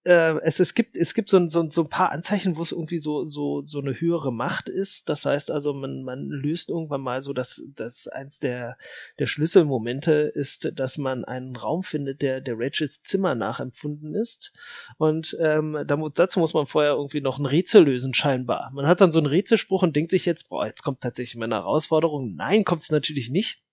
[0.07, 2.99] äh, es, es gibt es gibt so, so, so ein paar Anzeichen, wo es irgendwie
[2.99, 5.09] so so so eine höhere Macht ist.
[5.09, 8.79] Das heißt also, man man löst irgendwann mal so, dass dass eins der
[9.19, 14.53] der Schlüsselmomente ist, dass man einen Raum findet, der der Rachels Zimmer nachempfunden ist.
[14.97, 15.77] Und ähm,
[16.15, 18.71] dazu muss man vorher irgendwie noch ein Rätsel lösen scheinbar.
[18.73, 21.57] Man hat dann so einen Rätselspruch und denkt sich jetzt, boah, jetzt kommt tatsächlich meine
[21.57, 22.37] Herausforderung.
[22.37, 23.66] Nein, kommt es natürlich nicht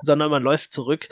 [0.00, 1.08] sondern man läuft zurück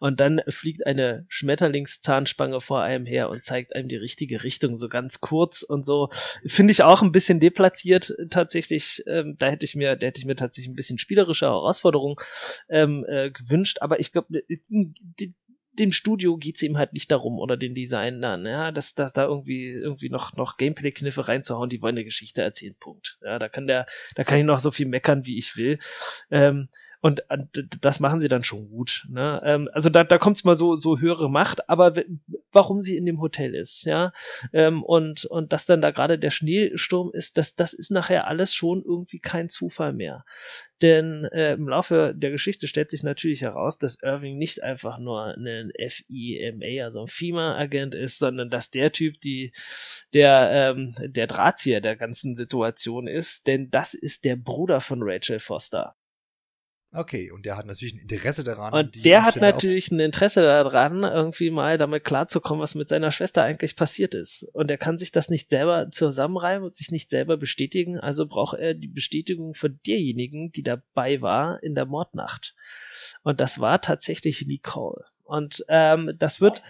[0.00, 4.88] und dann fliegt eine Schmetterlingszahnspange vor einem her und zeigt einem die richtige Richtung, so
[4.88, 6.08] ganz kurz und so.
[6.44, 9.02] Finde ich auch ein bisschen deplatziert tatsächlich.
[9.06, 12.20] Ähm, da hätte ich mir, da hätte ich mir tatsächlich ein bisschen spielerische Herausforderung
[12.68, 14.42] ähm, äh, gewünscht, aber ich glaube,
[15.78, 19.70] dem Studio geht's ihm halt nicht darum oder den Designern, ja, dass, dass da irgendwie
[19.70, 23.18] irgendwie noch noch Gameplay-Kniffe reinzuhauen, die wollen eine Geschichte erzählen, Punkt.
[23.22, 25.80] Ja, da kann der, da kann ich noch so viel meckern, wie ich will.
[26.30, 26.68] Ähm,
[27.04, 27.22] und
[27.82, 29.06] das machen sie dann schon gut.
[29.10, 29.38] Ne?
[29.44, 31.94] Ähm, also da, da kommt es mal so, so höhere Macht, aber
[32.50, 34.14] warum sie in dem Hotel ist, ja.
[34.54, 38.54] Ähm, und, und dass dann da gerade der Schneesturm ist, das, das ist nachher alles
[38.54, 40.24] schon irgendwie kein Zufall mehr.
[40.80, 45.26] Denn äh, im Laufe der Geschichte stellt sich natürlich heraus, dass Irving nicht einfach nur
[45.36, 49.52] ein FIMA, also ein FIMA-Agent ist, sondern dass der Typ, die,
[50.14, 55.38] der, ähm, der Drahtzieher der ganzen Situation ist, denn das ist der Bruder von Rachel
[55.38, 55.94] Foster.
[56.96, 58.72] Okay, und der hat natürlich ein Interesse daran.
[58.72, 63.42] Und der hat natürlich ein Interesse daran, irgendwie mal damit klarzukommen, was mit seiner Schwester
[63.42, 64.48] eigentlich passiert ist.
[64.52, 68.58] Und er kann sich das nicht selber zusammenreimen und sich nicht selber bestätigen, also braucht
[68.58, 72.54] er die Bestätigung von derjenigen, die dabei war in der Mordnacht.
[73.24, 75.04] Und das war tatsächlich Nicole.
[75.24, 76.62] Und ähm, das wird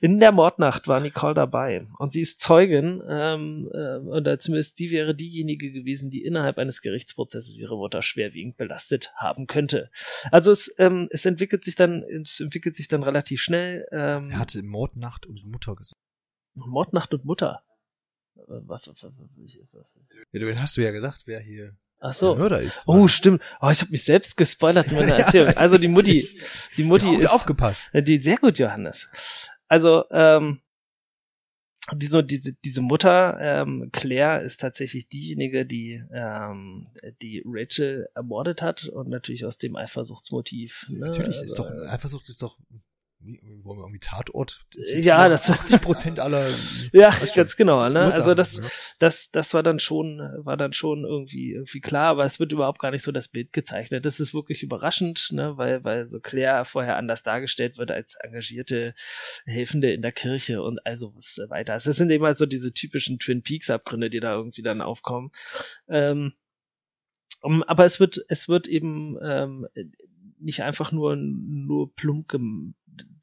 [0.00, 4.90] in der Mordnacht war Nicole dabei und sie ist Zeugin ähm, äh, oder zumindest die
[4.90, 9.90] wäre diejenige gewesen, die innerhalb eines Gerichtsprozesses ihre Mutter schwerwiegend belastet haben könnte.
[10.32, 13.86] Also es, ähm, es entwickelt sich dann es entwickelt sich dann relativ schnell.
[13.92, 16.00] Ähm, er hatte Mordnacht und Mutter gesagt.
[16.54, 17.62] Mordnacht und Mutter.
[18.36, 19.86] Äh, was, was, was, was,
[20.32, 22.34] ja, du hast du ja gesagt, wer hier Ach so.
[22.34, 22.82] Mörder ist.
[22.86, 23.42] Oh, stimmt.
[23.60, 25.48] Oh, ich habe mich selbst gespoilert in meiner Erzählung.
[25.48, 26.40] ja, also die Mutti,
[26.76, 27.90] die Mutti gut ist aufgepasst.
[27.94, 29.08] Die sehr gut, Johannes.
[29.68, 30.60] Also ähm,
[31.94, 36.88] diese, diese, diese Mutter, ähm, Claire, ist tatsächlich diejenige, die, ähm,
[37.22, 40.86] die Rachel ermordet hat und natürlich aus dem Eifersuchtsmotiv.
[40.88, 41.06] Ne?
[41.06, 42.58] Natürlich ist doch, also, Eifersucht ist doch
[43.64, 44.64] wollen wir irgendwie Tatort?
[44.94, 46.46] Ja, das 80 Prozent aller.
[46.92, 47.88] ja, ganz genau.
[47.88, 48.00] Ne?
[48.00, 48.60] Also das,
[48.98, 52.78] das, das war dann schon, war dann schon irgendwie, irgendwie klar, aber es wird überhaupt
[52.78, 54.04] gar nicht so das Bild gezeichnet.
[54.04, 55.56] Das ist wirklich überraschend, ne?
[55.56, 58.94] weil, weil so Claire vorher anders dargestellt wird als engagierte
[59.44, 61.74] Helfende in der Kirche und also was weiter.
[61.74, 65.30] Das sind eben halt so diese typischen Twin Peaks Abgründe, die da irgendwie dann aufkommen.
[65.88, 66.34] Ähm,
[67.42, 69.68] aber es wird, es wird eben ähm,
[70.38, 72.32] nicht einfach nur, nur plump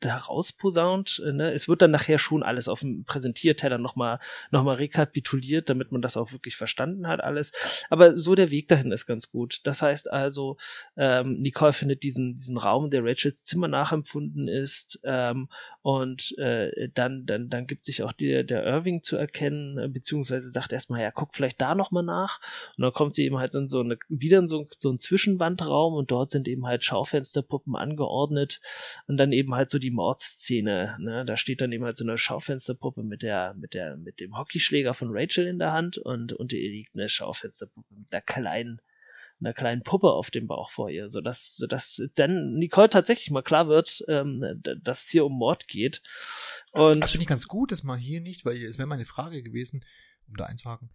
[0.02, 1.22] herausposaunt.
[1.26, 1.54] Ne?
[1.54, 4.20] Es wird dann nachher schon alles auf dem Präsentierteller nochmal
[4.52, 7.52] noch mal rekapituliert, damit man das auch wirklich verstanden hat alles.
[7.90, 9.62] Aber so der Weg dahin ist ganz gut.
[9.64, 10.58] Das heißt also,
[10.98, 15.50] ähm, Nicole findet diesen, diesen Raum, der Rachels Zimmer nachempfunden ist ähm,
[15.82, 20.72] und äh, dann, dann, dann gibt sich auch der, der Irving zu erkennen, beziehungsweise sagt
[20.72, 22.40] erstmal, ja, guck vielleicht da nochmal nach.
[22.78, 25.94] Und dann kommt sie eben halt in so eine, wieder in so, so einen Zwischenwandraum
[25.94, 28.62] und dort sind eben halt Schaufensterpuppen angeordnet
[29.08, 31.26] und dann eben halt so die Mordszene, ne?
[31.26, 34.94] Da steht dann eben halt so eine Schaufensterpuppe mit der, mit der, mit dem Hockeyschläger
[34.94, 38.82] von Rachel in der Hand und unter ihr liegt eine Schaufensterpuppe mit einer kleinen,
[39.40, 43.68] einer kleinen Puppe auf dem Bauch vor ihr, sodass, sodass dann Nicole tatsächlich mal klar
[43.68, 46.02] wird, ähm, dass es hier um Mord geht.
[46.72, 49.44] Und das finde ich ganz gut, dass man hier nicht, weil es wäre meine Frage
[49.44, 49.84] gewesen,
[50.28, 50.90] um da einzuhaken,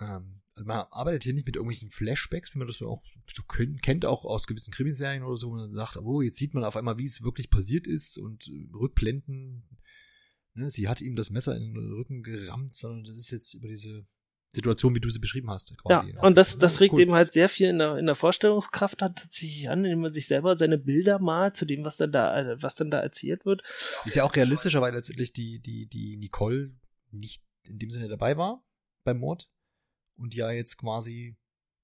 [0.00, 3.02] ähm, also man arbeitet hier nicht mit irgendwelchen Flashbacks, wie man das so auch
[3.32, 6.64] so kennt, auch aus gewissen Krimiserien oder so, wo man sagt, oh, jetzt sieht man
[6.64, 9.68] auf einmal, wie es wirklich passiert ist und äh, Rückblenden.
[10.54, 13.68] Ne, sie hat ihm das Messer in den Rücken gerammt, sondern das ist jetzt über
[13.68, 14.04] diese
[14.50, 15.76] Situation, wie du sie beschrieben hast.
[15.78, 16.14] Quasi.
[16.14, 17.02] Ja, und das, das regt cool.
[17.02, 20.26] eben halt sehr viel in der, in der Vorstellungskraft hat tatsächlich an, indem man sich
[20.26, 23.62] selber seine Bilder malt zu dem, was dann da, was dann da erzählt wird.
[24.06, 26.74] Ist ja auch realistischer, weil letztendlich die, die, die Nicole
[27.12, 28.64] nicht in dem Sinne dabei war
[29.04, 29.48] beim Mord
[30.18, 31.36] und ja jetzt quasi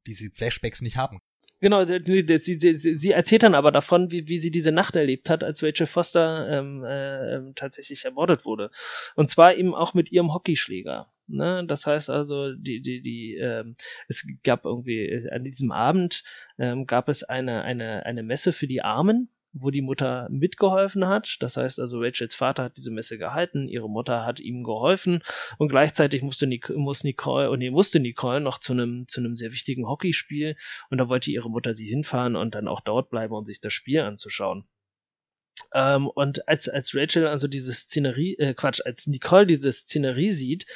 [0.06, 1.20] diese Flashbacks nicht haben.
[1.61, 5.43] Genau, sie, sie, sie erzählt dann aber davon, wie, wie sie diese Nacht erlebt hat,
[5.43, 8.70] als Rachel Foster ähm, äh, tatsächlich ermordet wurde.
[9.15, 11.11] Und zwar eben auch mit ihrem Hockeyschläger.
[11.27, 11.65] Ne?
[11.66, 13.77] Das heißt also, die, die, die, ähm,
[14.09, 16.23] es gab irgendwie äh, an diesem Abend
[16.59, 21.36] ähm, gab es eine, eine, eine Messe für die Armen, wo die Mutter mitgeholfen hat.
[21.40, 25.22] Das heißt also, Rachels Vater hat diese Messe gehalten, ihre Mutter hat ihm geholfen
[25.59, 29.36] und gleichzeitig musste, Nicole, muss Nicole, und nee, musste Nicole noch zu einem, zu einem
[29.36, 30.56] sehr wichtigen Hockeyspiel
[30.90, 33.72] und da wollte ihre Mutter sie hinfahren und dann auch dort bleiben, um sich das
[33.72, 34.64] Spiel anzuschauen.
[35.72, 40.66] Ähm, und als, als Rachel also diese Szenerie, äh, Quatsch, als Nicole diese Szenerie sieht,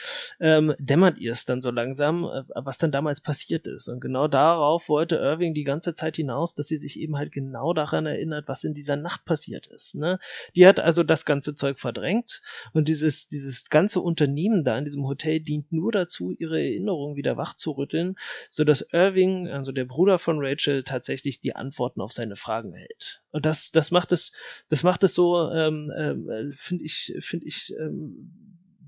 [0.40, 3.88] ähm, dämmert ihr es dann so langsam, äh, was dann damals passiert ist.
[3.88, 7.72] Und genau darauf wollte Irving die ganze Zeit hinaus, dass sie sich eben halt genau
[7.72, 9.94] daran erinnert, was in dieser Nacht passiert ist.
[9.94, 10.18] Ne?
[10.54, 12.42] Die hat also das ganze Zeug verdrängt
[12.72, 17.36] und dieses, dieses ganze Unternehmen da in diesem Hotel dient nur dazu, ihre Erinnerungen wieder
[17.36, 18.16] wach zu rütteln,
[18.50, 23.20] sodass Irving, also der Bruder von Rachel, tatsächlich die Antworten auf seine Fragen hält.
[23.30, 24.32] Und das, das macht es,
[24.68, 28.32] das macht es so, ähm, ähm, finde ich, finde ich, ähm,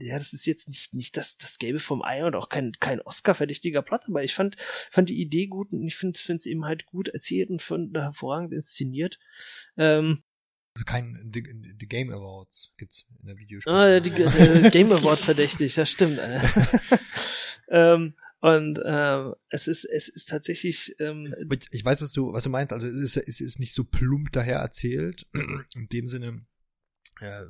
[0.00, 3.00] ja, das ist jetzt nicht, nicht das, das Gelbe vom Ei und auch kein, kein
[3.00, 4.56] Oscar-verdächtiger Plot, aber ich fand,
[4.90, 8.52] fand die Idee gut und ich finde es eben halt gut erzählt und von, hervorragend
[8.52, 9.18] inszeniert.
[9.76, 10.22] Ähm,
[10.76, 11.42] also kein The,
[11.78, 13.72] The, Game Awards gibt's in der Videospiel.
[13.72, 16.20] Ah, die, äh, Game Award verdächtig, das stimmt.
[17.68, 20.94] ähm, und ähm, es ist es ist tatsächlich.
[20.98, 21.34] Ähm,
[21.70, 22.72] ich weiß, was du was du meinst.
[22.72, 25.26] Also es ist es ist nicht so plump daher erzählt
[25.74, 26.46] in dem Sinne,
[27.20, 27.42] äh,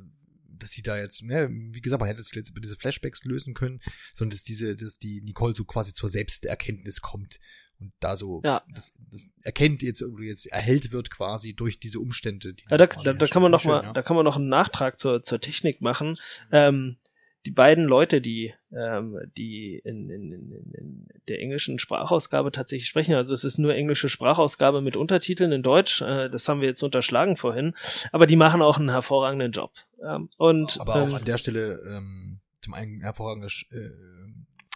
[0.61, 3.53] dass sie da jetzt, ne, wie gesagt, man hätte es jetzt über diese Flashbacks lösen
[3.53, 3.79] können,
[4.13, 7.39] sondern dass diese, dass die Nicole so quasi zur Selbsterkenntnis kommt
[7.79, 8.61] und da so ja.
[8.73, 12.53] das, das erkennt jetzt irgendwie jetzt erhellt wird quasi durch diese Umstände.
[12.53, 13.93] Die ja, da, da, da kann man noch mal, ja.
[13.93, 16.17] da kann man noch einen Nachtrag zur zur Technik machen.
[16.51, 16.97] Ähm,
[17.45, 23.15] die beiden Leute, die, ähm, die in, in, in, in der englischen Sprachausgabe tatsächlich sprechen,
[23.15, 26.83] also es ist nur englische Sprachausgabe mit Untertiteln in Deutsch, äh, das haben wir jetzt
[26.83, 27.73] unterschlagen vorhin,
[28.11, 29.71] aber die machen auch einen hervorragenden Job.
[30.03, 33.89] Ähm, und, aber auch ähm, an der Stelle ähm, zum einen hervorragender äh,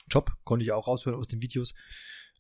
[0.10, 1.74] Job, konnte ich auch raushören aus den Videos.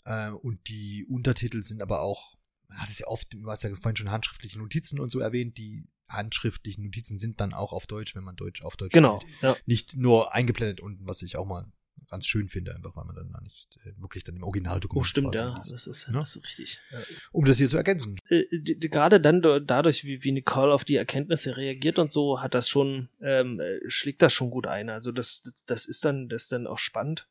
[0.05, 2.35] Äh, und die Untertitel sind aber auch,
[2.67, 5.57] man hat es ja oft, du hast ja vorhin schon handschriftliche Notizen und so erwähnt,
[5.57, 9.55] die handschriftlichen Notizen sind dann auch auf Deutsch, wenn man Deutsch auf Deutsch genau, ja.
[9.65, 11.65] Nicht nur eingeblendet unten, was ich auch mal
[12.09, 15.05] ganz schön finde, einfach weil man dann nicht äh, wirklich dann im Originaldokument.
[15.05, 15.73] Oh, stimmt, ja, liest.
[15.73, 16.13] das ist, ja?
[16.13, 16.79] das ist richtig.
[16.91, 16.99] Ja.
[17.31, 18.19] Um das hier zu ergänzen.
[18.29, 18.43] Äh,
[18.75, 23.09] gerade dann dadurch, wie, wie Nicole auf die Erkenntnisse reagiert und so, hat das schon,
[23.21, 24.89] ähm, äh, schlägt das schon gut ein.
[24.89, 27.27] Also das, das, das ist dann, das ist dann auch spannend.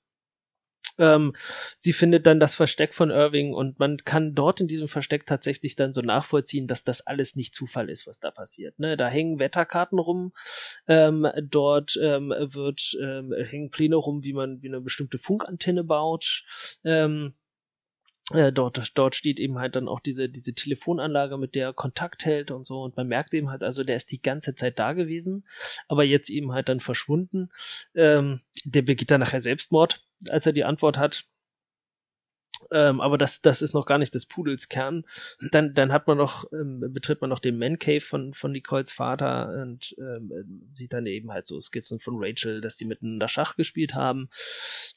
[0.99, 1.35] Ähm,
[1.77, 5.77] sie findet dann das Versteck von Irving und man kann dort in diesem Versteck tatsächlich
[5.77, 8.79] dann so nachvollziehen, dass das alles nicht Zufall ist, was da passiert.
[8.79, 8.97] Ne?
[8.97, 10.33] Da hängen Wetterkarten rum,
[10.87, 16.45] ähm, dort ähm, wird ähm, hängen Pläne rum, wie man wie eine bestimmte Funkantenne baut.
[16.85, 17.35] Ähm,
[18.33, 22.25] äh, dort, dort steht eben halt dann auch diese, diese Telefonanlage, mit der er Kontakt
[22.25, 22.83] hält und so.
[22.83, 25.47] Und man merkt eben halt, also der ist die ganze Zeit da gewesen,
[25.89, 27.51] aber jetzt eben halt dann verschwunden.
[27.95, 31.27] Ähm, der begeht dann nachher Selbstmord, als er die Antwort hat.
[32.71, 35.05] Ähm, aber das, das ist noch gar nicht des Pudels Kern.
[35.51, 38.91] Dann, dann hat man noch, ähm, betritt man noch den Man Cave von, von Nicoles
[38.91, 43.57] Vater und ähm, sieht dann eben halt so Skizzen von Rachel, dass die miteinander Schach
[43.57, 44.31] gespielt haben.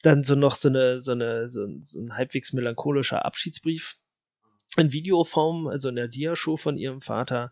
[0.01, 3.97] Dann so noch so eine, so eine, so, so ein halbwegs melancholischer Abschiedsbrief
[4.77, 7.51] in Videoform, also in der Dia-Show von ihrem Vater.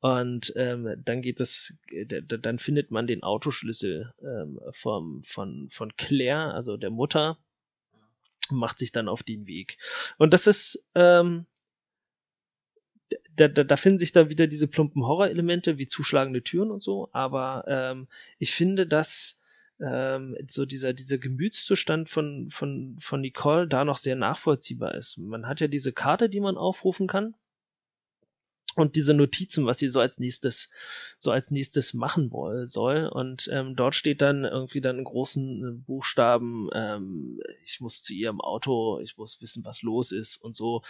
[0.00, 1.78] Und ähm, dann geht es,
[2.28, 7.38] dann findet man den Autoschlüssel ähm, vom, von, von Claire, also der Mutter,
[8.50, 9.78] macht sich dann auf den Weg.
[10.18, 11.46] Und das ist, ähm,
[13.36, 17.08] da, da, da finden sich dann wieder diese plumpen Horror-Elemente wie zuschlagende Türen und so,
[17.12, 19.38] aber ähm, ich finde, dass
[19.80, 25.18] ähm, so dieser, dieser Gemütszustand von, von, von Nicole da noch sehr nachvollziehbar ist.
[25.18, 27.34] Man hat ja diese Karte, die man aufrufen kann
[28.76, 30.70] und diese Notizen, was sie so als nächstes,
[31.18, 33.06] so als nächstes machen woll, soll.
[33.06, 38.14] Und ähm, dort steht dann irgendwie dann in großen äh, Buchstaben, ähm, ich muss zu
[38.14, 40.82] ihrem Auto, ich muss wissen, was los ist und so.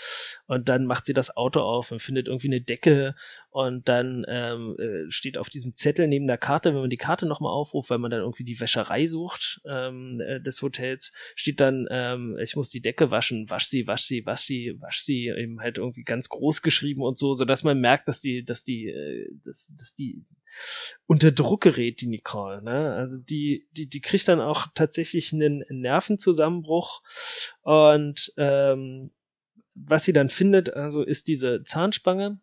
[0.47, 3.15] Und dann macht sie das Auto auf und findet irgendwie eine Decke
[3.55, 7.25] und dann ähm, äh, steht auf diesem Zettel neben der Karte, wenn man die Karte
[7.25, 11.87] nochmal aufruft, weil man dann irgendwie die Wäscherei sucht ähm, äh, des Hotels, steht dann,
[11.89, 15.61] ähm, ich muss die Decke waschen, wasch sie, wasch sie, wasch sie, wasch sie, eben
[15.61, 18.89] halt irgendwie ganz groß geschrieben und so, so dass man merkt, dass die, dass die,
[18.89, 20.25] äh, dass, dass die
[21.07, 22.63] unter Druck gerät, die Nicole.
[22.63, 22.95] Ne?
[22.95, 27.03] Also die, die, die kriegt dann auch tatsächlich einen Nervenzusammenbruch
[27.63, 29.11] und ähm,
[29.75, 32.39] was sie dann findet, also ist diese Zahnspange,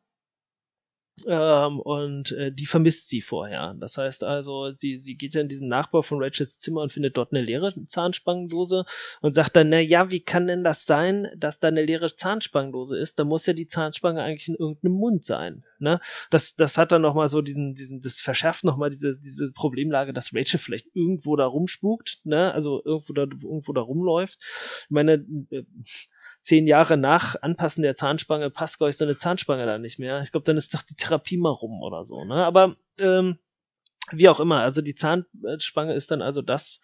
[1.27, 3.75] Ähm, und äh, die vermisst sie vorher.
[3.79, 7.31] Das heißt also, sie, sie geht in diesen Nachbau von Rachels Zimmer und findet dort
[7.31, 8.85] eine leere Zahnspangendose
[9.21, 12.97] und sagt dann, na ja, wie kann denn das sein, dass da eine leere Zahnspangendose
[12.97, 13.19] ist?
[13.19, 15.63] Da muss ja die Zahnspange eigentlich in irgendeinem Mund sein.
[15.79, 15.99] Ne?
[16.31, 20.33] Das, das hat dann nochmal so diesen, diesen, das verschärft nochmal diese, diese Problemlage, dass
[20.33, 22.53] Rachel vielleicht irgendwo da rumspukt, ne?
[22.53, 24.37] Also irgendwo da, irgendwo da rumläuft.
[24.85, 25.63] Ich meine, äh,
[26.41, 30.21] zehn Jahre nach Anpassen der Zahnspange passt, ich, so eine Zahnspange da nicht mehr.
[30.21, 32.25] Ich glaube, dann ist doch die Therapie mal rum oder so.
[32.25, 32.45] Ne?
[32.45, 33.37] Aber ähm,
[34.11, 36.81] wie auch immer, also die Zahnspange ist dann also das,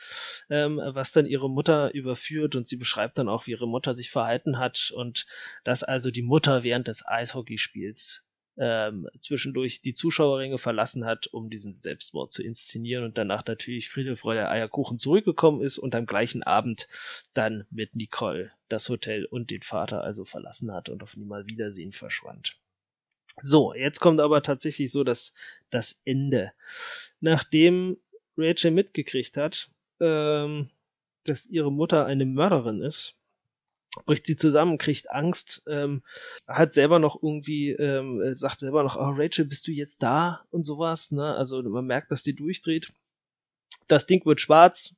[0.49, 4.11] ähm, was dann ihre Mutter überführt und sie beschreibt dann auch, wie ihre Mutter sich
[4.11, 5.25] verhalten hat und
[5.63, 8.23] dass also die Mutter während des Eishockeyspiels
[8.57, 14.17] ähm, zwischendurch die Zuschauerringe verlassen hat, um diesen Selbstmord zu inszenieren und danach natürlich Friede,
[14.17, 16.87] Freude, Eierkuchen zurückgekommen ist und am gleichen Abend
[17.33, 21.93] dann mit Nicole das Hotel und den Vater also verlassen hat und auf niemals Wiedersehen
[21.93, 22.57] verschwand.
[23.41, 25.33] So, jetzt kommt aber tatsächlich so das,
[25.69, 26.53] das Ende.
[27.19, 27.97] Nachdem
[28.35, 29.69] Rachel mitgekriegt hat,
[29.99, 30.69] ähm,
[31.23, 33.16] dass ihre Mutter eine Mörderin ist,
[34.05, 36.03] bricht sie zusammen, kriegt Angst, ähm,
[36.47, 40.65] hat selber noch irgendwie, ähm, sagt selber noch, oh Rachel, bist du jetzt da und
[40.65, 41.35] sowas, ne?
[41.35, 42.91] Also man merkt, dass sie durchdreht.
[43.87, 44.95] Das Ding wird schwarz.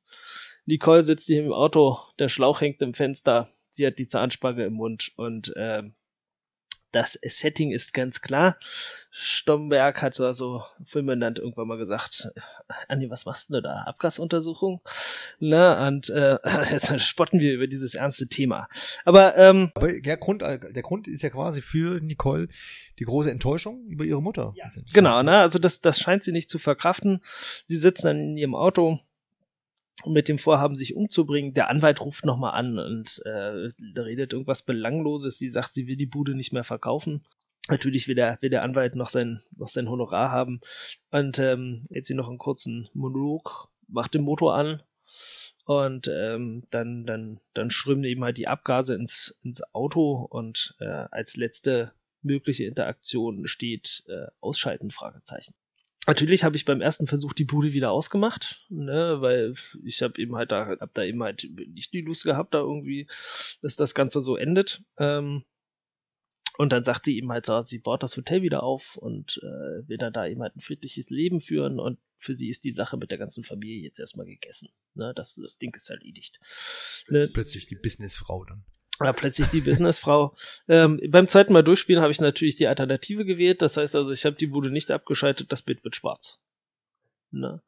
[0.66, 4.74] Nicole sitzt hier im Auto, der Schlauch hängt im Fenster, sie hat die Zahnspange im
[4.74, 5.94] Mund und ähm,
[6.92, 8.56] das Setting ist ganz klar.
[9.12, 12.30] Stomberg hat also fulminant irgendwann mal gesagt,
[12.88, 13.82] Anni, was machst du da?
[13.86, 14.80] Abgasuntersuchung?
[15.40, 16.38] Na, und äh,
[16.70, 18.68] jetzt spotten wir über dieses ernste Thema.
[19.04, 22.48] Aber, ähm, Aber der Grund, der Grund ist ja quasi für Nicole
[22.98, 24.54] die große Enttäuschung über ihre Mutter.
[24.56, 25.38] Ja, genau, ne?
[25.38, 27.20] Also das, das scheint sie nicht zu verkraften.
[27.66, 29.00] Sie sitzen dann in ihrem Auto
[30.06, 31.54] mit dem Vorhaben, sich umzubringen.
[31.54, 33.70] Der Anwalt ruft nochmal an und äh,
[34.00, 35.38] redet irgendwas Belangloses.
[35.38, 37.24] Sie sagt, sie will die Bude nicht mehr verkaufen.
[37.68, 40.60] Natürlich will der, will der Anwalt noch sein, noch sein Honorar haben.
[41.10, 44.82] Und ähm, jetzt sie noch einen kurzen Monolog, macht den Motor an
[45.70, 50.84] und ähm, dann, dann, dann strömen eben halt die Abgase ins, ins Auto und äh,
[50.84, 55.54] als letzte mögliche Interaktion steht äh, Ausschalten, Fragezeichen.
[56.10, 59.54] Natürlich habe ich beim ersten Versuch die Bude wieder ausgemacht, ne, weil
[59.84, 63.06] ich habe eben halt da, hab da eben halt nicht die Lust gehabt, da irgendwie,
[63.62, 64.82] dass das Ganze so endet.
[64.98, 65.44] Ähm,
[66.58, 69.88] und dann sagt sie eben halt so, sie baut das Hotel wieder auf und äh,
[69.88, 72.96] will dann da eben halt ein friedliches Leben führen und für sie ist die Sache
[72.96, 74.68] mit der ganzen Familie jetzt erstmal gegessen.
[74.94, 75.12] Ne?
[75.14, 76.40] Das, das Ding ist erledigt.
[77.06, 77.30] Ne?
[77.32, 78.64] Plötzlich die Businessfrau dann
[79.00, 80.36] war plötzlich die Businessfrau.
[80.68, 83.62] Ähm, beim zweiten Mal durchspielen habe ich natürlich die Alternative gewählt.
[83.62, 86.38] Das heißt also, ich habe die Bude nicht abgeschaltet, das Bild wird schwarz.
[87.32, 87.62] Ne?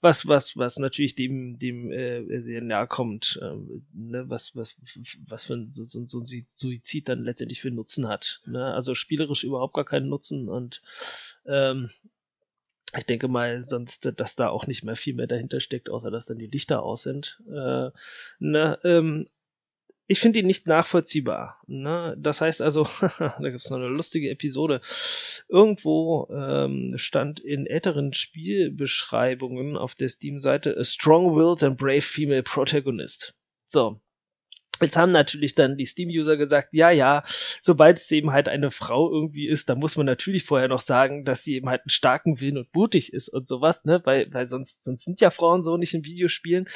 [0.00, 4.24] Was, was, was natürlich dem, dem äh, sehr nahe kommt, ähm, ne?
[4.28, 4.74] was, was,
[5.26, 8.40] was für ein, so, so, so ein Suizid dann letztendlich für Nutzen hat.
[8.46, 8.64] Ne?
[8.64, 10.82] Also spielerisch überhaupt gar keinen Nutzen und
[11.46, 11.90] ähm,
[12.96, 16.26] ich denke mal, sonst, dass da auch nicht mehr viel mehr dahinter steckt, außer dass
[16.26, 17.42] dann die Lichter aus sind.
[17.46, 17.90] Äh,
[18.38, 19.28] ne, ähm,
[20.08, 21.60] ich finde ihn nicht nachvollziehbar.
[21.66, 22.16] Ne?
[22.18, 22.84] Das heißt also,
[23.18, 24.80] da gibt es noch eine lustige Episode.
[25.48, 33.34] Irgendwo ähm, stand in älteren Spielbeschreibungen auf der Steam-Seite A strong-willed and brave female protagonist.
[33.66, 34.00] So.
[34.80, 37.24] Jetzt haben natürlich dann die Steam-User gesagt, ja, ja,
[37.62, 41.24] sobald es eben halt eine Frau irgendwie ist, da muss man natürlich vorher noch sagen,
[41.24, 44.48] dass sie eben halt einen starken Willen und mutig ist und sowas, ne, weil, weil
[44.48, 46.68] sonst, sonst sind ja Frauen so nicht in Videospielen.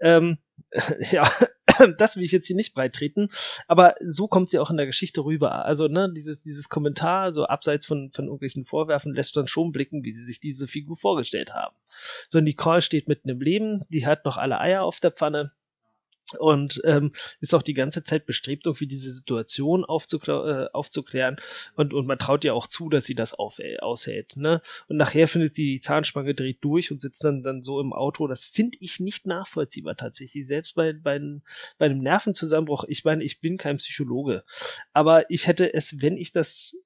[0.00, 0.38] Ähm,
[1.10, 1.30] ja,
[1.98, 3.30] das will ich jetzt hier nicht breitreten,
[3.66, 5.64] aber so kommt sie auch in der Geschichte rüber.
[5.64, 10.04] Also, ne, dieses, dieses Kommentar, so abseits von, von irgendwelchen Vorwerfen, lässt dann schon blicken,
[10.04, 11.74] wie sie sich diese Figur vorgestellt haben.
[12.28, 15.52] So, Nicole steht mitten im Leben, die hat noch alle Eier auf der Pfanne,
[16.36, 21.36] und ähm, ist auch die ganze Zeit bestrebt, irgendwie diese Situation aufzuklä äh, aufzuklären
[21.74, 24.36] und, und man traut ihr auch zu, dass sie das auf, äh, aushält.
[24.36, 24.60] Ne?
[24.88, 28.26] Und nachher findet sie die Zahnspange dreht durch und sitzt dann, dann so im Auto.
[28.26, 30.46] Das finde ich nicht nachvollziehbar tatsächlich.
[30.46, 31.18] Selbst bei, bei,
[31.78, 34.44] bei einem Nervenzusammenbruch, ich meine, ich bin kein Psychologe,
[34.92, 36.76] aber ich hätte es, wenn ich das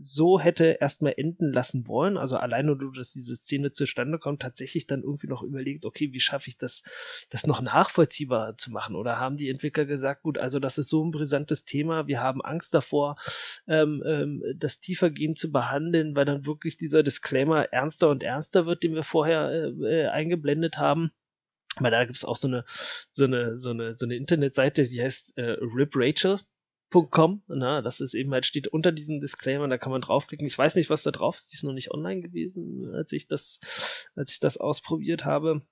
[0.00, 4.86] so hätte erstmal enden lassen wollen, also allein nur, dass diese Szene zustande kommt, tatsächlich
[4.86, 6.82] dann irgendwie noch überlegt, okay, wie schaffe ich das,
[7.30, 8.96] das noch nachvollziehbar zu machen?
[8.96, 12.42] Oder haben die Entwickler gesagt, gut, also das ist so ein brisantes Thema, wir haben
[12.42, 13.16] Angst davor,
[13.68, 18.82] ähm, ähm, das tiefergehend zu behandeln, weil dann wirklich dieser Disclaimer ernster und ernster wird,
[18.82, 21.12] den wir vorher äh, äh eingeblendet haben.
[21.78, 22.64] Weil da gibt es auch so eine,
[23.10, 26.40] so eine, so eine, so eine Internetseite, die heißt äh, Rip Rachel
[26.90, 30.46] Com, na, das ist eben halt steht unter diesem Disclaimer, da kann man draufklicken.
[30.46, 33.28] Ich weiß nicht, was da drauf ist, die ist noch nicht online gewesen, als ich
[33.28, 33.60] das,
[34.16, 35.62] als ich das ausprobiert habe.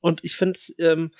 [0.00, 1.12] Und ich find's, ähm,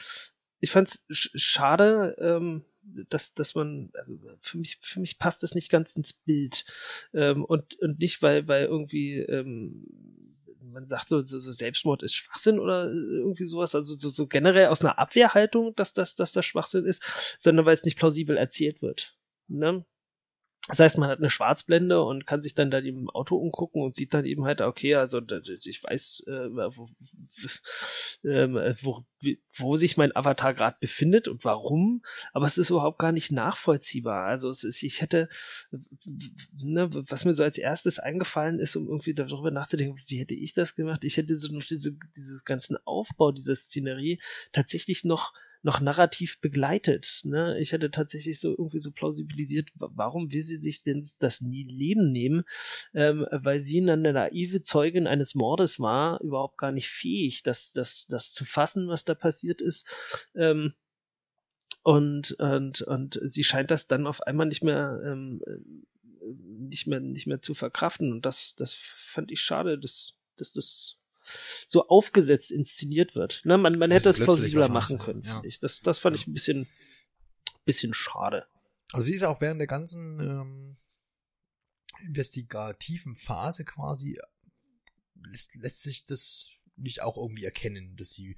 [0.59, 5.71] ich fand's schade, ähm, dass, dass man, also für mich, für mich passt das nicht
[5.71, 6.65] ganz ins Bild.
[7.15, 10.30] Ähm, und, und nicht, weil, weil irgendwie, ähm,
[10.73, 14.69] man sagt so, so, so Selbstmord ist Schwachsinn oder irgendwie sowas, also so, so generell
[14.69, 17.03] aus einer Abwehrhaltung, dass das, dass das Schwachsinn ist,
[17.39, 19.17] sondern weil es nicht plausibel erzählt wird.
[19.49, 19.85] Ne?
[20.69, 23.95] Das heißt, man hat eine Schwarzblende und kann sich dann da im Auto umgucken und
[23.95, 25.21] sieht dann eben halt, okay, also
[25.65, 26.89] ich weiß, äh, wo,
[28.29, 29.05] äh, wo,
[29.57, 32.03] wo sich mein Avatar gerade befindet und warum,
[32.35, 34.27] aber es ist überhaupt gar nicht nachvollziehbar.
[34.27, 35.31] Also es ist, ich hätte,
[36.53, 40.53] ne, was mir so als erstes eingefallen ist, um irgendwie darüber nachzudenken, wie hätte ich
[40.53, 41.05] das gemacht?
[41.05, 44.21] Ich hätte so noch diese, diese ganzen Aufbau dieser Szenerie
[44.53, 45.33] tatsächlich noch
[45.63, 47.21] noch narrativ begleitet.
[47.25, 47.59] Ne?
[47.61, 52.13] Ich hätte tatsächlich so irgendwie so plausibilisiert, warum will sie sich denn das nie Leben
[52.13, 52.45] nehmen,
[52.95, 58.07] ähm, weil sie eine naive Zeugin eines Mordes war, überhaupt gar nicht fähig, das, das,
[58.09, 59.87] das zu fassen, was da passiert ist.
[60.35, 60.75] Ähm,
[61.83, 65.43] und, und, und sie scheint das dann auf einmal nicht mehr, ähm,
[66.69, 68.13] nicht mehr, nicht mehr zu verkraften.
[68.13, 68.75] Und das, das
[69.07, 71.00] fand ich schade, dass, dass das
[71.67, 73.43] so aufgesetzt inszeniert wird.
[73.45, 75.43] Ne, man, man hätte das plausibler machen können, ja.
[75.45, 75.61] ich.
[75.61, 76.69] Das, das fand ich ein bisschen,
[77.65, 78.47] bisschen schade.
[78.93, 80.77] Also sie ist auch während der ganzen ähm,
[82.07, 84.19] investigativen Phase quasi,
[85.15, 88.37] lässt, lässt sich das nicht auch irgendwie erkennen, dass sie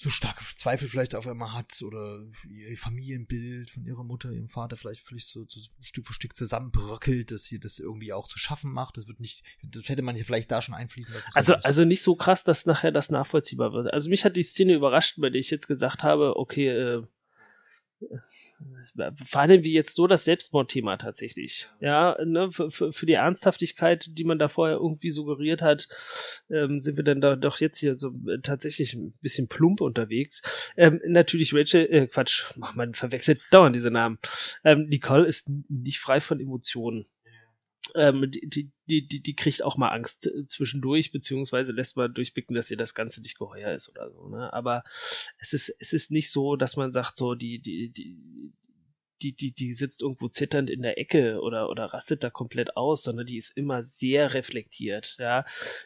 [0.00, 4.76] so starke Zweifel vielleicht auf einmal hat oder ihr Familienbild von ihrer Mutter, ihrem Vater
[4.76, 8.72] vielleicht vielleicht so, so Stück für Stück zusammenbröckelt, dass sie das irgendwie auch zu schaffen
[8.72, 8.96] macht.
[8.96, 11.26] Das wird nicht, das hätte man hier vielleicht da schon einfließen lassen.
[11.34, 13.92] Also, also nicht so krass, dass nachher das nachvollziehbar wird.
[13.92, 17.02] Also mich hat die Szene überrascht, bei der ich jetzt gesagt habe, okay, äh,
[19.32, 21.68] allem wie jetzt so das Selbstmordthema tatsächlich.
[21.80, 25.88] Ja, ne, für, für, für die Ernsthaftigkeit, die man da vorher irgendwie suggeriert hat,
[26.50, 30.42] ähm, sind wir dann da doch jetzt hier so äh, tatsächlich ein bisschen plump unterwegs.
[30.76, 34.18] Ähm, natürlich Rachel, äh, Quatsch, man verwechselt dauernd diese Namen.
[34.64, 37.06] Ähm, Nicole ist nicht frei von Emotionen
[37.94, 42.70] ähm, die, die, die, die kriegt auch mal Angst zwischendurch, beziehungsweise lässt man durchblicken, dass
[42.70, 44.28] ihr das Ganze nicht geheuer ist oder so.
[44.28, 44.52] Ne?
[44.52, 44.84] Aber
[45.38, 48.16] es ist, es ist nicht so, dass man sagt, so, die, die, die,
[49.22, 53.02] die, die, die sitzt irgendwo zitternd in der Ecke oder, oder rastet da komplett aus,
[53.02, 55.44] sondern die ist immer sehr reflektiert, ja.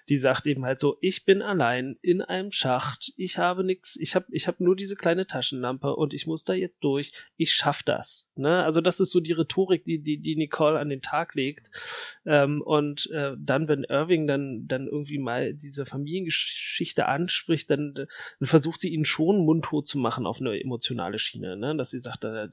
[0.08, 4.14] Die sagt eben halt so, ich bin allein in einem Schacht, ich habe nix, ich
[4.14, 7.82] habe ich hab nur diese kleine Taschenlampe und ich muss da jetzt durch, ich schaff
[7.82, 8.62] das, ne.
[8.64, 11.70] Also das ist so die Rhetorik, die, die, die Nicole an den Tag legt.
[12.24, 18.08] Ähm, und äh, dann, wenn Irving dann, dann irgendwie mal diese Familiengeschichte anspricht, dann, dann
[18.42, 22.24] versucht sie ihn schon mundtot zu machen auf eine emotionale Schiene, ne, dass sie sagt,
[22.24, 22.48] äh,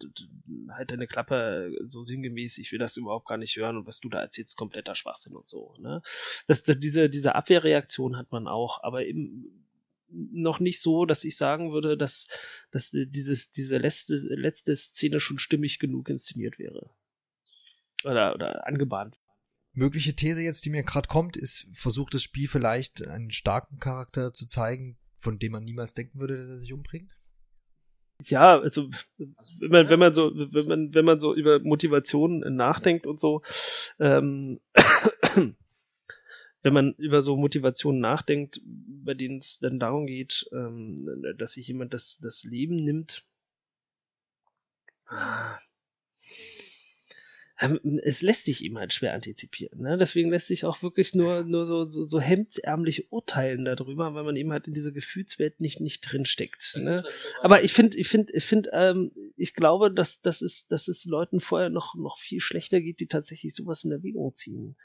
[0.75, 4.09] halt deine Klappe so sinngemäß, ich will das überhaupt gar nicht hören und was du
[4.09, 5.75] da erzählst, kompletter Schwachsinn und so.
[5.79, 6.01] Ne?
[6.47, 9.65] Das, diese, diese Abwehrreaktion hat man auch, aber eben
[10.11, 12.27] noch nicht so, dass ich sagen würde, dass,
[12.71, 16.89] dass dieses, diese letzte, letzte Szene schon stimmig genug inszeniert wäre.
[18.03, 19.17] Oder, oder angebahnt.
[19.73, 24.33] Mögliche These jetzt, die mir gerade kommt, ist, versucht das Spiel vielleicht einen starken Charakter
[24.33, 27.18] zu zeigen, von dem man niemals denken würde, dass er sich umbringt?
[28.25, 28.89] Ja, also
[29.59, 33.41] wenn man, wenn man so, wenn man, wenn man so über Motivation nachdenkt und so,
[33.99, 34.59] ähm,
[36.61, 41.67] wenn man über so Motivationen nachdenkt, bei denen es dann darum geht, ähm, dass sich
[41.67, 43.23] jemand das, das Leben nimmt,
[45.11, 45.68] ähm,
[48.03, 49.81] es lässt sich ihm halt schwer antizipieren.
[49.81, 49.97] Ne?
[49.97, 54.37] Deswegen lässt sich auch wirklich nur, nur so, so, so hemdsärmlich urteilen darüber, weil man
[54.37, 56.77] eben halt in dieser Gefühlswelt nicht, nicht drinsteckt.
[56.77, 57.03] Ne?
[57.41, 61.03] Aber ich finde, ich finde, ich finde, ähm, ich glaube, dass, dass, es, dass es
[61.03, 64.77] Leuten vorher noch, noch viel schlechter geht, die tatsächlich sowas in Erwägung ziehen.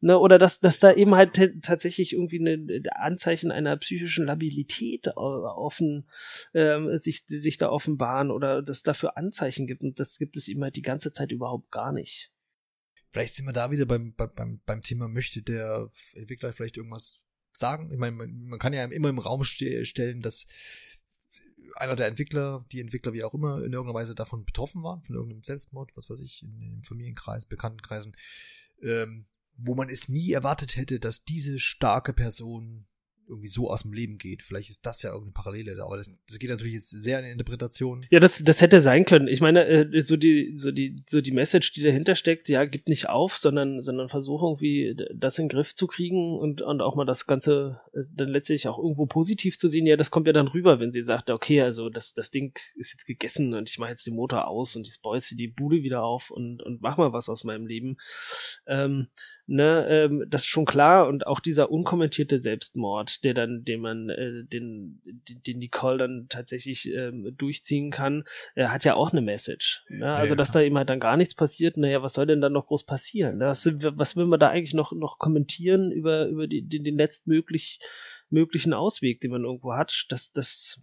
[0.00, 0.16] Ne?
[0.16, 6.04] Oder dass, dass da eben halt tatsächlich irgendwie eine Anzeichen einer psychischen Labilität offen,
[6.54, 9.82] ähm, sich, sich da offenbaren oder dass dafür Anzeichen gibt.
[9.82, 12.19] Und das gibt es eben halt die ganze Zeit überhaupt gar nicht.
[13.10, 17.20] Vielleicht sind wir da wieder beim, beim, beim Thema, möchte der Entwickler vielleicht irgendwas
[17.52, 17.90] sagen?
[17.90, 20.46] Ich meine, man, man kann ja immer im Raum ste stellen, dass
[21.76, 25.14] einer der Entwickler, die Entwickler wie auch immer, in irgendeiner Weise davon betroffen waren, von
[25.14, 28.16] irgendeinem Selbstmord, was weiß ich, in, in Familienkreis, Bekanntenkreisen,
[28.82, 29.26] ähm,
[29.56, 32.86] wo man es nie erwartet hätte, dass diese starke Person
[33.30, 34.42] irgendwie so aus dem Leben geht.
[34.42, 38.04] Vielleicht ist das ja irgendeine Parallele, aber das, das geht natürlich jetzt sehr in Interpretation.
[38.10, 39.28] Ja, das, das hätte sein können.
[39.28, 42.88] Ich meine, äh, so die, so die, so die Message, die dahinter steckt, ja, gibt
[42.88, 46.96] nicht auf, sondern, sondern versuch irgendwie das in den Griff zu kriegen und, und auch
[46.96, 49.86] mal das Ganze äh, dann letztlich auch irgendwo positiv zu sehen.
[49.86, 52.92] Ja, das kommt ja dann rüber, wenn sie sagt, okay, also das, das Ding ist
[52.92, 56.02] jetzt gegessen und ich mache jetzt den Motor aus und ich bolze die Bude wieder
[56.02, 57.96] auf und, und mach mal was aus meinem Leben.
[58.66, 59.08] Ähm,
[59.52, 64.08] Ne, ähm, das ist schon klar und auch dieser unkommentierte Selbstmord, der dann, den man,
[64.08, 68.22] äh, den, den Nicole dann tatsächlich ähm, durchziehen kann,
[68.54, 69.82] äh, hat ja auch eine Message.
[69.88, 70.06] Ne?
[70.06, 70.36] Also, ja.
[70.36, 72.84] dass da eben halt dann gar nichts passiert, naja, was soll denn dann noch groß
[72.84, 73.38] passieren?
[73.38, 73.46] Ne?
[73.46, 77.80] Was, was will man da eigentlich noch, noch kommentieren über, über die, den, den letztmöglich,
[78.28, 80.06] möglichen Ausweg, den man irgendwo hat?
[80.10, 80.80] Das, das,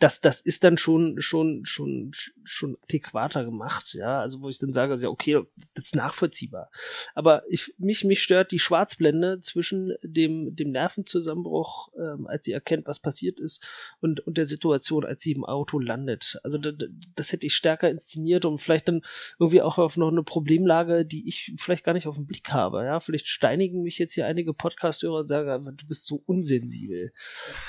[0.00, 2.12] das, das ist dann schon, schon, schon,
[2.44, 4.20] schon adäquater gemacht, ja.
[4.20, 5.42] Also wo ich dann sage, ja, okay,
[5.74, 6.70] das ist nachvollziehbar.
[7.14, 12.86] Aber ich, mich, mich stört die Schwarzblende zwischen dem, dem Nervenzusammenbruch, ähm, als sie erkennt,
[12.86, 13.62] was passiert ist,
[14.00, 16.38] und, und der Situation, als sie im Auto landet.
[16.42, 16.74] Also das,
[17.14, 19.02] das hätte ich stärker inszeniert und vielleicht dann
[19.38, 22.84] irgendwie auch auf noch eine Problemlage, die ich vielleicht gar nicht auf den Blick habe,
[22.84, 23.00] ja.
[23.00, 27.12] Vielleicht steinigen mich jetzt hier einige Podcast-Hörer und sagen, du bist so unsensibel.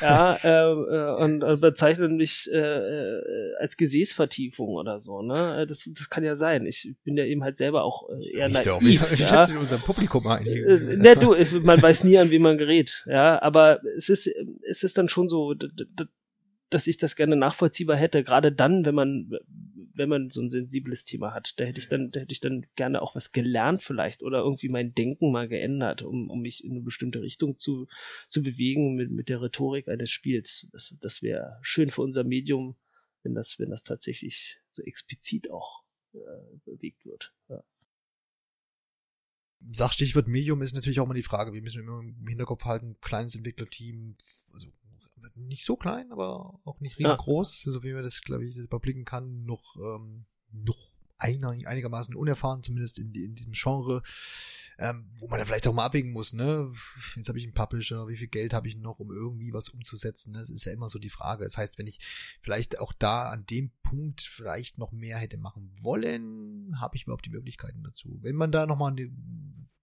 [0.02, 5.62] Ja, äh, äh, und, und bezeichnen nämlich äh, äh, als Gesäßvertiefung oder so, ne?
[5.62, 6.66] Äh, das, das kann ja sein.
[6.66, 8.82] Ich bin ja eben halt selber auch äh, eher Nicht naiv.
[9.12, 9.46] Ich, ich ja.
[9.46, 10.70] in unserem Publikum einigen.
[10.70, 13.42] Äh, ne, du, man weiß nie, an wen man gerät, ja.
[13.42, 14.30] Aber es ist,
[14.68, 15.54] es ist dann schon so,
[16.70, 19.32] dass ich das gerne nachvollziehbar hätte, gerade dann, wenn man,
[19.94, 21.54] wenn man so ein sensibles Thema hat.
[21.58, 24.70] Da hätte ich dann, da hätte ich dann gerne auch was gelernt vielleicht oder irgendwie
[24.70, 27.88] mein Denken mal geändert, um, um mich in eine bestimmte Richtung zu,
[28.28, 30.68] zu bewegen mit, mit der Rhetorik eines Spiels.
[30.72, 32.76] Das, das wäre schön für unser Medium,
[33.24, 35.84] wenn das, wenn das tatsächlich so explizit auch
[36.14, 37.32] äh, bewegt wird.
[37.50, 37.64] Ja.
[39.72, 39.96] Sag
[40.28, 44.16] Medium ist natürlich auch mal die Frage, wir müssen immer im Hinterkopf halten, kleines Entwicklerteam,
[44.54, 44.68] also
[45.36, 47.72] nicht so klein, aber auch nicht riesengroß, ja.
[47.72, 53.00] so wie man das, glaube ich, überblicken kann, noch, ähm, noch einig, einigermaßen unerfahren, zumindest
[53.00, 54.04] in, in diesem Genre,
[54.78, 56.70] ähm, wo man dann vielleicht auch mal abwägen muss, ne?
[57.16, 60.34] Jetzt habe ich einen Publisher, wie viel Geld habe ich noch, um irgendwie was umzusetzen?
[60.34, 61.46] Das ist ja immer so die Frage.
[61.46, 62.00] Das heißt, wenn ich
[62.42, 67.26] vielleicht auch da an dem Punkt vielleicht noch mehr hätte machen wollen, habe ich überhaupt
[67.26, 68.20] die Möglichkeiten dazu.
[68.22, 69.10] Wenn man da nochmal eine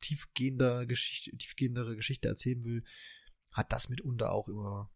[0.01, 2.85] tiefgehende Geschichte, tiefgehendere Geschichte erzählen will,
[3.51, 4.91] hat das mitunter auch immer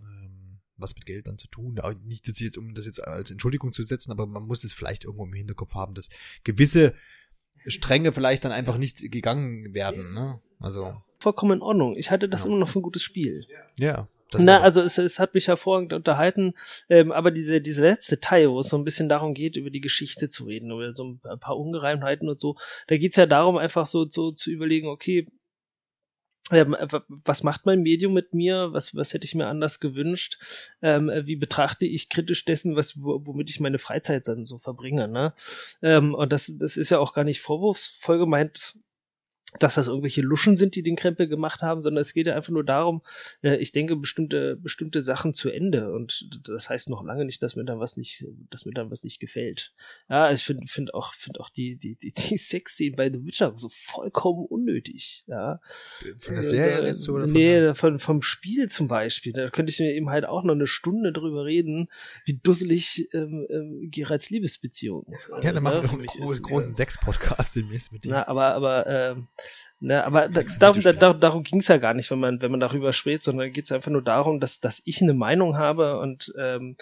[0.00, 1.78] ähm, was mit Geld dann zu tun.
[1.78, 4.72] Aber nicht dass jetzt, um das jetzt als Entschuldigung zu setzen, aber man muss es
[4.72, 6.08] vielleicht irgendwo im Hinterkopf haben, dass
[6.44, 6.94] gewisse
[7.66, 10.14] Stränge vielleicht dann einfach nicht gegangen werden.
[10.14, 10.38] Ne?
[10.60, 11.96] Also vollkommen in Ordnung.
[11.96, 12.46] Ich halte das ja.
[12.48, 13.44] immer noch für ein gutes Spiel.
[13.78, 14.08] Ja.
[14.36, 16.52] Na, also es, es hat mich hervorragend unterhalten,
[16.90, 19.80] ähm, aber diese, diese letzte Teil, wo es so ein bisschen darum geht, über die
[19.80, 22.56] Geschichte zu reden, über so ein paar Ungereimtheiten und so,
[22.88, 25.26] da geht's ja darum, einfach so, so zu überlegen, okay,
[26.50, 26.76] ähm,
[27.08, 28.72] was macht mein Medium mit mir?
[28.72, 30.38] Was, was hätte ich mir anders gewünscht?
[30.82, 35.08] Ähm, wie betrachte ich kritisch dessen, was, womit ich meine Freizeit dann so verbringe?
[35.08, 35.34] Ne?
[35.82, 38.74] Ähm, und das, das ist ja auch gar nicht vorwurfsvoll gemeint,
[39.58, 42.52] dass das irgendwelche Luschen sind, die den Krempel gemacht haben, sondern es geht ja einfach
[42.52, 43.02] nur darum,
[43.42, 47.56] äh, ich denke bestimmte bestimmte Sachen zu Ende und das heißt noch lange nicht, dass
[47.56, 49.72] mir dann was nicht, dass mir dann was nicht gefällt.
[50.08, 53.52] Ja, ich finde finde auch finde auch die die die, die Sexszenen bei The Witcher
[53.56, 55.24] so vollkommen unnötig.
[55.26, 55.60] Ja.
[56.22, 59.32] Von der Serie äh, du oder von Nee, von, vom Spiel zum Beispiel.
[59.32, 61.88] Da könnte ich mir eben halt auch noch eine Stunde drüber reden,
[62.24, 65.30] wie dusselig ähm, ähm, Geralds Liebesbeziehung ist.
[65.42, 68.10] Ja, dann machen wir noch einen großen, großen Sex-Podcast demnächst mit dir.
[68.10, 69.28] Na, aber aber ähm,
[69.80, 72.58] Ne, aber da, darum, da, darum ging es ja gar nicht, wenn man, wenn man
[72.58, 76.32] darüber spricht, sondern geht es einfach nur darum, dass, dass ich eine Meinung habe und
[76.36, 76.76] ähm,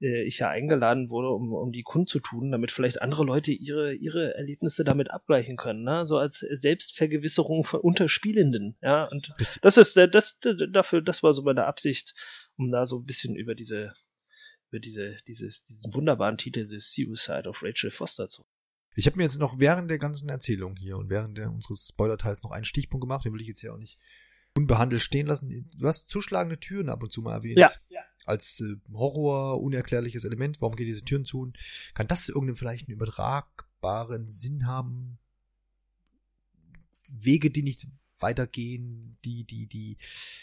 [0.00, 4.34] äh, ich ja eingeladen wurde, um, um die kundzutun, damit vielleicht andere Leute ihre, ihre
[4.34, 6.06] Erlebnisse damit abgleichen können, ne?
[6.06, 8.76] so als Selbstvergewisserung von Unterspielenden.
[8.82, 9.62] Ja, und Richtig.
[9.62, 10.38] das ist das, das
[10.72, 12.14] dafür, das war so meine Absicht,
[12.56, 13.92] um da so ein bisschen über diese
[14.70, 18.44] über diese, dieses, diesen wunderbaren Titel, The Suicide of Rachel Foster zu
[18.94, 22.42] ich habe mir jetzt noch während der ganzen Erzählung hier und während der, unseres Spoiler-Teils
[22.42, 23.98] noch einen Stichpunkt gemacht, den will ich jetzt hier auch nicht
[24.54, 25.70] unbehandelt stehen lassen.
[25.76, 27.58] Du hast zuschlagende Türen ab und zu mal erwähnt.
[27.58, 27.70] Ja.
[27.88, 28.00] ja.
[28.26, 30.60] Als äh, Horror, unerklärliches Element.
[30.60, 31.52] Warum gehen diese Türen zu?
[31.94, 35.18] Kann das irgendeinen vielleicht einen übertragbaren Sinn haben?
[37.08, 37.86] Wege, die nicht
[38.20, 39.96] weitergehen, die, die, die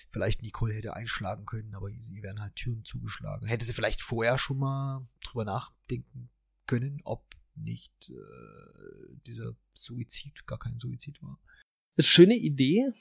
[0.10, 3.48] vielleicht Nicole hätte einschlagen können, aber sie werden halt Türen zugeschlagen.
[3.48, 6.30] Hätte sie vielleicht vorher schon mal drüber nachdenken
[6.66, 7.24] können, ob
[7.58, 11.40] nicht äh, dieser Suizid gar kein Suizid war.
[11.96, 12.92] Eine schöne Idee,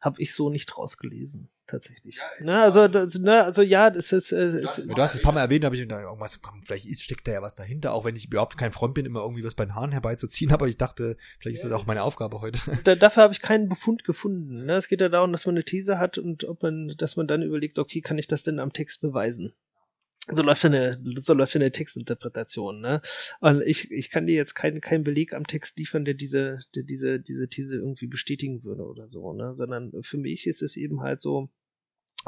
[0.00, 2.16] habe ich so nicht rausgelesen, tatsächlich.
[2.16, 4.32] Ja, ne, also, das, ne, also ja, das ist.
[4.32, 6.86] Äh, du, hast, du hast es ein paar Mal erwähnt, habe ich da irgendwas, vielleicht
[6.86, 9.44] ist, steckt da ja was dahinter, auch wenn ich überhaupt kein Freund bin, immer irgendwie
[9.44, 12.58] was bei den Haaren herbeizuziehen, aber ich dachte, vielleicht ist das auch meine Aufgabe heute.
[12.84, 14.64] Da, dafür habe ich keinen Befund gefunden.
[14.64, 14.74] Ne?
[14.74, 17.42] Es geht ja darum, dass man eine These hat und ob man, dass man dann
[17.42, 19.54] überlegt, okay, kann ich das denn am Text beweisen?
[20.28, 23.02] So läuft eine, so läuft eine Textinterpretation, ne?
[23.40, 26.82] Und ich, ich kann dir jetzt keinen keinen Beleg am Text liefern, der diese, der
[26.82, 29.54] diese, diese These irgendwie bestätigen würde oder so, ne?
[29.54, 31.50] Sondern für mich ist es eben halt so,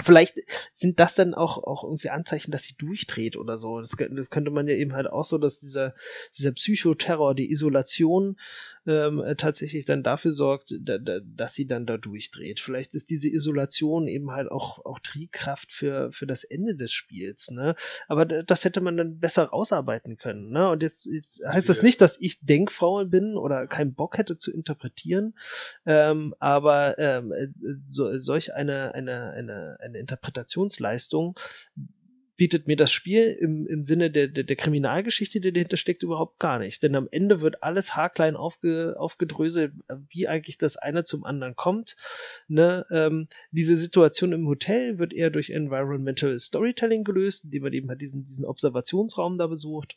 [0.02, 0.38] vielleicht
[0.74, 3.80] sind das dann auch, auch irgendwie Anzeichen, dass sie durchdreht oder so.
[3.80, 5.94] Das, das könnte man ja eben halt auch so, dass dieser,
[6.36, 8.38] dieser Psychoterror, die Isolation
[8.86, 12.60] ähm, tatsächlich dann dafür sorgt, da, da, dass sie dann da durchdreht.
[12.60, 17.50] Vielleicht ist diese Isolation eben halt auch, auch Triebkraft für, für das Ende des Spiels.
[17.50, 17.76] Ne?
[18.08, 20.50] Aber das hätte man dann besser rausarbeiten können.
[20.50, 20.68] Ne?
[20.70, 24.52] Und jetzt, jetzt heißt das nicht, dass ich denkfaul bin oder keinen Bock hätte zu
[24.52, 25.34] interpretieren,
[25.86, 27.32] ähm, aber ähm,
[27.84, 31.38] so, solch eine, eine, eine, eine Interpretationsleistung
[32.42, 36.40] bietet mir das Spiel im, im Sinne der, der, der Kriminalgeschichte, die dahinter steckt, überhaupt
[36.40, 36.82] gar nicht.
[36.82, 39.72] Denn am Ende wird alles haarklein aufge, aufgedröselt,
[40.08, 41.96] wie eigentlich das eine zum anderen kommt.
[42.48, 42.84] Ne?
[42.90, 48.00] Ähm, diese Situation im Hotel wird eher durch Environmental Storytelling gelöst, indem man eben halt
[48.00, 49.94] diesen, diesen Observationsraum da besucht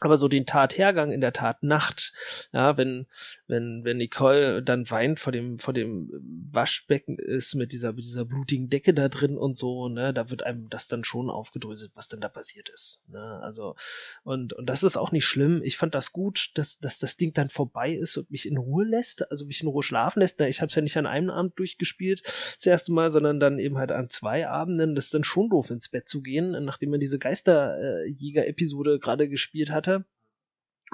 [0.00, 2.12] aber so den Tathergang in der Tat Nacht,
[2.52, 3.06] ja, wenn,
[3.46, 6.10] wenn, wenn Nicole dann weint vor dem, vor dem
[6.52, 10.44] Waschbecken ist mit dieser, mit dieser blutigen Decke da drin und so, ne, da wird
[10.44, 13.74] einem das dann schon aufgedröselt, was denn da passiert ist, ne, also,
[14.22, 15.62] und, und das ist auch nicht schlimm.
[15.64, 18.84] Ich fand das gut, dass, dass das Ding dann vorbei ist und mich in Ruhe
[18.84, 20.40] lässt, also mich in Ruhe schlafen lässt.
[20.40, 23.78] Ich habe es ja nicht an einem Abend durchgespielt, das erste Mal, sondern dann eben
[23.78, 24.94] halt an zwei Abenden.
[24.94, 29.70] Das ist dann schon doof, ins Bett zu gehen, nachdem man diese Geisterjäger-Episode gerade gespielt
[29.70, 29.87] hatte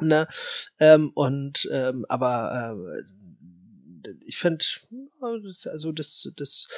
[0.01, 0.29] Ne?
[0.79, 3.03] Ähm, und ähm, aber äh,
[4.27, 4.65] ich finde,
[5.21, 6.69] also das, das,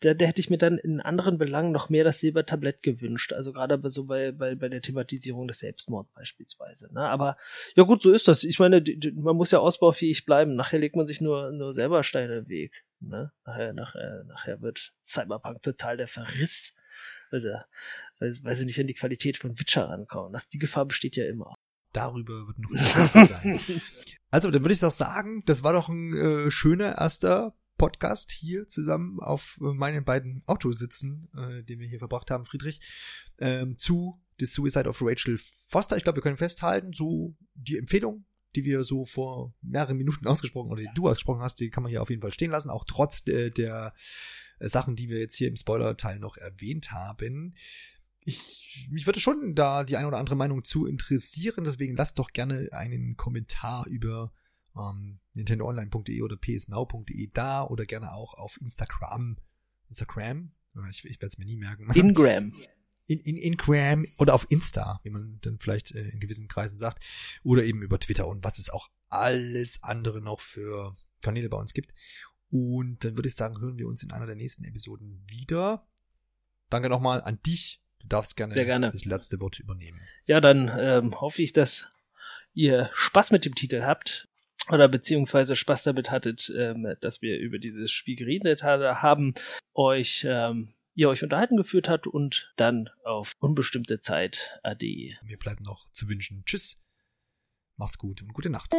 [0.00, 3.32] da, da hätte ich mir dann in anderen Belangen noch mehr das Silbertablett gewünscht.
[3.32, 6.92] Also gerade so bei, bei, bei der Thematisierung des Selbstmords beispielsweise.
[6.92, 7.00] Ne?
[7.00, 7.36] Aber
[7.74, 8.44] ja gut, so ist das.
[8.44, 8.82] Ich meine,
[9.14, 10.54] man muss ja ausbaufähig bleiben.
[10.54, 12.84] Nachher legt man sich nur, nur selber Steine im Weg.
[13.00, 13.32] Ne?
[13.44, 16.76] Nachher, nachher, nachher wird Cyberpunk total der Verriss.
[17.30, 17.48] Also,
[18.18, 20.40] weil, sie nicht an die Qualität von Witcher rankommen.
[20.52, 21.56] Die Gefahr besteht ja immer
[21.92, 23.60] darüber wird noch zu sein.
[24.34, 28.66] Also, dann würde ich doch sagen, das war doch ein äh, schöner erster Podcast hier
[28.66, 32.80] zusammen auf äh, meinen beiden Autositzen, äh, den wir hier verbracht haben, Friedrich,
[33.38, 35.38] ähm, zu The Suicide of Rachel
[35.68, 35.98] Foster.
[35.98, 38.24] Ich glaube, wir können festhalten, so die Empfehlung,
[38.54, 41.90] die wir so vor mehreren Minuten ausgesprochen oder die du ausgesprochen hast, die kann man
[41.90, 43.92] hier auf jeden Fall stehen lassen, auch trotz der, der
[44.60, 47.54] Sachen, die wir jetzt hier im Spoiler-Teil noch erwähnt haben
[48.24, 52.32] ich, mich würde schon da die eine oder andere Meinung zu interessieren, deswegen lasst doch
[52.32, 54.32] gerne einen Kommentar über
[54.76, 59.38] ähm, nintendoonline.de oder psnow.de da oder gerne auch auf Instagram.
[59.88, 60.52] Instagram?
[60.90, 61.90] Ich, ich werde es mir nie merken.
[61.94, 62.52] Ingram.
[63.06, 67.04] In, in, Ingram oder auf Insta, wie man dann vielleicht äh, in gewissen Kreisen sagt.
[67.42, 71.74] Oder eben über Twitter und was es auch alles andere noch für Kanäle bei uns
[71.74, 71.92] gibt.
[72.48, 75.86] Und dann würde ich sagen, hören wir uns in einer der nächsten Episoden wieder.
[76.70, 78.90] Danke nochmal an dich Du darfst gerne, Sehr gerne.
[78.90, 80.00] das letzte Wort übernehmen.
[80.26, 81.86] Ja, dann ähm, hoffe ich, dass
[82.52, 84.28] ihr Spaß mit dem Titel habt
[84.70, 89.34] oder beziehungsweise Spaß damit hattet, ähm, dass wir über dieses Spiel geredet haben,
[89.74, 95.16] euch ähm, ihr euch unterhalten geführt habt und dann auf unbestimmte Zeit Ade.
[95.22, 96.76] Mir bleibt noch zu wünschen Tschüss,
[97.76, 98.72] macht's gut und gute Nacht.